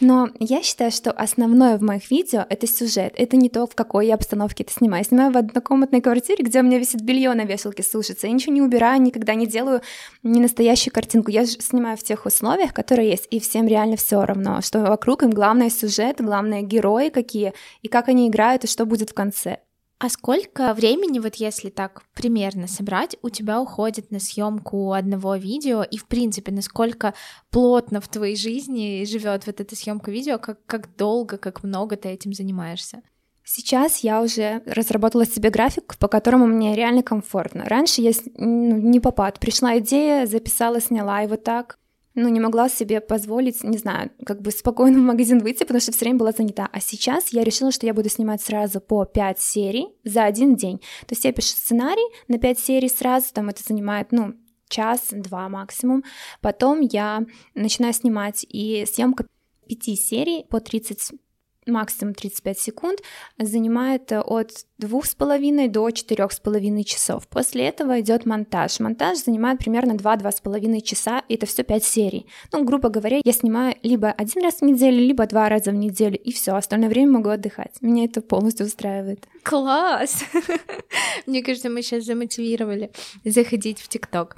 Но 0.01 0.29
я 0.39 0.61
считаю, 0.61 0.91
что 0.91 1.11
основное 1.11 1.77
в 1.77 1.81
моих 1.81 2.11
видео— 2.11 2.45
это 2.49 2.67
сюжет, 2.67 3.13
это 3.15 3.37
не 3.37 3.49
то, 3.49 3.65
в 3.65 3.73
какой 3.73 4.07
я 4.07 4.15
обстановке 4.15 4.63
это 4.63 4.73
снимаю. 4.73 5.01
Я 5.01 5.07
снимаю 5.07 5.31
в 5.31 5.37
однокомнатной 5.37 6.01
квартире, 6.01 6.43
где 6.43 6.59
у 6.59 6.63
меня 6.63 6.77
висит 6.77 7.01
белье 7.01 7.33
на 7.33 7.45
вешалке 7.45 7.83
сушится, 7.83 8.27
я 8.27 8.33
ничего 8.33 8.53
не 8.53 8.61
убираю, 8.61 9.01
никогда 9.01 9.33
не 9.33 9.47
делаю 9.47 9.81
не 10.23 10.41
настоящую 10.41 10.93
картинку, 10.93 11.31
я 11.31 11.45
снимаю 11.45 11.95
в 11.95 12.03
тех 12.03 12.25
условиях, 12.25 12.73
которые 12.73 13.09
есть, 13.09 13.27
и 13.31 13.39
всем 13.39 13.65
реально 13.65 13.95
все 13.95 14.25
равно, 14.25 14.61
что 14.61 14.81
вокруг 14.81 15.23
им 15.23 15.29
главное 15.29 15.69
сюжет, 15.69 16.17
главное 16.19 16.61
герои 16.61 17.09
какие, 17.09 17.53
и 17.81 17.87
как 17.87 18.09
они 18.09 18.27
играют, 18.27 18.65
и 18.65 18.67
что 18.67 18.85
будет 18.85 19.11
в 19.11 19.13
конце. 19.13 19.59
А 19.99 20.07
сколько 20.07 20.73
времени, 20.73 21.19
вот 21.19 21.35
если 21.35 21.69
так 21.69 22.03
примерно 22.13 22.67
собрать, 22.67 23.17
у 23.21 23.29
тебя 23.29 23.59
уходит 23.59 24.11
на 24.11 24.21
съемку 24.21 24.93
одного 24.93 25.35
видео, 25.35 25.83
и 25.83 25.97
в 25.97 26.07
принципе, 26.07 26.53
насколько 26.53 27.13
плотно 27.51 27.99
в 27.99 28.07
твоей 28.07 28.37
жизни 28.37 29.03
живет 29.03 29.45
вот 29.45 29.59
эта 29.59 29.75
съемка 29.75 30.09
видео, 30.09 30.39
как, 30.39 30.65
как 30.65 30.95
долго, 30.95 31.37
как 31.37 31.63
много 31.63 31.97
ты 31.97 32.07
этим 32.07 32.31
занимаешься? 32.33 33.01
Сейчас 33.43 33.97
я 33.97 34.21
уже 34.21 34.61
разработала 34.65 35.25
себе 35.25 35.49
график, 35.49 35.97
по 35.97 36.07
которому 36.07 36.47
мне 36.47 36.75
реально 36.75 37.03
комфортно. 37.03 37.65
Раньше 37.65 38.01
я 38.01 38.11
ну, 38.37 38.77
не 38.77 39.01
попад. 39.01 39.39
Пришла 39.39 39.79
идея, 39.79 40.27
записала, 40.27 40.79
сняла, 40.79 41.23
и 41.23 41.27
вот 41.27 41.43
так 41.43 41.77
ну, 42.19 42.29
не 42.29 42.39
могла 42.39 42.69
себе 42.69 43.01
позволить, 43.01 43.63
не 43.63 43.77
знаю, 43.77 44.11
как 44.25 44.41
бы 44.41 44.51
спокойно 44.51 44.99
в 44.99 45.03
магазин 45.03 45.39
выйти, 45.39 45.59
потому 45.59 45.79
что 45.79 45.91
все 45.91 46.05
время 46.05 46.19
была 46.19 46.31
занята. 46.31 46.69
А 46.71 46.79
сейчас 46.79 47.29
я 47.29 47.43
решила, 47.43 47.71
что 47.71 47.85
я 47.85 47.93
буду 47.93 48.09
снимать 48.09 48.41
сразу 48.41 48.81
по 48.81 49.05
5 49.05 49.39
серий 49.39 49.87
за 50.03 50.25
один 50.25 50.55
день. 50.55 50.79
То 51.07 51.13
есть 51.13 51.25
я 51.25 51.31
пишу 51.31 51.49
сценарий 51.49 52.07
на 52.27 52.37
5 52.37 52.59
серий 52.59 52.89
сразу, 52.89 53.27
там 53.33 53.49
это 53.49 53.63
занимает, 53.63 54.11
ну, 54.11 54.33
час-два 54.67 55.49
максимум. 55.49 56.03
Потом 56.41 56.81
я 56.81 57.25
начинаю 57.55 57.93
снимать, 57.93 58.45
и 58.47 58.85
съемка 58.85 59.25
5 59.67 59.99
серий 59.99 60.45
по 60.49 60.59
30 60.59 61.11
максимум 61.65 62.13
35 62.13 62.59
секунд, 62.59 62.99
занимает 63.37 64.11
э, 64.11 64.19
от 64.19 64.51
2,5 64.81 65.67
до 65.69 65.89
4,5 65.89 66.83
часов. 66.83 67.27
После 67.27 67.67
этого 67.67 67.99
идет 67.99 68.25
монтаж. 68.25 68.79
Монтаж 68.79 69.19
занимает 69.19 69.59
примерно 69.59 69.93
2-2,5 69.93 70.81
часа, 70.81 71.23
и 71.27 71.35
это 71.35 71.45
все 71.45 71.63
5 71.63 71.83
серий. 71.83 72.27
Ну, 72.51 72.63
грубо 72.63 72.89
говоря, 72.89 73.21
я 73.23 73.33
снимаю 73.33 73.75
либо 73.83 74.11
один 74.11 74.43
раз 74.43 74.61
в 74.61 74.63
неделю, 74.63 74.99
либо 74.99 75.25
два 75.27 75.49
раза 75.49 75.71
в 75.71 75.75
неделю, 75.75 76.17
и 76.17 76.31
все, 76.31 76.55
остальное 76.55 76.89
время 76.89 77.13
могу 77.13 77.29
отдыхать. 77.29 77.75
Меня 77.81 78.05
это 78.05 78.21
полностью 78.21 78.65
устраивает. 78.65 79.27
Класс! 79.43 80.23
Мне 81.25 81.43
кажется, 81.43 81.69
мы 81.69 81.81
сейчас 81.81 82.05
замотивировали 82.05 82.91
заходить 83.23 83.79
в 83.79 83.87
ТикТок. 83.87 84.37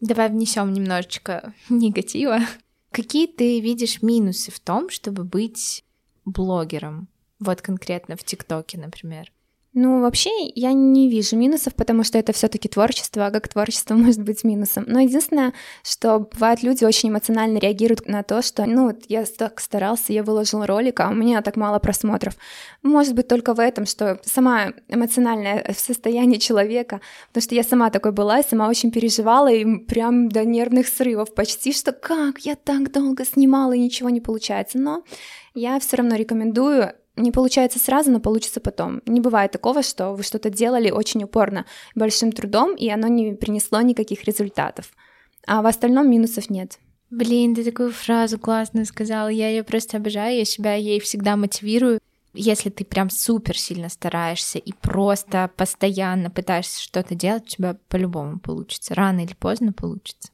Давай 0.00 0.28
внесем 0.28 0.72
немножечко 0.72 1.54
негатива. 1.68 2.40
Какие 2.92 3.26
ты 3.26 3.60
видишь 3.60 4.00
минусы 4.00 4.50
в 4.50 4.60
том, 4.60 4.88
чтобы 4.88 5.24
быть 5.24 5.84
блогером? 6.30 7.08
Вот 7.40 7.62
конкретно 7.62 8.16
в 8.16 8.24
ТикТоке, 8.24 8.78
например. 8.78 9.32
Ну, 9.74 10.00
вообще, 10.00 10.30
я 10.56 10.72
не 10.72 11.08
вижу 11.08 11.36
минусов, 11.36 11.74
потому 11.74 12.02
что 12.02 12.18
это 12.18 12.32
все-таки 12.32 12.68
творчество, 12.68 13.26
а 13.26 13.30
как 13.30 13.46
творчество 13.48 13.94
может 13.96 14.22
быть 14.22 14.42
минусом. 14.42 14.84
Но 14.88 14.98
единственное, 14.98 15.52
что 15.84 16.18
бывает, 16.18 16.62
люди 16.62 16.84
очень 16.84 17.10
эмоционально 17.10 17.58
реагируют 17.58 18.08
на 18.08 18.22
то, 18.22 18.42
что, 18.42 18.64
ну, 18.66 18.86
вот 18.86 19.04
я 19.08 19.24
так 19.24 19.60
старался, 19.60 20.12
я 20.12 20.24
выложил 20.24 20.64
ролик, 20.64 20.98
а 20.98 21.10
у 21.10 21.14
меня 21.14 21.42
так 21.42 21.56
мало 21.56 21.78
просмотров. 21.78 22.34
Может 22.82 23.14
быть, 23.14 23.28
только 23.28 23.54
в 23.54 23.60
этом, 23.60 23.86
что 23.86 24.18
сама 24.24 24.72
эмоциональное 24.88 25.72
состояние 25.76 26.40
человека, 26.40 27.00
потому 27.28 27.42
что 27.42 27.54
я 27.54 27.62
сама 27.62 27.90
такой 27.90 28.12
была, 28.12 28.40
и 28.40 28.48
сама 28.48 28.68
очень 28.68 28.90
переживала, 28.90 29.52
и 29.52 29.76
прям 29.84 30.28
до 30.28 30.44
нервных 30.44 30.88
срывов 30.88 31.34
почти, 31.34 31.72
что 31.72 31.92
как, 31.92 32.40
я 32.40 32.56
так 32.56 32.90
долго 32.90 33.24
снимала, 33.24 33.74
и 33.74 33.80
ничего 33.80 34.08
не 34.08 34.20
получается. 34.20 34.78
Но 34.78 35.04
я 35.58 35.78
все 35.80 35.96
равно 35.96 36.14
рекомендую 36.16 36.92
не 37.18 37.32
получается 37.32 37.78
сразу, 37.78 38.10
но 38.10 38.20
получится 38.20 38.60
потом. 38.60 39.02
Не 39.06 39.20
бывает 39.20 39.50
такого, 39.50 39.82
что 39.82 40.12
вы 40.12 40.22
что-то 40.22 40.50
делали 40.50 40.90
очень 40.90 41.24
упорно, 41.24 41.66
большим 41.94 42.32
трудом, 42.32 42.74
и 42.76 42.88
оно 42.88 43.08
не 43.08 43.34
принесло 43.34 43.80
никаких 43.80 44.24
результатов. 44.24 44.92
А 45.46 45.62
в 45.62 45.66
остальном 45.66 46.10
минусов 46.10 46.48
нет. 46.48 46.78
Блин, 47.10 47.54
ты 47.54 47.64
такую 47.64 47.90
фразу 47.90 48.38
классную 48.38 48.86
сказала. 48.86 49.28
Я 49.28 49.48
ее 49.48 49.64
просто 49.64 49.96
обожаю, 49.96 50.36
я 50.36 50.44
себя 50.44 50.74
ей 50.74 51.00
всегда 51.00 51.36
мотивирую. 51.36 52.00
Если 52.34 52.70
ты 52.70 52.84
прям 52.84 53.10
супер 53.10 53.58
сильно 53.58 53.88
стараешься 53.88 54.58
и 54.58 54.72
просто 54.72 55.50
постоянно 55.56 56.30
пытаешься 56.30 56.80
что-то 56.80 57.14
делать, 57.14 57.44
у 57.44 57.48
тебя 57.48 57.76
по-любому 57.88 58.38
получится. 58.38 58.94
Рано 58.94 59.24
или 59.24 59.34
поздно 59.34 59.72
получится. 59.72 60.30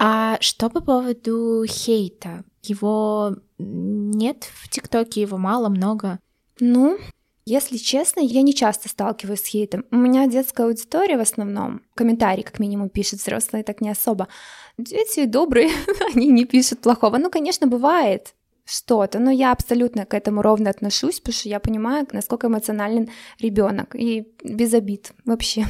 А 0.00 0.38
что 0.40 0.70
по 0.70 0.80
поводу 0.80 1.64
хейта? 1.66 2.44
Его 2.62 3.34
нет 3.58 4.44
в 4.44 4.68
ТикТоке, 4.68 5.22
его 5.22 5.38
мало, 5.38 5.68
много. 5.68 6.20
Ну, 6.60 6.98
если 7.44 7.78
честно, 7.78 8.20
я 8.20 8.42
не 8.42 8.54
часто 8.54 8.88
сталкиваюсь 8.88 9.40
с 9.40 9.46
хейтом. 9.46 9.84
У 9.90 9.96
меня 9.96 10.28
детская 10.28 10.66
аудитория 10.66 11.16
в 11.16 11.20
основном. 11.20 11.82
Комментарии, 11.94 12.42
как 12.42 12.60
минимум, 12.60 12.90
пишут, 12.90 13.18
взрослые 13.18 13.64
так 13.64 13.80
не 13.80 13.90
особо. 13.90 14.28
Дети 14.76 15.24
добрые, 15.24 15.70
они 16.14 16.28
не 16.28 16.44
пишут 16.44 16.78
плохого. 16.78 17.18
Ну, 17.18 17.28
конечно, 17.28 17.66
бывает 17.66 18.34
что-то, 18.64 19.18
но 19.18 19.32
я 19.32 19.50
абсолютно 19.50 20.06
к 20.06 20.14
этому 20.14 20.42
ровно 20.42 20.70
отношусь, 20.70 21.18
потому 21.18 21.34
что 21.34 21.48
я 21.48 21.58
понимаю, 21.58 22.06
насколько 22.12 22.46
эмоционален 22.46 23.08
ребенок 23.40 23.96
и 23.96 24.28
без 24.44 24.74
обид 24.74 25.12
вообще. 25.24 25.66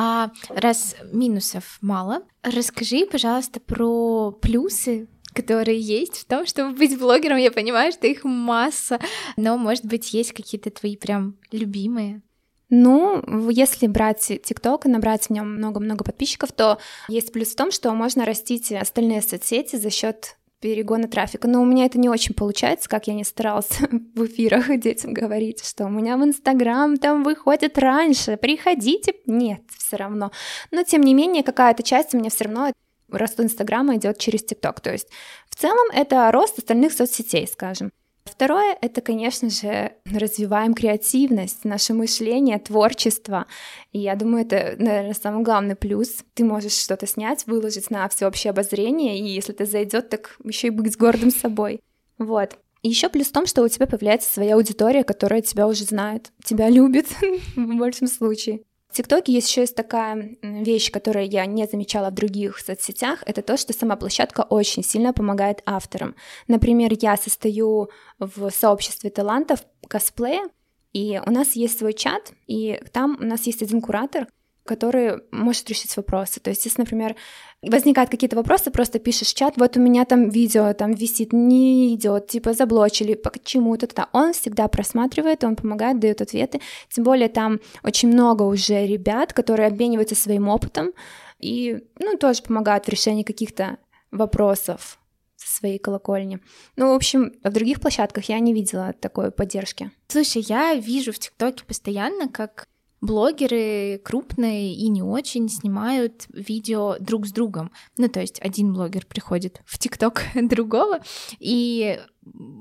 А 0.00 0.30
раз 0.48 0.94
минусов 1.12 1.78
мало, 1.80 2.22
расскажи, 2.44 3.04
пожалуйста, 3.04 3.58
про 3.58 4.30
плюсы 4.30 5.08
которые 5.34 5.78
есть 5.78 6.16
в 6.16 6.24
том, 6.24 6.46
чтобы 6.46 6.74
быть 6.74 6.98
блогером. 6.98 7.36
Я 7.36 7.52
понимаю, 7.52 7.92
что 7.92 8.08
их 8.08 8.24
масса, 8.24 8.98
но, 9.36 9.56
может 9.56 9.84
быть, 9.84 10.12
есть 10.12 10.32
какие-то 10.32 10.70
твои 10.70 10.96
прям 10.96 11.36
любимые. 11.52 12.22
Ну, 12.70 13.48
если 13.48 13.86
брать 13.86 14.26
ТикТок 14.42 14.86
и 14.86 14.88
набрать 14.88 15.26
в 15.26 15.30
нем 15.30 15.54
много-много 15.54 16.02
подписчиков, 16.02 16.50
то 16.50 16.78
есть 17.08 17.32
плюс 17.32 17.48
в 17.48 17.56
том, 17.56 17.70
что 17.70 17.92
можно 17.92 18.24
растить 18.24 18.72
остальные 18.72 19.22
соцсети 19.22 19.76
за 19.76 19.90
счет 19.90 20.36
перегона 20.60 21.08
трафика. 21.08 21.48
Но 21.48 21.62
у 21.62 21.64
меня 21.64 21.86
это 21.86 21.98
не 21.98 22.08
очень 22.08 22.34
получается, 22.34 22.88
как 22.88 23.06
я 23.06 23.14
не 23.14 23.24
старалась 23.24 23.68
в 24.14 24.26
эфирах 24.26 24.78
детям 24.78 25.12
говорить, 25.12 25.64
что 25.64 25.86
у 25.86 25.90
меня 25.90 26.16
в 26.16 26.24
Инстаграм 26.24 26.96
там 26.96 27.22
выходит 27.22 27.78
раньше, 27.78 28.36
приходите. 28.36 29.14
Нет, 29.26 29.62
все 29.76 29.96
равно. 29.96 30.30
Но 30.70 30.82
тем 30.82 31.02
не 31.02 31.14
менее, 31.14 31.42
какая-то 31.42 31.82
часть 31.82 32.14
у 32.14 32.18
меня 32.18 32.30
все 32.30 32.44
равно 32.44 32.72
рост 33.10 33.40
Инстаграма 33.40 33.96
идет 33.96 34.18
через 34.18 34.44
ТикТок. 34.44 34.80
То 34.80 34.92
есть 34.92 35.08
в 35.48 35.56
целом 35.56 35.90
это 35.92 36.30
рост 36.32 36.58
остальных 36.58 36.92
соцсетей, 36.92 37.46
скажем. 37.46 37.90
Второе— 38.30 38.76
это, 38.80 39.00
конечно 39.00 39.50
же, 39.50 39.92
развиваем 40.04 40.74
креативность, 40.74 41.64
наше 41.64 41.94
мышление, 41.94 42.58
творчество. 42.58 43.46
И 43.92 43.98
я 43.98 44.14
думаю, 44.14 44.44
это, 44.44 44.74
наверное, 44.78 45.14
самый 45.14 45.42
главный 45.42 45.74
плюс. 45.74 46.24
Ты 46.34 46.44
можешь 46.44 46.72
что-то 46.72 47.06
снять, 47.06 47.46
выложить 47.46 47.90
на 47.90 48.08
всеобщее 48.08 48.50
обозрение, 48.50 49.18
и 49.18 49.26
если 49.26 49.54
это 49.54 49.64
зайдет, 49.64 50.10
так 50.10 50.36
еще 50.44 50.68
и 50.68 50.70
быть 50.70 50.96
гордым 50.96 51.30
собой. 51.30 51.80
Вот. 52.18 52.58
И 52.82 52.88
еще 52.88 53.08
плюс 53.08 53.28
в 53.28 53.32
том, 53.32 53.46
что 53.46 53.62
у 53.62 53.68
тебя 53.68 53.86
появляется 53.86 54.32
своя 54.32 54.54
аудитория, 54.54 55.02
которая 55.02 55.42
тебя 55.42 55.66
уже 55.66 55.84
знает, 55.84 56.30
тебя 56.44 56.68
любит 56.68 57.08
в 57.56 57.76
большем 57.76 58.06
случае. 58.06 58.60
ТикТоке 58.98 59.32
есть 59.32 59.48
еще 59.48 59.60
есть 59.60 59.76
такая 59.76 60.36
вещь, 60.42 60.90
которую 60.90 61.28
я 61.28 61.46
не 61.46 61.66
замечала 61.66 62.10
в 62.10 62.14
других 62.14 62.58
соцсетях, 62.58 63.22
это 63.26 63.42
то, 63.42 63.56
что 63.56 63.72
сама 63.72 63.94
площадка 63.94 64.40
очень 64.40 64.82
сильно 64.82 65.12
помогает 65.12 65.62
авторам. 65.66 66.16
Например, 66.48 66.90
я 67.00 67.16
состою 67.16 67.90
в 68.18 68.50
сообществе 68.50 69.10
талантов 69.10 69.60
косплея, 69.86 70.48
и 70.92 71.20
у 71.24 71.30
нас 71.30 71.52
есть 71.52 71.78
свой 71.78 71.92
чат, 71.92 72.32
и 72.48 72.82
там 72.92 73.16
у 73.20 73.24
нас 73.24 73.46
есть 73.46 73.62
один 73.62 73.80
куратор, 73.80 74.26
который 74.68 75.22
может 75.32 75.68
решить 75.68 75.96
вопросы. 75.96 76.40
То 76.40 76.50
есть, 76.50 76.64
если, 76.66 76.82
например, 76.82 77.16
возникают 77.62 78.10
какие-то 78.10 78.36
вопросы, 78.36 78.70
просто 78.70 78.98
пишешь 78.98 79.28
в 79.28 79.34
чат, 79.34 79.54
вот 79.56 79.76
у 79.76 79.80
меня 79.80 80.04
там 80.04 80.28
видео 80.28 80.72
там 80.74 80.92
висит, 80.92 81.32
не 81.32 81.94
идет, 81.94 82.28
типа 82.28 82.52
заблочили, 82.52 83.14
почему-то 83.14 83.86
то 83.86 84.08
Он 84.12 84.32
всегда 84.32 84.68
просматривает, 84.68 85.42
он 85.44 85.56
помогает, 85.56 85.98
дает 85.98 86.20
ответы. 86.20 86.60
Тем 86.90 87.04
более 87.04 87.28
там 87.28 87.60
очень 87.82 88.08
много 88.08 88.42
уже 88.42 88.86
ребят, 88.86 89.32
которые 89.32 89.66
обмениваются 89.66 90.14
своим 90.14 90.48
опытом 90.48 90.92
и, 91.38 91.78
ну, 91.98 92.16
тоже 92.18 92.42
помогают 92.42 92.84
в 92.84 92.88
решении 92.90 93.22
каких-то 93.22 93.78
вопросов 94.10 94.98
своей 95.36 95.78
колокольни. 95.78 96.40
Ну, 96.76 96.92
в 96.92 96.94
общем, 96.94 97.32
в 97.42 97.50
других 97.50 97.80
площадках 97.80 98.28
я 98.28 98.38
не 98.38 98.52
видела 98.52 98.94
такой 99.00 99.30
поддержки. 99.30 99.90
Слушай, 100.08 100.44
я 100.48 100.74
вижу 100.74 101.12
в 101.12 101.18
ТикТоке 101.18 101.64
постоянно, 101.64 102.28
как 102.28 102.66
блогеры 103.00 104.00
крупные 104.04 104.74
и 104.74 104.88
не 104.88 105.02
очень 105.02 105.48
снимают 105.48 106.26
видео 106.30 106.96
друг 106.98 107.26
с 107.26 107.32
другом. 107.32 107.70
Ну, 107.96 108.08
то 108.08 108.20
есть 108.20 108.40
один 108.40 108.72
блогер 108.72 109.06
приходит 109.06 109.60
в 109.64 109.78
ТикТок 109.78 110.22
другого 110.34 111.00
и 111.38 112.00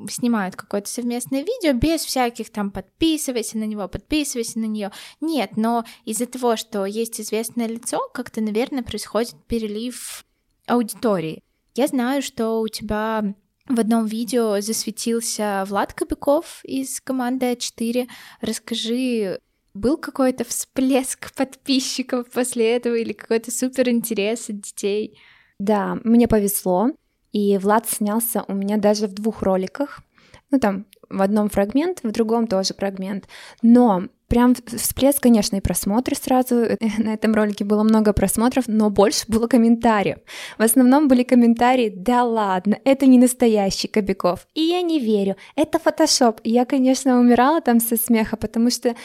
снимают 0.09 0.55
какое-то 0.55 0.89
совместное 0.89 1.41
видео 1.41 1.73
без 1.73 2.01
всяких 2.05 2.51
там 2.51 2.71
подписывайся 2.71 3.57
на 3.57 3.65
него, 3.65 3.87
подписывайся 3.87 4.59
на 4.59 4.65
нее. 4.65 4.91
Нет, 5.19 5.57
но 5.57 5.83
из-за 6.05 6.25
того, 6.25 6.55
что 6.55 6.85
есть 6.85 7.19
известное 7.19 7.67
лицо, 7.67 7.99
как-то, 8.13 8.41
наверное, 8.41 8.83
происходит 8.83 9.35
перелив 9.47 10.25
аудитории. 10.67 11.43
Я 11.75 11.87
знаю, 11.87 12.21
что 12.21 12.59
у 12.61 12.67
тебя 12.67 13.35
в 13.67 13.79
одном 13.79 14.05
видео 14.05 14.61
засветился 14.61 15.65
Влад 15.67 15.93
Кобяков 15.93 16.61
из 16.63 17.01
команды 17.01 17.51
А4. 17.53 18.07
Расскажи, 18.41 19.39
был 19.77 19.97
какой-то 19.97 20.43
всплеск 20.43 21.33
подписчиков 21.33 22.29
после 22.29 22.75
этого 22.75 22.95
или 22.95 23.13
какой-то 23.13 23.51
супер 23.51 23.89
интерес 23.89 24.49
от 24.49 24.61
детей? 24.61 25.19
Да, 25.59 25.99
мне 26.03 26.27
повезло. 26.27 26.91
И 27.31 27.57
Влад 27.57 27.87
снялся 27.87 28.43
у 28.47 28.53
меня 28.53 28.77
даже 28.77 29.07
в 29.07 29.13
двух 29.13 29.41
роликах. 29.41 30.01
Ну, 30.49 30.59
там, 30.59 30.85
в 31.09 31.21
одном 31.21 31.49
фрагмент, 31.49 31.99
в 32.03 32.11
другом 32.11 32.47
тоже 32.47 32.73
фрагмент. 32.73 33.27
Но 33.61 34.07
прям 34.27 34.55
всплеск, 34.55 35.21
конечно, 35.21 35.57
и 35.57 35.61
просмотры 35.61 36.15
сразу. 36.15 36.55
На 36.97 37.13
этом 37.13 37.33
ролике 37.33 37.65
было 37.65 37.83
много 37.83 38.13
просмотров, 38.13 38.65
но 38.67 38.89
больше 38.89 39.25
было 39.27 39.47
комментариев. 39.47 40.17
В 40.57 40.63
основном 40.63 41.07
были 41.07 41.23
комментарии 41.23 41.93
«Да 41.95 42.23
ладно, 42.23 42.77
это 42.83 43.05
не 43.05 43.17
настоящий 43.17 43.87
Кобяков, 43.87 44.47
и 44.53 44.61
я 44.61 44.81
не 44.81 44.99
верю, 44.99 45.35
это 45.55 45.79
фотошоп». 45.79 46.41
Я, 46.43 46.65
конечно, 46.65 47.19
умирала 47.19 47.61
там 47.61 47.79
со 47.79 47.95
смеха, 47.95 48.37
потому 48.37 48.69
что 48.69 48.95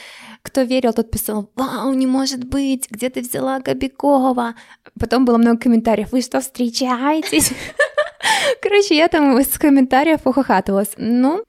кто 0.42 0.62
верил, 0.62 0.92
тот 0.92 1.10
писал 1.10 1.50
«Вау, 1.56 1.92
не 1.92 2.06
может 2.06 2.44
быть, 2.44 2.90
где 2.90 3.10
ты 3.10 3.20
взяла 3.20 3.60
Кобякова?» 3.60 4.54
Потом 4.98 5.24
было 5.24 5.38
много 5.38 5.58
комментариев 5.58 6.12
«Вы 6.12 6.22
что, 6.22 6.40
встречаетесь?» 6.40 7.52
Короче, 8.62 8.96
я 8.96 9.08
там 9.08 9.38
из 9.38 9.48
комментариев 9.58 10.20
ухахатывалась. 10.24 10.92
Ну, 10.96 11.42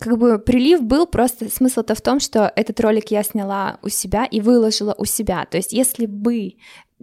как 0.00 0.18
бы 0.18 0.38
прилив 0.38 0.82
был 0.82 1.06
просто 1.06 1.50
смысл-то 1.50 1.94
в 1.94 2.00
том, 2.00 2.20
что 2.20 2.52
этот 2.56 2.80
ролик 2.80 3.10
я 3.10 3.22
сняла 3.22 3.78
у 3.82 3.88
себя 3.88 4.24
и 4.24 4.40
выложила 4.40 4.94
у 4.98 5.04
себя. 5.04 5.46
То 5.50 5.56
есть, 5.56 5.72
если 5.72 6.06
бы 6.06 6.54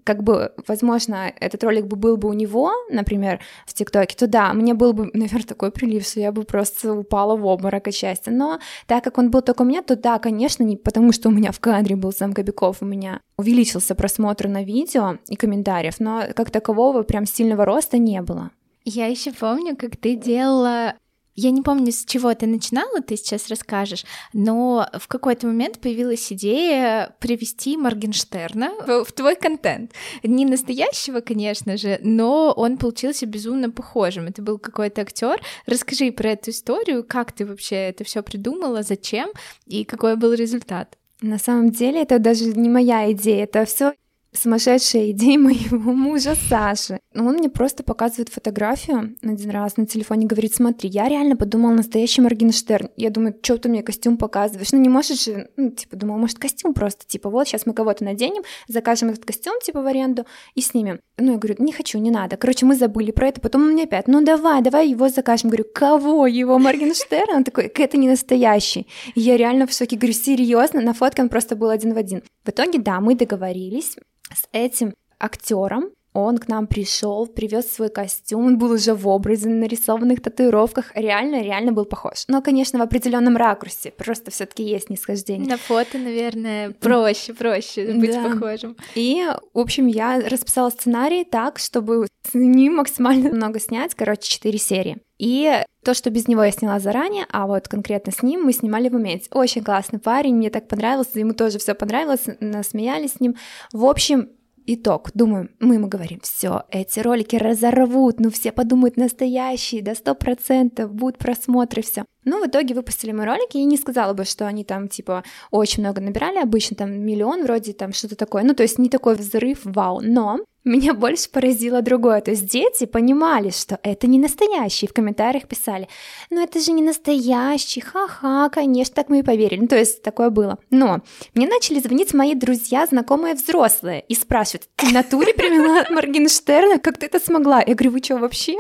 как 0.04 0.24
бы, 0.24 0.52
возможно, 0.68 1.32
этот 1.40 1.64
ролик 1.64 1.86
бы 1.86 1.96
был 1.96 2.18
бы 2.18 2.30
у 2.30 2.34
него, 2.34 2.72
например, 2.90 3.40
в 3.66 3.74
ТикТоке, 3.74 4.16
то 4.16 4.28
да, 4.28 4.54
мне 4.54 4.74
был 4.74 4.94
бы, 4.94 5.10
наверное, 5.14 5.48
такой 5.48 5.72
прилив, 5.72 6.06
что 6.06 6.20
я 6.20 6.32
бы 6.32 6.44
просто 6.44 6.94
упала 6.94 7.36
в 7.36 7.46
обморок 7.46 7.88
от 7.88 7.94
счастья. 7.94 8.32
Но 8.32 8.60
так 8.88 9.04
как 9.04 9.18
он 9.18 9.32
был 9.32 9.42
только 9.42 9.62
у 9.62 9.66
меня, 9.66 9.82
то 9.82 9.96
да, 9.96 10.20
конечно, 10.20 10.64
не 10.64 10.78
потому, 10.78 11.12
что 11.12 11.30
у 11.30 11.32
меня 11.32 11.52
в 11.52 11.60
кадре 11.60 11.96
был 11.96 12.12
сам 12.12 12.34
Кобяков, 12.34 12.82
у 12.82 12.86
меня 12.86 13.22
увеличился 13.38 13.96
просмотр 13.96 14.48
на 14.48 14.64
видео 14.64 15.18
и 15.28 15.36
комментариев, 15.36 16.00
но 16.00 16.24
как 16.36 16.52
такового 16.52 17.04
прям 17.04 17.26
сильного 17.26 17.66
роста 17.66 17.98
не 17.98 18.22
было. 18.22 18.52
Я 18.84 19.08
еще 19.08 19.32
помню, 19.32 19.76
как 19.76 19.98
ты 19.98 20.16
делала 20.16 20.94
я 21.36 21.52
не 21.52 21.62
помню, 21.62 21.92
с 21.92 22.06
чего 22.06 22.34
ты 22.34 22.48
начинала, 22.48 23.02
ты 23.02 23.18
сейчас 23.18 23.50
расскажешь, 23.50 24.06
но 24.34 24.88
в 24.98 25.08
какой-то 25.08 25.48
момент 25.48 25.80
появилась 25.80 26.32
идея 26.32 27.16
привести 27.20 27.78
Моргенштерна 27.78 28.72
в, 29.04 29.12
твой 29.12 29.36
контент. 29.36 29.92
Не 30.24 30.46
настоящего, 30.46 31.20
конечно 31.20 31.78
же, 31.78 32.00
но 32.02 32.54
он 32.56 32.78
получился 32.78 33.26
безумно 33.26 33.70
похожим. 33.70 34.28
Это 34.28 34.42
был 34.42 34.58
какой-то 34.58 35.02
актер. 35.02 35.42
Расскажи 35.66 36.12
про 36.12 36.32
эту 36.32 36.52
историю, 36.52 37.04
как 37.04 37.34
ты 37.34 37.46
вообще 37.46 37.76
это 37.76 38.04
все 38.06 38.24
придумала, 38.24 38.82
зачем 38.84 39.30
и 39.66 39.84
какой 39.84 40.16
был 40.16 40.34
результат. 40.34 40.98
На 41.22 41.38
самом 41.38 41.72
деле 41.72 42.02
это 42.02 42.20
даже 42.20 42.46
не 42.46 42.70
моя 42.70 43.12
идея, 43.12 43.44
это 43.44 43.66
все 43.66 43.94
сумасшедшая 44.36 45.12
идея 45.12 45.40
моего 45.40 45.94
мужа 45.94 46.36
Саши. 46.50 47.00
Он 47.16 47.36
мне 47.36 47.50
просто 47.50 47.84
показывает 47.84 48.30
фотографию 48.30 49.16
один 49.24 49.50
раз 49.50 49.78
на 49.78 49.86
телефоне, 49.86 50.28
говорит, 50.28 50.54
смотри, 50.54 50.90
я 50.90 51.08
реально 51.08 51.36
подумал 51.36 51.72
настоящий 51.72 52.22
Моргенштерн. 52.22 52.90
Я 52.98 53.10
думаю, 53.10 53.36
что 53.42 53.58
ты 53.58 53.70
мне 53.70 53.84
костюм 53.84 54.18
показываешь? 54.18 54.72
Ну 54.72 54.80
не 54.80 54.90
можешь 54.90 55.26
же, 55.26 55.50
ну, 55.58 55.72
типа, 55.72 55.96
думал, 55.96 56.18
может 56.18 56.40
костюм 56.40 56.74
просто, 56.74 57.06
типа, 57.06 57.30
вот 57.30 57.48
сейчас 57.48 57.66
мы 57.66 57.74
кого-то 57.74 58.04
наденем, 58.04 58.44
закажем 58.68 59.10
этот 59.10 59.26
костюм, 59.26 59.60
типа, 59.62 59.82
в 59.82 59.88
аренду 59.88 60.26
и 60.56 60.62
снимем. 60.62 61.00
Ну 61.18 61.34
я 61.34 61.38
говорю, 61.38 61.56
не 61.60 61.72
хочу, 61.72 61.98
не 62.00 62.12
надо. 62.12 62.38
Короче, 62.38 62.66
мы 62.66 62.76
забыли 62.76 63.12
про 63.12 63.30
это, 63.30 63.42
потом 63.42 63.64
он 63.64 63.72
мне 63.72 63.84
опять, 63.84 64.08
ну 64.08 64.24
давай, 64.24 64.62
давай 64.62 64.90
его 64.90 65.10
закажем. 65.10 65.50
Говорю, 65.50 65.66
кого? 65.74 66.28
Его 66.28 66.60
Моргенштерн? 66.60 67.38
Он 67.38 67.44
такой, 67.44 67.66
это 67.66 67.98
не 67.98 68.10
настоящий. 68.10 68.88
И 69.16 69.22
я 69.22 69.38
реально 69.38 69.68
в 69.68 69.74
шоке, 69.74 69.96
говорю, 69.96 70.14
серьезно? 70.14 70.82
На 70.82 70.94
фотке 70.94 71.22
он 71.22 71.30
просто 71.30 71.56
был 71.56 71.70
один 71.70 71.94
в 71.94 71.98
один. 71.98 72.24
В 72.44 72.50
итоге, 72.50 72.80
да, 72.80 73.00
мы 73.00 73.16
договорились, 73.16 73.96
с 74.34 74.48
этим 74.52 74.94
актером. 75.20 75.92
Он 76.16 76.38
к 76.38 76.48
нам 76.48 76.66
пришел, 76.66 77.28
привез 77.28 77.70
свой 77.70 77.90
костюм, 77.90 78.46
он 78.46 78.58
был 78.58 78.72
уже 78.72 78.94
в 78.94 79.06
образе, 79.06 79.50
на 79.50 79.56
нарисованных 79.56 80.22
татуировках, 80.22 80.94
реально, 80.96 81.42
реально 81.42 81.74
был 81.74 81.84
похож. 81.84 82.24
Но, 82.30 82.42
конечно, 82.42 82.80
в 82.80 82.82
определенном 82.82 83.36
ракурсе, 83.36 83.92
просто 83.92 84.32
все-таки 84.32 84.64
есть 84.64 84.90
нисхождение. 84.90 85.46
На 85.46 85.58
фото, 85.58 85.98
наверное, 85.98 86.72
проще, 86.72 87.34
проще 87.34 87.94
быть 87.94 88.14
да. 88.14 88.30
похожим. 88.30 88.78
И, 88.96 89.28
в 89.54 89.60
общем, 89.60 89.88
я 89.88 90.22
расписала 90.22 90.70
сценарий 90.70 91.26
так, 91.26 91.60
чтобы 91.60 92.08
с 92.24 92.34
ним 92.34 92.76
максимально 92.76 93.32
много 93.32 93.60
снять, 93.60 93.94
короче, 93.94 94.30
четыре 94.30 94.58
серии. 94.58 94.98
И 95.18 95.64
то, 95.84 95.94
что 95.94 96.12
без 96.12 96.30
него 96.30 96.46
я 96.46 96.52
сняла 96.52 96.80
заранее, 96.80 97.26
а 97.30 97.46
вот 97.46 97.68
конкретно 97.68 98.14
с 98.14 98.24
ним 98.24 98.44
мы 98.44 98.54
снимали 98.54 98.88
в 98.88 98.94
моменте. 98.94 99.28
Очень 99.32 99.66
классный 99.66 100.00
парень, 100.00 100.36
мне 100.36 100.50
так 100.50 100.70
понравился, 100.70 101.20
ему 101.20 101.34
тоже 101.34 101.60
все 101.60 101.74
понравилось, 101.74 102.24
насмеялись 102.40 103.14
с 103.14 103.20
ним. 103.20 103.36
В 103.74 103.84
общем, 103.84 104.30
итог. 104.66 105.12
Думаю, 105.14 105.50
мы 105.60 105.76
ему 105.76 105.88
говорим, 105.88 106.20
все, 106.22 106.64
эти 106.70 107.00
ролики 107.00 107.36
разорвут, 107.36 108.20
ну 108.20 108.30
все 108.30 108.52
подумают 108.52 108.98
настоящие, 108.98 109.82
до 109.82 109.96
сто 109.96 110.16
процентов 110.16 110.94
будут 110.94 111.18
просмотры, 111.18 111.82
все. 111.82 112.06
Ну, 112.24 112.44
в 112.44 112.48
итоге 112.48 112.74
выпустили 112.74 113.12
мы 113.12 113.26
ролики, 113.26 113.58
и 113.58 113.66
не 113.66 113.78
сказала 113.78 114.14
бы, 114.14 114.26
что 114.26 114.48
они 114.48 114.64
там, 114.64 114.88
типа, 114.88 115.24
очень 115.52 115.84
много 115.84 116.02
набирали, 116.02 116.40
обычно 116.40 116.76
там 116.76 116.92
миллион 116.92 117.44
вроде, 117.44 117.74
там 117.74 117.94
что-то 117.94 118.16
такое, 118.16 118.44
ну, 118.44 118.56
то 118.56 118.64
есть 118.64 118.80
не 118.80 118.90
такой 118.90 119.16
взрыв, 119.16 119.60
вау, 119.64 120.02
но 120.02 120.40
меня 120.66 120.94
больше 120.94 121.30
поразило 121.30 121.82
другое. 121.82 122.22
То 122.22 122.32
есть 122.32 122.48
дети 122.48 122.86
понимали, 122.86 123.52
что 123.52 123.80
это 123.84 124.08
не 124.08 124.20
настоящий. 124.20 124.88
В 124.88 124.94
комментариях 124.94 125.48
писали, 125.48 125.88
ну 126.30 126.44
это 126.44 126.60
же 126.60 126.72
не 126.72 126.82
настоящий, 126.82 127.82
ха-ха, 127.82 128.50
конечно, 128.50 128.96
так 128.96 129.10
мы 129.10 129.20
и 129.20 129.24
поверили. 129.24 129.62
Ну, 129.62 129.68
то 129.68 129.78
есть 129.78 130.02
такое 130.02 130.30
было. 130.32 130.58
Но 130.72 131.02
мне 131.36 131.48
начали 131.48 131.80
звонить 131.80 132.14
мои 132.14 132.34
друзья, 132.34 132.86
знакомые 132.86 133.36
взрослые, 133.36 134.02
и 134.08 134.16
спрашивают, 134.16 134.68
ты 134.76 134.88
в 134.88 134.92
натуре 134.92 135.34
привела 135.34 135.86
Моргенштерна? 135.90 136.80
Как 136.80 136.98
ты 136.98 137.06
это 137.06 137.20
смогла? 137.20 137.60
Я 137.60 137.76
говорю, 137.76 137.92
вы 137.92 138.04
что, 138.04 138.18
вообще? 138.18 138.56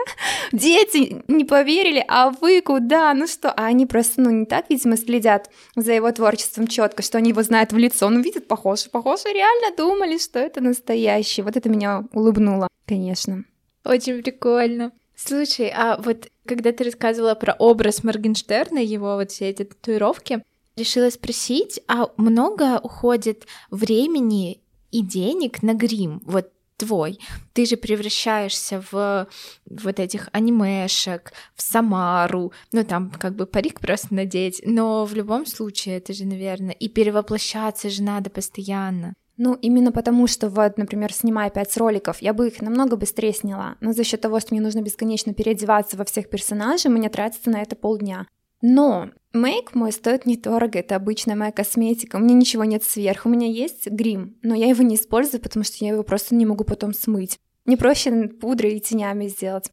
Дети 0.51 1.23
не 1.27 1.43
поверили, 1.43 2.05
а 2.07 2.29
вы 2.29 2.61
куда? 2.61 3.13
Ну 3.13 3.27
что? 3.27 3.51
А 3.51 3.65
они 3.65 3.85
просто, 3.85 4.21
ну, 4.21 4.29
не 4.29 4.45
так, 4.45 4.65
видимо, 4.69 4.97
следят 4.97 5.49
за 5.75 5.93
его 5.93 6.11
творчеством 6.11 6.67
четко, 6.67 7.01
что 7.01 7.17
они 7.17 7.29
его 7.29 7.41
знают 7.41 7.71
в 7.71 7.77
лицо. 7.77 8.09
Ну, 8.09 8.19
видят, 8.19 8.47
похож, 8.47 8.89
похож, 8.89 9.21
и 9.25 9.33
реально 9.33 9.75
думали, 9.75 10.17
что 10.17 10.39
это 10.39 10.61
настоящий. 10.61 11.41
Вот 11.41 11.57
это 11.57 11.69
меня 11.69 11.94
улыбнула, 12.13 12.67
конечно. 12.85 13.43
Очень 13.83 14.21
прикольно. 14.23 14.91
Слушай, 15.15 15.71
а 15.75 15.97
вот 15.97 16.27
когда 16.45 16.71
ты 16.71 16.83
рассказывала 16.83 17.35
про 17.35 17.53
образ 17.53 18.03
Моргенштерна, 18.03 18.79
его 18.79 19.15
вот 19.15 19.31
все 19.31 19.49
эти 19.49 19.63
татуировки, 19.63 20.43
решила 20.75 21.09
спросить, 21.09 21.79
а 21.87 22.09
много 22.17 22.79
уходит 22.79 23.45
времени 23.71 24.61
и 24.91 25.01
денег 25.01 25.63
на 25.63 25.73
грим? 25.73 26.21
Вот 26.25 26.51
твой. 26.77 27.19
Ты 27.53 27.65
же 27.65 27.77
превращаешься 27.77 28.83
в 28.91 29.27
вот 29.65 29.99
этих 29.99 30.29
анимешек, 30.33 31.31
в 31.55 31.61
Самару, 31.61 32.51
ну 32.71 32.83
там 32.83 33.11
как 33.11 33.35
бы 33.35 33.45
парик 33.45 33.79
просто 33.79 34.13
надеть, 34.13 34.61
но 34.65 35.05
в 35.05 35.13
любом 35.13 35.45
случае 35.45 35.97
это 35.97 36.13
же, 36.13 36.25
наверное, 36.25 36.73
и 36.73 36.89
перевоплощаться 36.89 37.89
же 37.89 38.03
надо 38.03 38.29
постоянно. 38.29 39.13
Ну, 39.37 39.55
именно 39.55 39.91
потому, 39.91 40.27
что 40.27 40.49
вот, 40.49 40.77
например, 40.77 41.11
снимая 41.11 41.49
пять 41.49 41.75
роликов, 41.75 42.21
я 42.21 42.33
бы 42.33 42.47
их 42.47 42.61
намного 42.61 42.95
быстрее 42.95 43.33
сняла. 43.33 43.75
Но 43.81 43.91
за 43.91 44.03
счет 44.03 44.21
того, 44.21 44.39
что 44.39 44.53
мне 44.53 44.61
нужно 44.61 44.81
бесконечно 44.81 45.33
переодеваться 45.33 45.97
во 45.97 46.05
всех 46.05 46.29
персонажей, 46.29 46.89
мне 46.89 47.09
тратится 47.09 47.49
на 47.49 47.61
это 47.61 47.75
полдня. 47.75 48.27
Но 48.61 49.09
мейк 49.33 49.75
мой 49.75 49.91
стоит 49.91 50.25
недорого, 50.25 50.79
это 50.79 50.95
обычная 50.95 51.35
моя 51.35 51.51
косметика, 51.51 52.15
у 52.15 52.19
меня 52.19 52.33
ничего 52.33 52.63
нет 52.63 52.83
сверху, 52.83 53.27
у 53.27 53.31
меня 53.31 53.47
есть 53.47 53.87
грим, 53.87 54.37
но 54.41 54.55
я 54.55 54.67
его 54.67 54.83
не 54.83 54.95
использую, 54.95 55.41
потому 55.41 55.65
что 55.65 55.83
я 55.83 55.91
его 55.91 56.03
просто 56.03 56.33
не 56.33 56.45
могу 56.45 56.63
потом 56.63 56.93
смыть. 56.93 57.37
Мне 57.65 57.77
проще 57.77 58.27
пудрой 58.27 58.75
и 58.75 58.79
тенями 58.79 59.27
сделать 59.27 59.71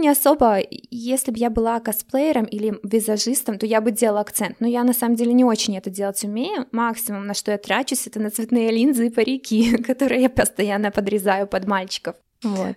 не 0.00 0.08
особо, 0.08 0.58
если 0.90 1.30
бы 1.30 1.38
я 1.38 1.50
была 1.50 1.80
косплеером 1.80 2.44
или 2.44 2.78
визажистом, 2.82 3.58
то 3.58 3.66
я 3.66 3.80
бы 3.80 3.90
делала 3.90 4.20
акцент. 4.20 4.60
Но 4.60 4.66
я 4.66 4.84
на 4.84 4.92
самом 4.92 5.16
деле 5.16 5.32
не 5.32 5.44
очень 5.44 5.76
это 5.76 5.90
делать 5.90 6.22
умею. 6.24 6.66
Максимум, 6.72 7.26
на 7.26 7.34
что 7.34 7.52
я 7.52 7.58
трачусь, 7.58 8.06
это 8.06 8.20
на 8.20 8.30
цветные 8.30 8.70
линзы 8.70 9.06
и 9.06 9.10
парики, 9.10 9.76
которые 9.82 10.22
я 10.22 10.30
постоянно 10.30 10.90
подрезаю 10.90 11.46
под 11.46 11.66
мальчиков. 11.66 12.16
Вот. 12.42 12.76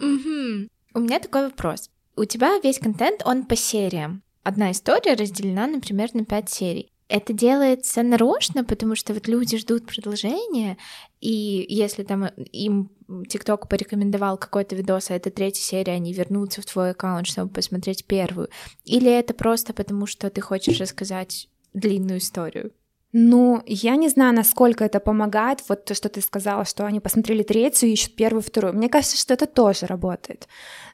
У 0.00 1.00
меня 1.00 1.20
такой 1.20 1.44
вопрос. 1.44 1.90
У 2.16 2.24
тебя 2.24 2.58
весь 2.62 2.78
контент, 2.78 3.22
он 3.24 3.44
по 3.44 3.56
сериям. 3.56 4.22
Одна 4.42 4.72
история 4.72 5.14
разделена, 5.14 5.66
например, 5.66 6.10
на 6.14 6.24
пять 6.24 6.50
серий. 6.50 6.92
Это 7.08 7.32
делается 7.32 8.02
нарочно, 8.02 8.64
потому 8.64 8.94
что 8.94 9.14
вот 9.14 9.28
люди 9.28 9.58
ждут 9.58 9.86
продолжения, 9.86 10.78
и 11.20 11.66
если 11.68 12.02
там 12.02 12.26
им 12.26 12.90
ТикТок 13.28 13.68
порекомендовал 13.68 14.38
какой-то 14.38 14.74
видос, 14.74 15.10
а 15.10 15.14
это 15.14 15.30
третья 15.30 15.62
серия, 15.62 15.92
они 15.92 16.12
вернутся 16.12 16.62
в 16.62 16.66
твой 16.66 16.90
аккаунт, 16.90 17.26
чтобы 17.26 17.52
посмотреть 17.52 18.06
первую, 18.06 18.48
или 18.84 19.10
это 19.10 19.34
просто 19.34 19.72
потому, 19.72 20.06
что 20.06 20.30
ты 20.30 20.40
хочешь 20.40 20.80
рассказать 20.80 21.48
длинную 21.74 22.18
историю? 22.18 22.72
Ну, 23.14 23.62
я 23.66 23.96
не 23.96 24.08
знаю, 24.08 24.34
насколько 24.34 24.84
это 24.84 24.98
помогает. 24.98 25.62
Вот 25.68 25.84
то, 25.84 25.94
что 25.94 26.08
ты 26.08 26.22
сказала, 26.22 26.64
что 26.64 26.86
они 26.86 26.98
посмотрели 26.98 27.42
третью 27.42 27.90
и 27.90 27.92
ищут 27.92 28.16
первую, 28.16 28.42
вторую. 28.42 28.74
Мне 28.74 28.88
кажется, 28.88 29.18
что 29.18 29.34
это 29.34 29.46
тоже 29.46 29.84
работает. 29.84 30.48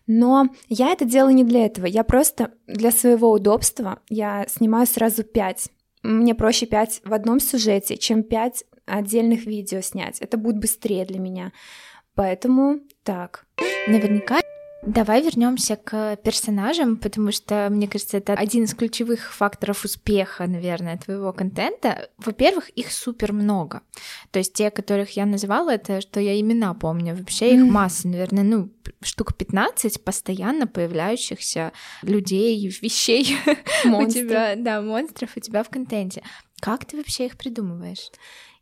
Но 0.08 0.48
я 0.68 0.90
это 0.90 1.04
делаю 1.04 1.34
не 1.34 1.44
для 1.44 1.66
этого. 1.66 1.86
Я 1.86 2.02
просто 2.02 2.50
для 2.66 2.90
своего 2.90 3.30
удобства 3.30 4.00
я 4.08 4.46
снимаю 4.48 4.88
сразу 4.88 5.22
пять 5.22 5.68
мне 6.02 6.34
проще 6.34 6.66
5 6.66 7.02
в 7.04 7.12
одном 7.12 7.40
сюжете, 7.40 7.96
чем 7.96 8.22
5 8.22 8.64
отдельных 8.86 9.46
видео 9.46 9.80
снять. 9.80 10.20
Это 10.20 10.36
будет 10.36 10.58
быстрее 10.58 11.04
для 11.04 11.18
меня. 11.18 11.52
Поэтому 12.14 12.80
так. 13.02 13.46
Наверняка 13.86 14.40
Давай 14.82 15.22
вернемся 15.22 15.76
к 15.76 16.16
персонажам, 16.22 16.96
потому 16.96 17.32
что, 17.32 17.68
мне 17.70 17.88
кажется, 17.88 18.16
это 18.16 18.34
один 18.34 18.64
из 18.64 18.74
ключевых 18.74 19.34
факторов 19.34 19.84
успеха, 19.84 20.46
наверное, 20.46 20.96
твоего 20.96 21.32
контента. 21.32 22.08
Во-первых, 22.16 22.68
их 22.70 22.92
супер 22.92 23.32
много. 23.32 23.82
То 24.30 24.38
есть 24.38 24.52
те, 24.52 24.70
которых 24.70 25.10
я 25.10 25.26
называла, 25.26 25.70
это 25.70 26.00
что 26.00 26.20
я 26.20 26.40
имена 26.40 26.74
помню. 26.74 27.16
Вообще 27.16 27.54
их 27.54 27.64
масса, 27.64 28.06
наверное, 28.06 28.44
ну, 28.44 28.70
штук 29.02 29.36
15 29.36 30.02
постоянно 30.04 30.68
появляющихся 30.68 31.72
людей, 32.02 32.68
вещей 32.80 33.36
у 33.84 34.06
тебя, 34.06 34.54
да, 34.56 34.80
монстров 34.80 35.30
у 35.36 35.40
тебя 35.40 35.64
в 35.64 35.70
контенте. 35.70 36.22
Как 36.60 36.84
ты 36.84 36.96
вообще 36.96 37.26
их 37.26 37.36
придумываешь? 37.36 38.10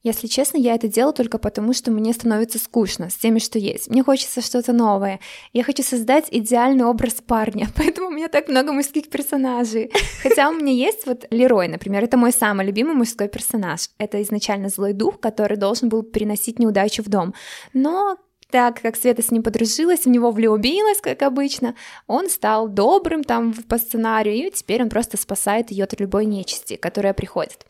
Если 0.06 0.28
честно, 0.28 0.56
я 0.56 0.76
это 0.76 0.86
делаю 0.86 1.12
только 1.12 1.36
потому, 1.36 1.72
что 1.72 1.90
мне 1.90 2.12
становится 2.12 2.60
скучно 2.60 3.10
с 3.10 3.16
теми, 3.16 3.40
что 3.40 3.58
есть. 3.58 3.90
Мне 3.90 4.04
хочется 4.04 4.40
что-то 4.40 4.72
новое. 4.72 5.18
Я 5.52 5.64
хочу 5.64 5.82
создать 5.82 6.26
идеальный 6.30 6.84
образ 6.84 7.14
парня, 7.14 7.66
поэтому 7.76 8.06
у 8.06 8.10
меня 8.12 8.28
так 8.28 8.46
много 8.46 8.72
мужских 8.72 9.08
персонажей. 9.08 9.90
Хотя 10.22 10.48
у 10.48 10.54
меня 10.54 10.72
есть 10.72 11.06
вот 11.06 11.26
Лерой, 11.32 11.66
например, 11.66 12.04
это 12.04 12.16
мой 12.16 12.30
самый 12.30 12.64
любимый 12.64 12.94
мужской 12.94 13.26
персонаж. 13.26 13.88
Это 13.98 14.22
изначально 14.22 14.68
злой 14.68 14.92
дух, 14.92 15.18
который 15.18 15.56
должен 15.56 15.88
был 15.88 16.04
переносить 16.04 16.60
неудачу 16.60 17.02
в 17.02 17.08
дом. 17.08 17.34
Но 17.72 18.16
так 18.52 18.80
как 18.80 18.94
Света 18.94 19.22
с 19.22 19.32
ним 19.32 19.42
подружилась, 19.42 20.04
в 20.04 20.08
него 20.08 20.30
влюбилась, 20.30 21.00
как 21.00 21.22
обычно, 21.22 21.74
он 22.06 22.30
стал 22.30 22.68
добрым 22.68 23.24
там 23.24 23.52
по 23.52 23.76
сценарию, 23.76 24.36
и 24.36 24.50
теперь 24.52 24.82
он 24.82 24.88
просто 24.88 25.16
спасает 25.16 25.72
ее 25.72 25.82
от 25.82 25.98
любой 25.98 26.26
нечисти, 26.26 26.76
которая 26.76 27.12
приходит. 27.12 27.66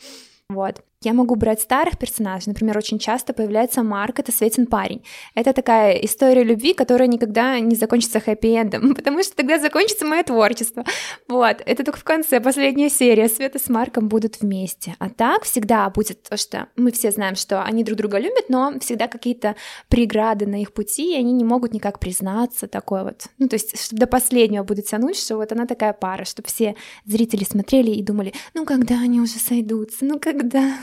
Вот. 0.50 0.82
Я 1.02 1.12
могу 1.12 1.34
брать 1.36 1.60
старых 1.60 1.98
персонажей, 1.98 2.48
например, 2.48 2.76
очень 2.78 2.98
часто 2.98 3.32
появляется 3.32 3.82
Марк, 3.82 4.18
это 4.18 4.32
Светин 4.32 4.66
парень. 4.66 5.04
Это 5.34 5.52
такая 5.52 5.92
история 5.96 6.42
любви, 6.42 6.72
которая 6.72 7.06
никогда 7.06 7.60
не 7.60 7.76
закончится 7.76 8.18
хэппи-эндом, 8.18 8.94
потому 8.96 9.22
что 9.22 9.36
тогда 9.36 9.58
закончится 9.58 10.06
мое 10.06 10.22
творчество. 10.22 10.84
Вот, 11.28 11.62
это 11.64 11.84
только 11.84 11.98
в 11.98 12.04
конце, 12.04 12.40
последняя 12.40 12.88
серия, 12.88 13.28
Света 13.28 13.58
с 13.58 13.68
Марком 13.68 14.08
будут 14.08 14.40
вместе. 14.40 14.96
А 14.98 15.10
так 15.10 15.44
всегда 15.44 15.88
будет 15.90 16.22
то, 16.22 16.36
что 16.36 16.68
мы 16.76 16.92
все 16.92 17.10
знаем, 17.10 17.36
что 17.36 17.62
они 17.62 17.84
друг 17.84 17.98
друга 17.98 18.18
любят, 18.18 18.48
но 18.48 18.72
всегда 18.80 19.06
какие-то 19.06 19.54
преграды 19.88 20.46
на 20.46 20.62
их 20.62 20.72
пути, 20.72 21.12
и 21.14 21.18
они 21.18 21.32
не 21.32 21.44
могут 21.44 21.74
никак 21.74 21.98
признаться, 22.00 22.66
такое 22.66 23.04
вот. 23.04 23.26
Ну, 23.38 23.48
то 23.48 23.54
есть, 23.54 23.94
до 23.94 24.06
последнего 24.06 24.64
будут 24.64 24.86
тянуть, 24.86 25.16
что 25.18 25.36
вот 25.36 25.52
она 25.52 25.66
такая 25.66 25.92
пара, 25.92 26.24
чтобы 26.24 26.48
все 26.48 26.74
зрители 27.04 27.44
смотрели 27.44 27.90
и 27.90 28.02
думали, 28.02 28.32
ну, 28.54 28.64
когда 28.64 29.00
они 29.00 29.20
уже 29.20 29.38
сойдутся, 29.38 30.04
ну, 30.04 30.18
когда... 30.18 30.74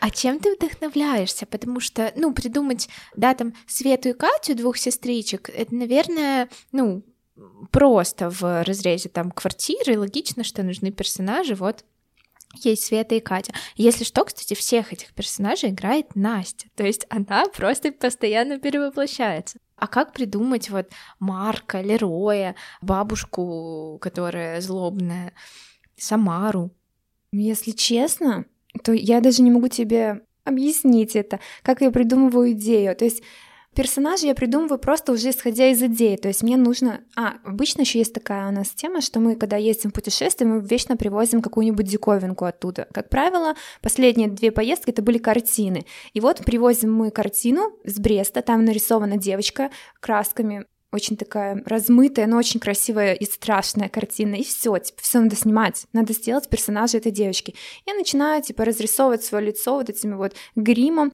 А 0.00 0.10
чем 0.10 0.38
ты 0.38 0.54
вдохновляешься? 0.54 1.46
Потому 1.46 1.80
что, 1.80 2.12
ну, 2.16 2.32
придумать, 2.32 2.88
да, 3.16 3.34
там, 3.34 3.54
Свету 3.66 4.10
и 4.10 4.12
Катю, 4.12 4.54
двух 4.54 4.76
сестричек, 4.78 5.48
это, 5.50 5.74
наверное, 5.74 6.48
ну, 6.72 7.02
просто 7.70 8.30
в 8.30 8.64
разрезе 8.64 9.08
там 9.08 9.30
квартиры, 9.30 9.98
логично, 9.98 10.44
что 10.44 10.62
нужны 10.62 10.90
персонажи, 10.90 11.54
вот 11.54 11.84
есть 12.54 12.84
Света 12.84 13.14
и 13.14 13.20
Катя. 13.20 13.52
Если 13.76 14.04
что, 14.04 14.24
кстати, 14.24 14.54
всех 14.54 14.92
этих 14.92 15.12
персонажей 15.12 15.70
играет 15.70 16.16
Настя. 16.16 16.68
То 16.74 16.84
есть 16.84 17.06
она 17.10 17.46
просто 17.56 17.92
постоянно 17.92 18.58
перевоплощается. 18.58 19.58
А 19.76 19.86
как 19.86 20.12
придумать 20.12 20.70
вот 20.70 20.90
Марка, 21.20 21.80
Лероя, 21.80 22.56
бабушку, 22.80 23.98
которая 24.00 24.60
злобная, 24.60 25.32
Самару? 25.96 26.72
Если 27.30 27.72
честно, 27.72 28.46
то 28.78 28.92
я 28.92 29.20
даже 29.20 29.42
не 29.42 29.50
могу 29.50 29.68
тебе 29.68 30.22
объяснить 30.44 31.14
это, 31.14 31.40
как 31.62 31.80
я 31.80 31.90
придумываю 31.90 32.52
идею. 32.52 32.96
То 32.96 33.04
есть 33.04 33.22
персонажа 33.74 34.26
я 34.26 34.34
придумываю 34.34 34.78
просто 34.78 35.12
уже 35.12 35.30
исходя 35.30 35.68
из 35.68 35.82
идеи. 35.82 36.16
То 36.16 36.28
есть 36.28 36.42
мне 36.42 36.56
нужно... 36.56 37.00
А, 37.16 37.34
обычно 37.44 37.82
еще 37.82 37.98
есть 38.00 38.12
такая 38.12 38.48
у 38.48 38.52
нас 38.52 38.70
тема, 38.70 39.00
что 39.00 39.20
мы, 39.20 39.36
когда 39.36 39.56
ездим 39.56 39.90
в 39.90 39.92
путешествие, 39.92 40.50
мы 40.50 40.60
вечно 40.60 40.96
привозим 40.96 41.42
какую-нибудь 41.42 41.86
диковинку 41.86 42.44
оттуда. 42.44 42.88
Как 42.92 43.08
правило, 43.08 43.54
последние 43.80 44.28
две 44.28 44.50
поездки 44.50 44.90
это 44.90 45.02
были 45.02 45.18
картины. 45.18 45.84
И 46.12 46.20
вот 46.20 46.44
привозим 46.44 46.92
мы 46.92 47.10
картину 47.10 47.72
с 47.84 47.98
Бреста, 47.98 48.42
там 48.42 48.64
нарисована 48.64 49.16
девочка 49.16 49.70
красками, 50.00 50.66
очень 50.90 51.16
такая 51.16 51.62
размытая, 51.66 52.26
но 52.26 52.38
очень 52.38 52.60
красивая 52.60 53.14
и 53.14 53.24
страшная 53.24 53.88
картина, 53.88 54.36
и 54.36 54.44
все, 54.44 54.76
типа, 54.78 55.00
все 55.02 55.20
надо 55.20 55.36
снимать, 55.36 55.86
надо 55.92 56.12
сделать 56.12 56.48
персонажа 56.48 56.98
этой 56.98 57.12
девочки. 57.12 57.54
Я 57.86 57.94
начинаю, 57.94 58.42
типа, 58.42 58.64
разрисовывать 58.64 59.22
свое 59.22 59.46
лицо 59.46 59.74
вот 59.74 59.90
этими 59.90 60.14
вот 60.14 60.34
гримом, 60.56 61.12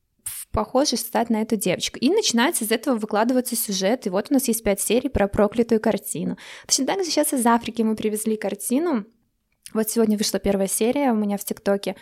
похоже 0.52 0.96
стать 0.96 1.30
на 1.30 1.42
эту 1.42 1.56
девочку. 1.56 1.98
И 1.98 2.08
начинается 2.10 2.64
из 2.64 2.70
этого 2.70 2.96
выкладываться 2.96 3.56
сюжет, 3.56 4.06
и 4.06 4.10
вот 4.10 4.28
у 4.30 4.34
нас 4.34 4.46
есть 4.46 4.62
пять 4.62 4.80
серий 4.80 5.08
про 5.08 5.26
проклятую 5.26 5.80
картину. 5.80 6.38
Точно 6.66 6.86
так 6.86 7.04
же 7.04 7.10
сейчас 7.10 7.32
из 7.34 7.44
Африки 7.44 7.82
мы 7.82 7.96
привезли 7.96 8.36
картину, 8.36 9.04
вот 9.72 9.90
сегодня 9.90 10.16
вышла 10.16 10.38
первая 10.38 10.68
серия 10.68 11.10
у 11.10 11.16
меня 11.16 11.36
в 11.36 11.44
ТикТоке 11.44 11.96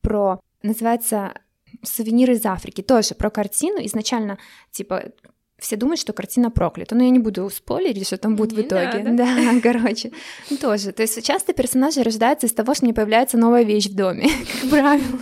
про, 0.00 0.40
называется 0.62 1.34
«Сувениры 1.82 2.34
из 2.34 2.46
Африки», 2.46 2.82
тоже 2.82 3.16
про 3.16 3.30
картину, 3.30 3.84
изначально, 3.84 4.38
типа, 4.70 5.12
все 5.58 5.76
думают, 5.76 6.00
что 6.00 6.12
картина 6.12 6.50
проклята. 6.50 6.94
Но 6.94 7.04
я 7.04 7.10
не 7.10 7.18
буду 7.18 7.48
спойлерить, 7.50 8.06
что 8.06 8.18
там 8.18 8.36
будет 8.36 8.52
не 8.52 8.62
в 8.62 8.66
итоге. 8.66 9.02
Надо. 9.02 9.16
Да, 9.16 9.60
короче, 9.62 10.12
тоже. 10.60 10.92
То 10.92 11.02
есть 11.02 11.24
часто 11.24 11.52
персонажи 11.52 12.02
рождаются 12.02 12.46
из 12.46 12.52
того, 12.52 12.74
что 12.74 12.86
не 12.86 12.92
появляется 12.92 13.38
новая 13.38 13.62
вещь 13.62 13.88
в 13.88 13.94
доме, 13.94 14.28
как 14.60 14.70
правило. 14.70 15.18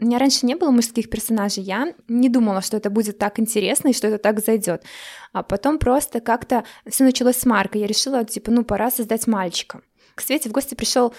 У 0.00 0.04
меня 0.04 0.18
раньше 0.18 0.46
не 0.46 0.54
было 0.54 0.70
мужских 0.70 1.10
персонажей, 1.10 1.64
я 1.64 1.92
не 2.06 2.28
думала, 2.28 2.62
что 2.62 2.76
это 2.76 2.88
будет 2.88 3.18
так 3.18 3.40
интересно 3.40 3.88
и 3.88 3.92
что 3.92 4.06
это 4.06 4.18
так 4.18 4.38
зайдет. 4.44 4.84
А 5.32 5.42
потом 5.42 5.78
просто 5.78 6.20
как-то 6.20 6.62
все 6.86 7.02
началось 7.02 7.36
с 7.36 7.46
Марка. 7.46 7.78
Я 7.78 7.86
решила, 7.88 8.24
типа, 8.24 8.52
ну, 8.52 8.64
пора 8.64 8.92
создать 8.92 9.26
мальчика. 9.26 9.80
К 10.14 10.20
Свете 10.20 10.50
в 10.50 10.52
гости 10.52 10.74
пришел 10.74 11.14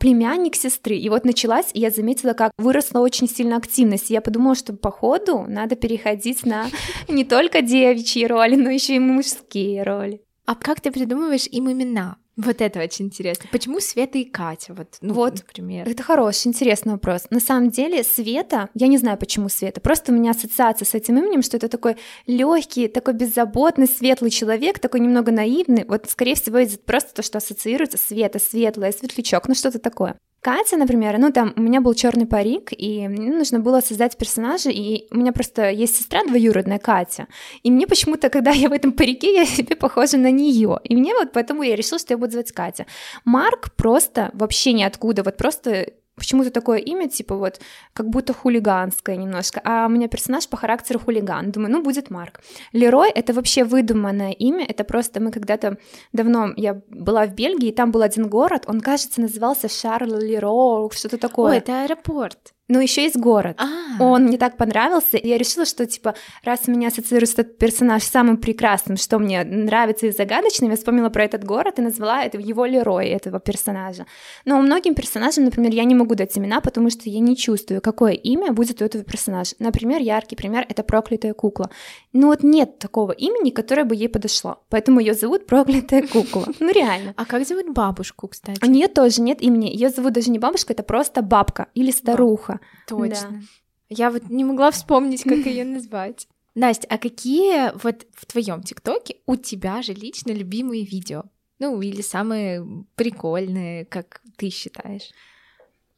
племянник 0.00 0.56
сестры. 0.56 0.96
И 0.96 1.08
вот 1.08 1.24
началась, 1.24 1.70
и 1.74 1.78
я 1.78 1.90
заметила, 1.90 2.32
как 2.32 2.50
выросла 2.58 3.00
очень 3.00 3.28
сильно 3.28 3.56
активность. 3.56 4.10
И 4.10 4.14
я 4.14 4.20
подумала, 4.20 4.56
что 4.56 4.72
по 4.72 4.90
ходу 4.90 5.44
надо 5.46 5.76
переходить 5.76 6.44
на 6.44 6.66
не 7.08 7.24
только 7.24 7.62
девичьи 7.62 8.26
роли, 8.26 8.56
но 8.56 8.70
еще 8.70 8.96
и 8.96 8.98
мужские 8.98 9.84
роли. 9.84 10.22
А 10.46 10.56
как 10.56 10.80
ты 10.80 10.90
придумываешь 10.90 11.46
им 11.46 11.70
имена? 11.70 12.16
Вот 12.42 12.60
это 12.60 12.80
очень 12.80 13.06
интересно. 13.06 13.46
Почему 13.52 13.80
Света 13.80 14.18
и 14.18 14.24
Катя? 14.24 14.72
Вот, 14.72 14.96
ну, 15.02 15.12
вот, 15.12 15.34
например. 15.34 15.86
Это 15.88 16.02
хороший, 16.02 16.48
интересный 16.48 16.92
вопрос. 16.92 17.26
На 17.30 17.40
самом 17.40 17.70
деле, 17.70 18.02
Света, 18.02 18.70
я 18.74 18.86
не 18.86 18.96
знаю, 18.96 19.18
почему 19.18 19.48
Света, 19.48 19.80
просто 19.80 20.12
у 20.12 20.14
меня 20.14 20.30
ассоциация 20.30 20.86
с 20.86 20.94
этим 20.94 21.18
именем, 21.18 21.42
что 21.42 21.58
это 21.58 21.68
такой 21.68 21.96
легкий, 22.26 22.88
такой 22.88 23.14
беззаботный, 23.14 23.86
светлый 23.86 24.30
человек, 24.30 24.78
такой 24.78 25.00
немного 25.00 25.32
наивный. 25.32 25.84
Вот, 25.86 26.08
скорее 26.08 26.34
всего, 26.34 26.58
из 26.58 26.78
просто 26.78 27.14
то, 27.14 27.22
что 27.22 27.38
ассоциируется 27.38 27.98
Света, 27.98 28.38
светлая, 28.38 28.92
светлячок, 28.92 29.46
ну 29.48 29.54
что-то 29.54 29.78
такое. 29.78 30.16
Катя, 30.40 30.76
например, 30.78 31.18
ну 31.18 31.30
там 31.32 31.52
у 31.56 31.60
меня 31.60 31.80
был 31.80 31.92
черный 31.94 32.26
парик, 32.26 32.72
и 32.72 33.06
мне 33.08 33.30
нужно 33.30 33.60
было 33.60 33.80
создать 33.80 34.16
персонажа, 34.16 34.70
и 34.70 35.06
у 35.10 35.18
меня 35.18 35.32
просто 35.32 35.70
есть 35.70 35.96
сестра 35.96 36.24
двоюродная 36.24 36.78
Катя, 36.78 37.26
и 37.62 37.70
мне 37.70 37.86
почему-то, 37.86 38.30
когда 38.30 38.50
я 38.50 38.68
в 38.70 38.72
этом 38.72 38.92
парике, 38.92 39.34
я 39.34 39.44
себе 39.44 39.76
похожа 39.76 40.16
на 40.16 40.30
нее, 40.30 40.80
и 40.84 40.96
мне 40.96 41.14
вот 41.14 41.32
поэтому 41.32 41.62
я 41.62 41.76
решила, 41.76 41.98
что 41.98 42.14
я 42.14 42.18
буду 42.18 42.32
звать 42.32 42.52
Катя. 42.52 42.86
Марк 43.24 43.72
просто 43.76 44.30
вообще 44.32 44.72
ниоткуда, 44.72 45.22
вот 45.22 45.36
просто 45.36 45.92
почему-то 46.20 46.50
такое 46.50 46.78
имя, 46.78 47.08
типа 47.08 47.34
вот, 47.34 47.60
как 47.92 48.08
будто 48.08 48.32
хулиганское 48.32 49.16
немножко, 49.16 49.60
а 49.64 49.86
у 49.86 49.88
меня 49.88 50.06
персонаж 50.06 50.48
по 50.48 50.56
характеру 50.56 51.00
хулиган, 51.00 51.50
думаю, 51.50 51.72
ну, 51.72 51.82
будет 51.82 52.10
Марк. 52.10 52.40
Лерой— 52.72 53.10
это 53.14 53.32
вообще 53.32 53.64
выдуманное 53.64 54.32
имя, 54.32 54.64
это 54.64 54.84
просто 54.84 55.20
мы 55.20 55.32
когда-то 55.32 55.78
давно, 56.12 56.52
я 56.56 56.80
была 56.88 57.26
в 57.26 57.34
Бельгии, 57.34 57.70
и 57.70 57.74
там 57.74 57.90
был 57.90 58.02
один 58.02 58.28
город, 58.28 58.64
он, 58.66 58.80
кажется, 58.80 59.20
назывался 59.20 59.68
Шарль 59.68 60.14
Леро, 60.22 60.88
что-то 60.92 61.18
такое. 61.18 61.52
Ой, 61.52 61.58
это 61.58 61.82
аэропорт. 61.82 62.54
Но 62.70 62.80
еще 62.80 63.02
есть 63.02 63.16
город. 63.16 63.58
А, 63.60 64.02
Он 64.02 64.26
мне 64.26 64.38
так 64.38 64.56
понравился, 64.56 65.16
и 65.16 65.28
я 65.28 65.38
решила, 65.38 65.66
что, 65.66 65.86
типа, 65.86 66.14
раз 66.44 66.68
меня 66.68 66.88
ассоциируется 66.88 67.42
этот 67.42 67.58
персонаж 67.58 68.04
с 68.04 68.10
самым 68.10 68.36
прекрасным, 68.36 68.96
что 68.96 69.18
мне 69.18 69.42
нравится 69.42 70.06
и 70.06 70.12
загадочным, 70.12 70.70
я 70.70 70.76
вспомнила 70.76 71.08
про 71.10 71.24
этот 71.24 71.42
город 71.42 71.80
и 71.80 71.82
назвала 71.82 72.22
это 72.22 72.38
его 72.38 72.64
Лерой, 72.66 73.08
этого 73.08 73.40
персонажа. 73.40 74.06
Но 74.44 74.56
у 74.56 74.62
многим 74.62 74.94
персонажам, 74.94 75.44
например, 75.46 75.72
я 75.72 75.82
не 75.82 75.96
могу 75.96 76.14
дать 76.14 76.38
имена, 76.38 76.60
потому 76.60 76.90
что 76.90 77.10
я 77.10 77.18
не 77.18 77.36
чувствую, 77.36 77.80
какое 77.80 78.12
имя 78.12 78.52
будет 78.52 78.80
у 78.80 78.84
этого 78.84 79.02
персонажа. 79.02 79.56
Например, 79.58 80.00
яркий 80.00 80.36
пример— 80.36 80.64
это 80.68 80.84
проклятая 80.84 81.34
кукла. 81.34 81.70
Ну 82.12 82.28
вот 82.28 82.44
нет 82.44 82.78
такого 82.78 83.10
имени, 83.10 83.50
которое 83.50 83.84
бы 83.84 83.96
ей 83.96 84.08
подошло. 84.08 84.62
Поэтому 84.68 85.00
ее 85.00 85.14
зовут 85.14 85.46
проклятая 85.46 86.06
кукла. 86.06 86.46
Ну 86.60 86.70
реально. 86.70 87.14
а 87.16 87.24
как 87.24 87.44
зовут 87.44 87.70
бабушку, 87.70 88.28
кстати? 88.28 88.64
У 88.64 88.70
нее 88.70 88.86
тоже 88.86 89.22
нет 89.22 89.42
имени. 89.42 89.66
Ее 89.66 89.90
зовут 89.90 90.12
даже 90.12 90.30
не 90.30 90.38
бабушка, 90.38 90.72
это 90.72 90.84
просто 90.84 91.22
бабка 91.22 91.66
или 91.74 91.90
старуха. 91.90 92.59
Точно. 92.86 93.42
Я 93.88 94.10
вот 94.10 94.30
не 94.30 94.44
могла 94.44 94.70
вспомнить, 94.70 95.24
как 95.24 95.46
ее 95.46 95.64
назвать. 95.64 96.28
Настя, 96.54 96.86
а 96.90 96.98
какие 96.98 97.72
вот 97.82 98.06
в 98.12 98.26
твоем 98.26 98.62
ТикТоке 98.62 99.16
у 99.26 99.36
тебя 99.36 99.82
же 99.82 99.92
лично 99.92 100.32
любимые 100.32 100.84
видео? 100.84 101.24
Ну, 101.58 101.80
или 101.80 102.00
самые 102.00 102.66
прикольные, 102.94 103.84
как 103.84 104.22
ты 104.36 104.50
считаешь? 104.50 105.10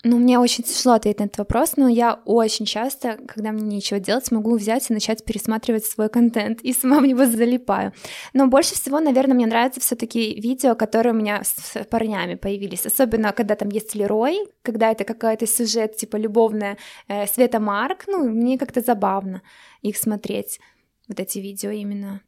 Ну, 0.04 0.18
мне 0.18 0.40
очень 0.40 0.64
тяжело 0.64 0.96
ответить 0.96 1.20
на 1.20 1.24
этот 1.24 1.38
вопрос, 1.38 1.76
но 1.76 1.86
я 1.86 2.20
очень 2.24 2.66
часто, 2.66 3.18
когда 3.28 3.52
мне 3.52 3.76
нечего 3.76 4.00
делать, 4.00 4.32
могу 4.32 4.56
взять 4.56 4.90
и 4.90 4.92
начать 4.92 5.24
пересматривать 5.24 5.86
свой 5.86 6.08
контент, 6.08 6.60
и 6.62 6.72
сама 6.72 6.98
в 6.98 7.06
него 7.06 7.24
залипаю. 7.24 7.92
Но 8.32 8.48
больше 8.48 8.74
всего, 8.74 8.98
наверное, 8.98 9.34
мне 9.34 9.46
нравятся 9.46 9.78
все 9.80 9.94
таки 9.94 10.40
видео, 10.40 10.74
которые 10.74 11.12
у 11.12 11.16
меня 11.16 11.42
с 11.44 11.84
парнями 11.84 12.34
появились, 12.34 12.84
особенно 12.84 13.32
когда 13.32 13.54
там 13.54 13.68
есть 13.68 13.94
Лерой, 13.94 14.40
когда 14.62 14.90
это 14.90 15.04
какой-то 15.04 15.46
сюжет, 15.46 15.96
типа 15.96 16.16
любовная 16.16 16.78
э, 17.06 17.28
Света 17.28 17.60
Марк, 17.60 18.04
ну, 18.08 18.28
мне 18.28 18.58
как-то 18.58 18.80
забавно 18.80 19.40
их 19.82 19.96
смотреть, 19.96 20.58
вот 21.06 21.20
эти 21.20 21.38
видео 21.38 21.70
именно. 21.70 22.22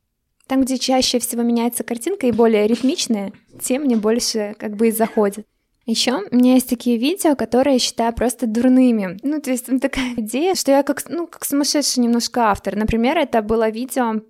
Там, 0.47 0.63
где 0.63 0.79
чаще 0.79 1.19
всего 1.19 1.43
меняется 1.43 1.83
картинка 1.83 2.29
и 2.29 2.33
более 2.33 2.69
ритмичные, 2.69 3.33
тем 3.61 3.83
мне 3.83 3.97
больше 3.97 4.55
как 4.59 4.77
бы 4.77 4.89
и 4.89 4.93
заходит. 4.93 5.47
Еще 5.87 6.13
у 6.31 6.35
меня 6.35 6.55
есть 6.55 6.69
такие 6.69 6.97
видео, 6.97 7.37
которые 7.37 7.75
я 7.75 7.79
считаю 7.79 8.15
просто 8.15 8.47
дурными. 8.47 9.19
Ну, 9.23 9.41
то 9.41 9.51
есть 9.51 9.67
там 9.67 9.81
такая 9.81 10.15
идея, 10.17 10.55
что 10.55 10.71
я 10.73 10.83
как, 10.83 11.09
ну, 11.09 11.27
как 11.27 11.45
сумасшедший 11.45 12.03
немножко 12.03 12.51
автор. 12.51 12.75
Например, 12.75 13.19
это 13.19 13.43
было 13.43 13.69
видео 13.69 14.23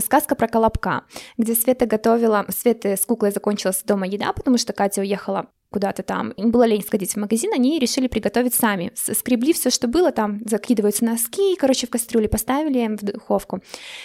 «Сказка 0.00 0.34
про 0.34 0.46
Колобка», 0.46 1.04
где 1.36 1.54
Света 1.54 1.86
готовила... 1.86 2.46
Света 2.48 2.96
с 2.96 3.04
куклой 3.04 3.32
закончилась 3.32 3.82
дома 3.82 4.06
еда, 4.06 4.32
потому 4.32 4.56
что 4.56 4.72
Катя 4.72 5.00
уехала 5.00 5.48
куда-то 5.70 6.02
там. 6.02 6.30
Им 6.30 6.50
было 6.50 6.64
лень 6.64 6.82
сходить 6.82 7.14
в 7.14 7.16
магазин, 7.16 7.52
они 7.52 7.78
решили 7.78 8.08
приготовить 8.08 8.54
сами. 8.54 8.92
Скребли 8.94 9.52
все, 9.52 9.70
что 9.70 9.88
было, 9.88 10.12
там 10.12 10.40
закидываются 10.44 11.04
носки, 11.04 11.56
короче, 11.56 11.86
в 11.86 11.90
кастрюле 11.90 12.28
поставили 12.28 12.96
в 12.96 13.04
духовку. 13.04 13.60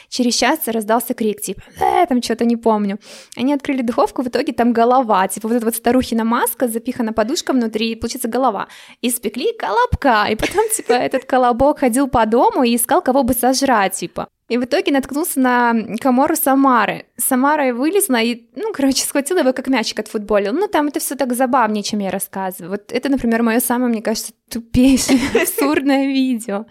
Через 0.10 0.36
час 0.36 0.60
раздался 0.68 1.14
крик, 1.14 1.42
типа, 1.42 1.62
э, 1.80 2.06
там 2.08 2.22
что-то 2.22 2.46
не 2.46 2.58
помню. 2.58 3.00
Они 3.36 3.54
открыли 3.54 3.82
духовку, 3.82 4.22
в 4.22 4.28
итоге 4.28 4.54
там 4.54 4.74
голова, 4.74 5.28
типа 5.28 5.48
вот 5.48 5.56
эта 5.56 5.66
вот 5.66 5.76
старухина 5.76 6.24
маска, 6.24 6.68
запихана 6.68 7.14
подушка 7.14 7.54
внутри, 7.54 7.92
и 7.92 7.96
получится 7.96 8.28
голова. 8.28 8.68
И 9.02 9.10
спекли 9.10 9.54
колобка, 9.58 10.28
и 10.32 10.36
потом, 10.36 10.70
типа, 10.70 10.94
этот 10.94 11.26
колобок 11.26 11.80
ходил 11.80 12.08
по 12.08 12.26
дому 12.26 12.64
и 12.64 12.76
искал, 12.76 13.02
кого 13.02 13.24
бы 13.24 13.34
сожрать, 13.34 13.94
типа. 13.94 14.28
И 14.48 14.58
в 14.58 14.66
итоге 14.66 14.92
наткнулся 14.92 15.40
на 15.40 15.74
комору 16.00 16.36
Самары. 16.36 17.06
Самара 17.18 17.74
вылезла 17.74 18.22
и, 18.22 18.48
ну, 18.56 18.74
короче, 18.74 19.04
схватила 19.04 19.40
его 19.40 19.54
как 19.54 19.68
мячик 19.68 20.00
от 20.00 20.08
футбола. 20.08 20.52
Ну, 20.52 20.68
там 20.68 20.88
это 20.88 21.00
все 21.00 21.16
так 21.16 21.34
забавнее, 21.34 21.82
чем 21.82 22.00
я 22.00 22.12
рассказываю. 22.12 22.72
Вот 22.72 22.92
это, 22.92 23.10
например, 23.10 23.42
мое 23.42 23.60
самое, 23.60 23.90
мне 23.90 24.04
кажется, 24.04 24.34
тупейшее, 24.50 25.20
абсурдное 25.42 26.06
видео. 26.06 26.68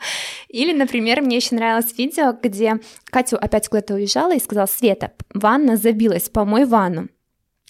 Или, 0.49 0.73
например, 0.73 1.21
мне 1.21 1.37
еще 1.37 1.57
нравилось 1.57 1.97
видео, 1.99 2.37
где 2.41 2.79
Катя 3.07 3.39
опять 3.39 3.69
куда-то 3.69 3.95
уезжала 3.95 4.35
и 4.35 4.41
сказала, 4.41 4.67
Света, 4.67 5.13
ванна 5.33 5.77
забилась, 5.77 6.29
помой 6.29 6.67
ванну. 6.67 7.09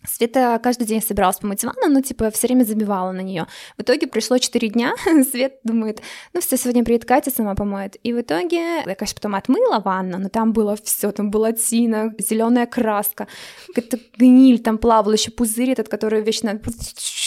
Света 0.07 0.61
каждый 0.63 0.87
день 0.87 1.03
собиралась 1.03 1.39
помыть 1.39 1.65
ванну, 1.65 1.89
но 1.89 2.01
типа 2.03 2.31
все 2.31 2.47
время 2.47 2.65
забивала 2.65 3.13
на 3.13 3.21
нее. 3.21 3.47
В 3.79 3.83
итоге 3.83 4.07
пришло 4.07 4.39
4 4.39 4.69
дня, 4.69 4.95
Свет 5.31 5.61
думает, 5.65 6.03
ну 6.33 6.41
все, 6.41 6.57
сегодня 6.57 6.85
приедет 6.85 7.07
Катя, 7.07 7.31
сама 7.31 7.55
помоет. 7.55 7.97
И 8.03 8.13
в 8.13 8.21
итоге 8.21 8.83
я, 8.85 8.95
конечно, 8.95 9.15
потом 9.15 9.35
отмыла 9.35 9.81
ванну, 9.81 10.19
но 10.19 10.29
там 10.29 10.53
было 10.53 10.77
все, 10.77 11.11
там 11.13 11.31
была 11.31 11.53
тина, 11.53 12.15
зеленая 12.19 12.67
краска, 12.67 13.29
какая-то 13.69 13.99
гниль, 14.17 14.61
там 14.61 14.79
плавал 14.79 15.13
еще 15.13 15.31
пузырь 15.31 15.71
этот, 15.71 15.89
который 15.89 16.23
вечно, 16.23 16.61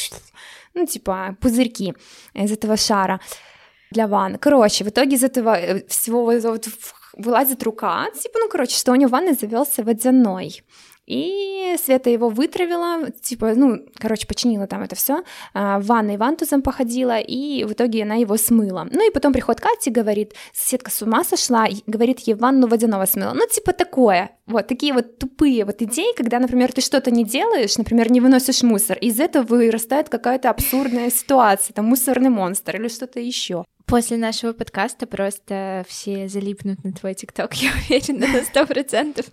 ну 0.74 0.86
типа 0.86 1.36
пузырьки 1.42 1.96
из 2.34 2.52
этого 2.52 2.78
шара 2.78 3.20
для 3.92 4.08
ванны. 4.08 4.38
Короче, 4.38 4.84
в 4.84 4.90
итоге 4.90 5.16
из 5.16 5.24
этого 5.24 5.58
э, 5.58 5.88
всего 5.88 6.26
вот 6.26 6.68
вылазит 7.14 7.64
рука, 7.64 8.08
типа, 8.12 8.40
ну, 8.40 8.50
короче, 8.50 8.78
что 8.78 8.92
у 8.92 8.96
нее 8.96 9.08
в 9.08 9.12
ванной 9.12 9.34
завелся 9.34 9.84
водяной. 9.84 10.62
И 11.08 11.76
Света 11.84 12.10
его 12.10 12.28
вытравила, 12.28 13.10
типа, 13.12 13.54
ну, 13.56 13.86
короче, 13.96 14.28
починила 14.28 14.68
там 14.68 14.84
это 14.84 14.96
все, 14.96 15.24
в 15.54 15.82
ванной 15.82 16.18
вантузом 16.18 16.62
походила, 16.62 17.18
и 17.18 17.64
в 17.64 17.72
итоге 17.72 18.04
она 18.04 18.16
его 18.16 18.36
смыла. 18.36 18.86
Ну 18.92 19.08
и 19.08 19.12
потом 19.12 19.32
приходит 19.32 19.62
Катя 19.62 19.90
говорит, 19.90 20.34
соседка 20.54 20.92
с 20.92 21.02
ума 21.02 21.24
сошла, 21.24 21.68
говорит 21.86 22.20
ей 22.20 22.34
ванну 22.34 22.68
водяного 22.68 23.06
смыла. 23.06 23.34
Ну, 23.34 23.48
типа 23.48 23.72
такое. 23.72 24.32
Вот 24.48 24.68
такие 24.68 24.94
вот 24.94 25.18
тупые 25.18 25.64
вот 25.66 25.82
идеи, 25.82 26.14
когда, 26.16 26.40
например, 26.40 26.74
ты 26.74 26.82
что-то 26.82 27.10
не 27.10 27.24
делаешь, 27.24 27.78
например, 27.78 28.12
не 28.12 28.20
выносишь 28.20 28.64
мусор, 28.64 28.98
из 28.98 29.20
этого 29.20 29.44
вырастает 29.46 30.10
какая-то 30.10 30.50
абсурдная 30.50 31.10
ситуация, 31.10 31.74
там 31.74 31.86
мусорный 31.86 32.30
монстр 32.30 32.76
или 32.76 32.90
что-то 32.90 33.20
еще. 33.22 33.64
После 33.88 34.18
нашего 34.18 34.52
подкаста 34.52 35.08
просто 35.08 35.86
все 35.88 36.28
залипнут 36.28 36.84
на 36.84 36.92
твой 36.92 37.14
ТикТок, 37.14 37.54
я 37.62 37.72
уверена, 37.72 38.28
на 38.28 38.44
сто 38.44 38.66
процентов. 38.66 39.26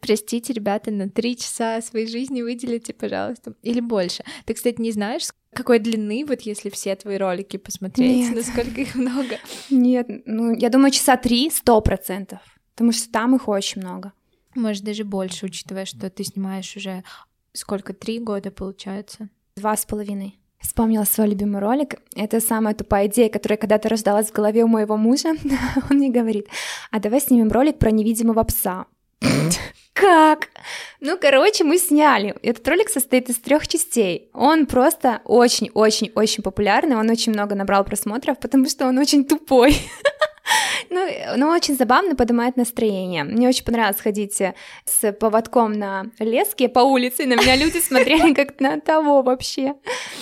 Простите, 0.00 0.52
ребята, 0.52 0.90
на 0.90 1.08
три 1.08 1.34
часа 1.34 1.80
своей 1.80 2.06
жизни 2.06 2.42
выделите, 2.42 2.92
пожалуйста. 2.92 3.54
Или 3.62 3.80
больше. 3.80 4.22
Ты, 4.44 4.52
кстати, 4.52 4.82
не 4.82 4.92
знаешь, 4.92 5.28
какой 5.54 5.78
длины, 5.78 6.26
вот 6.26 6.42
если 6.42 6.68
все 6.68 6.94
твои 6.94 7.16
ролики 7.16 7.56
посмотреть, 7.56 8.28
Нет. 8.28 8.36
насколько 8.36 8.82
их 8.82 8.94
много? 8.94 9.38
Нет, 9.70 10.06
ну, 10.26 10.54
я 10.54 10.68
думаю, 10.68 10.90
часа 10.90 11.16
три, 11.16 11.48
сто 11.48 11.80
процентов, 11.80 12.40
потому 12.72 12.92
что 12.92 13.10
там 13.10 13.34
их 13.34 13.48
очень 13.48 13.80
много. 13.80 14.12
Может, 14.54 14.84
даже 14.84 15.04
больше, 15.04 15.46
учитывая, 15.46 15.86
что 15.86 16.10
ты 16.10 16.22
снимаешь 16.22 16.76
уже 16.76 17.02
сколько, 17.54 17.94
три 17.94 18.18
года, 18.18 18.50
получается? 18.50 19.30
Два 19.56 19.74
с 19.74 19.86
половиной. 19.86 20.38
Вспомнила 20.62 21.04
свой 21.04 21.28
любимый 21.28 21.60
ролик. 21.60 21.96
Это 22.14 22.40
самая 22.40 22.74
тупая 22.74 23.06
идея, 23.08 23.28
которая 23.28 23.56
когда-то 23.56 23.88
рождалась 23.88 24.28
в 24.28 24.32
голове 24.32 24.64
у 24.64 24.68
моего 24.68 24.96
мужа. 24.96 25.30
Он 25.90 25.96
мне 25.96 26.08
говорит, 26.08 26.46
а 26.90 27.00
давай 27.00 27.20
снимем 27.20 27.50
ролик 27.50 27.78
про 27.78 27.90
невидимого 27.90 28.42
пса. 28.44 28.86
Как? 29.92 30.48
Ну, 31.00 31.18
короче, 31.20 31.64
мы 31.64 31.78
сняли. 31.78 32.34
Этот 32.42 32.66
ролик 32.66 32.88
состоит 32.88 33.28
из 33.28 33.36
трех 33.38 33.68
частей. 33.68 34.30
Он 34.32 34.66
просто 34.66 35.20
очень-очень-очень 35.24 36.42
популярный, 36.42 36.96
он 36.96 37.10
очень 37.10 37.32
много 37.32 37.54
набрал 37.54 37.84
просмотров, 37.84 38.38
потому 38.38 38.68
что 38.68 38.86
он 38.86 38.98
очень 38.98 39.24
тупой. 39.24 39.76
Ну, 40.92 41.08
но 41.38 41.48
очень 41.50 41.74
забавно 41.74 42.14
поднимает 42.14 42.58
настроение. 42.58 43.24
Мне 43.24 43.48
очень 43.48 43.64
понравилось 43.64 43.98
ходить 43.98 44.38
э, 44.42 44.54
с 44.84 45.10
поводком 45.12 45.72
на 45.72 46.04
леске 46.18 46.68
по 46.68 46.80
улице, 46.80 47.22
и 47.22 47.26
на 47.26 47.34
меня 47.34 47.56
люди 47.56 47.78
смотрели 47.78 48.34
как 48.34 48.60
на 48.60 48.78
того 48.78 49.22
вообще. 49.22 49.74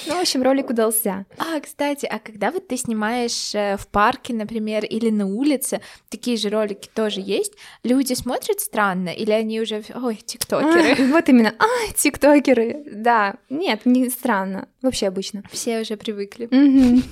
Ну, 0.07 0.14
в 0.14 0.21
общем, 0.21 0.45
ролик 0.45 0.71
удался. 0.71 1.27
А, 1.39 1.59
кстати, 1.59 2.07
а 2.07 2.21
когда 2.21 2.53
вот 2.53 2.68
ты 2.68 2.77
снимаешь 2.77 3.53
э, 3.53 3.77
в 3.79 3.89
парке, 3.89 4.33
например, 4.33 4.85
или 4.85 5.11
на 5.11 5.27
улице, 5.27 5.81
такие 6.09 6.37
же 6.37 6.51
ролики 6.51 6.89
тоже 6.95 7.21
есть, 7.21 7.55
люди 7.83 8.14
смотрят 8.14 8.61
странно, 8.61 9.09
или 9.09 9.33
они 9.33 9.61
уже, 9.61 9.83
ой, 9.93 10.21
тиктокеры? 10.25 10.93
А, 10.93 11.12
вот 11.12 11.29
именно, 11.29 11.53
а, 11.59 11.93
тиктокеры, 11.97 12.85
да. 12.87 13.35
Нет, 13.49 13.87
не 13.87 14.09
странно, 14.09 14.68
вообще 14.83 15.09
обычно. 15.09 15.43
Все 15.51 15.81
уже 15.81 15.97
привыкли. 15.97 16.47
Мгм. 16.49 17.03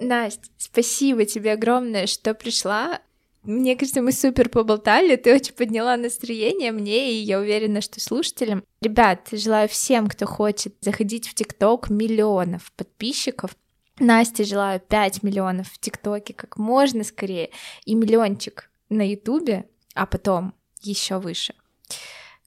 Настя, 0.00 0.48
спасибо 0.58 1.24
тебе 1.24 1.52
огромное, 1.52 2.06
что 2.06 2.34
пришла. 2.34 3.00
Мне 3.42 3.76
кажется, 3.76 4.02
мы 4.02 4.12
супер 4.12 4.48
поболтали, 4.48 5.14
ты 5.16 5.34
очень 5.34 5.54
подняла 5.54 5.96
настроение 5.96 6.72
мне, 6.72 7.12
и 7.12 7.22
я 7.22 7.38
уверена, 7.38 7.80
что 7.80 8.00
слушателям. 8.00 8.64
Ребят, 8.80 9.28
желаю 9.30 9.68
всем, 9.68 10.08
кто 10.08 10.26
хочет 10.26 10.74
заходить 10.80 11.28
в 11.28 11.34
ТикТок, 11.34 11.88
миллионов 11.88 12.72
подписчиков. 12.72 13.56
Насте 13.98 14.44
желаю 14.44 14.80
5 14.80 15.22
миллионов 15.22 15.68
в 15.68 15.78
ТикТоке 15.78 16.34
как 16.34 16.58
можно 16.58 17.04
скорее, 17.04 17.50
и 17.84 17.94
миллиончик 17.94 18.68
на 18.88 19.08
Ютубе, 19.08 19.68
а 19.94 20.06
потом 20.06 20.52
еще 20.82 21.18
выше. 21.18 21.54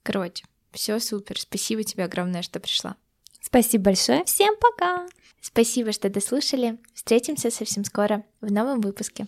Короче, 0.04 0.45
все 0.72 1.00
супер. 1.00 1.39
Спасибо 1.39 1.84
тебе 1.84 2.04
огромное, 2.04 2.41
что 2.41 2.60
пришла. 2.60 2.97
Спасибо 3.42 3.86
большое. 3.86 4.24
Всем 4.26 4.56
пока. 4.60 5.08
Спасибо, 5.42 5.92
что 5.92 6.10
дослушали. 6.10 6.78
Встретимся 6.94 7.50
совсем 7.52 7.84
скоро 7.84 8.24
в 8.42 8.52
новом 8.52 8.82
выпуске. 8.82 9.28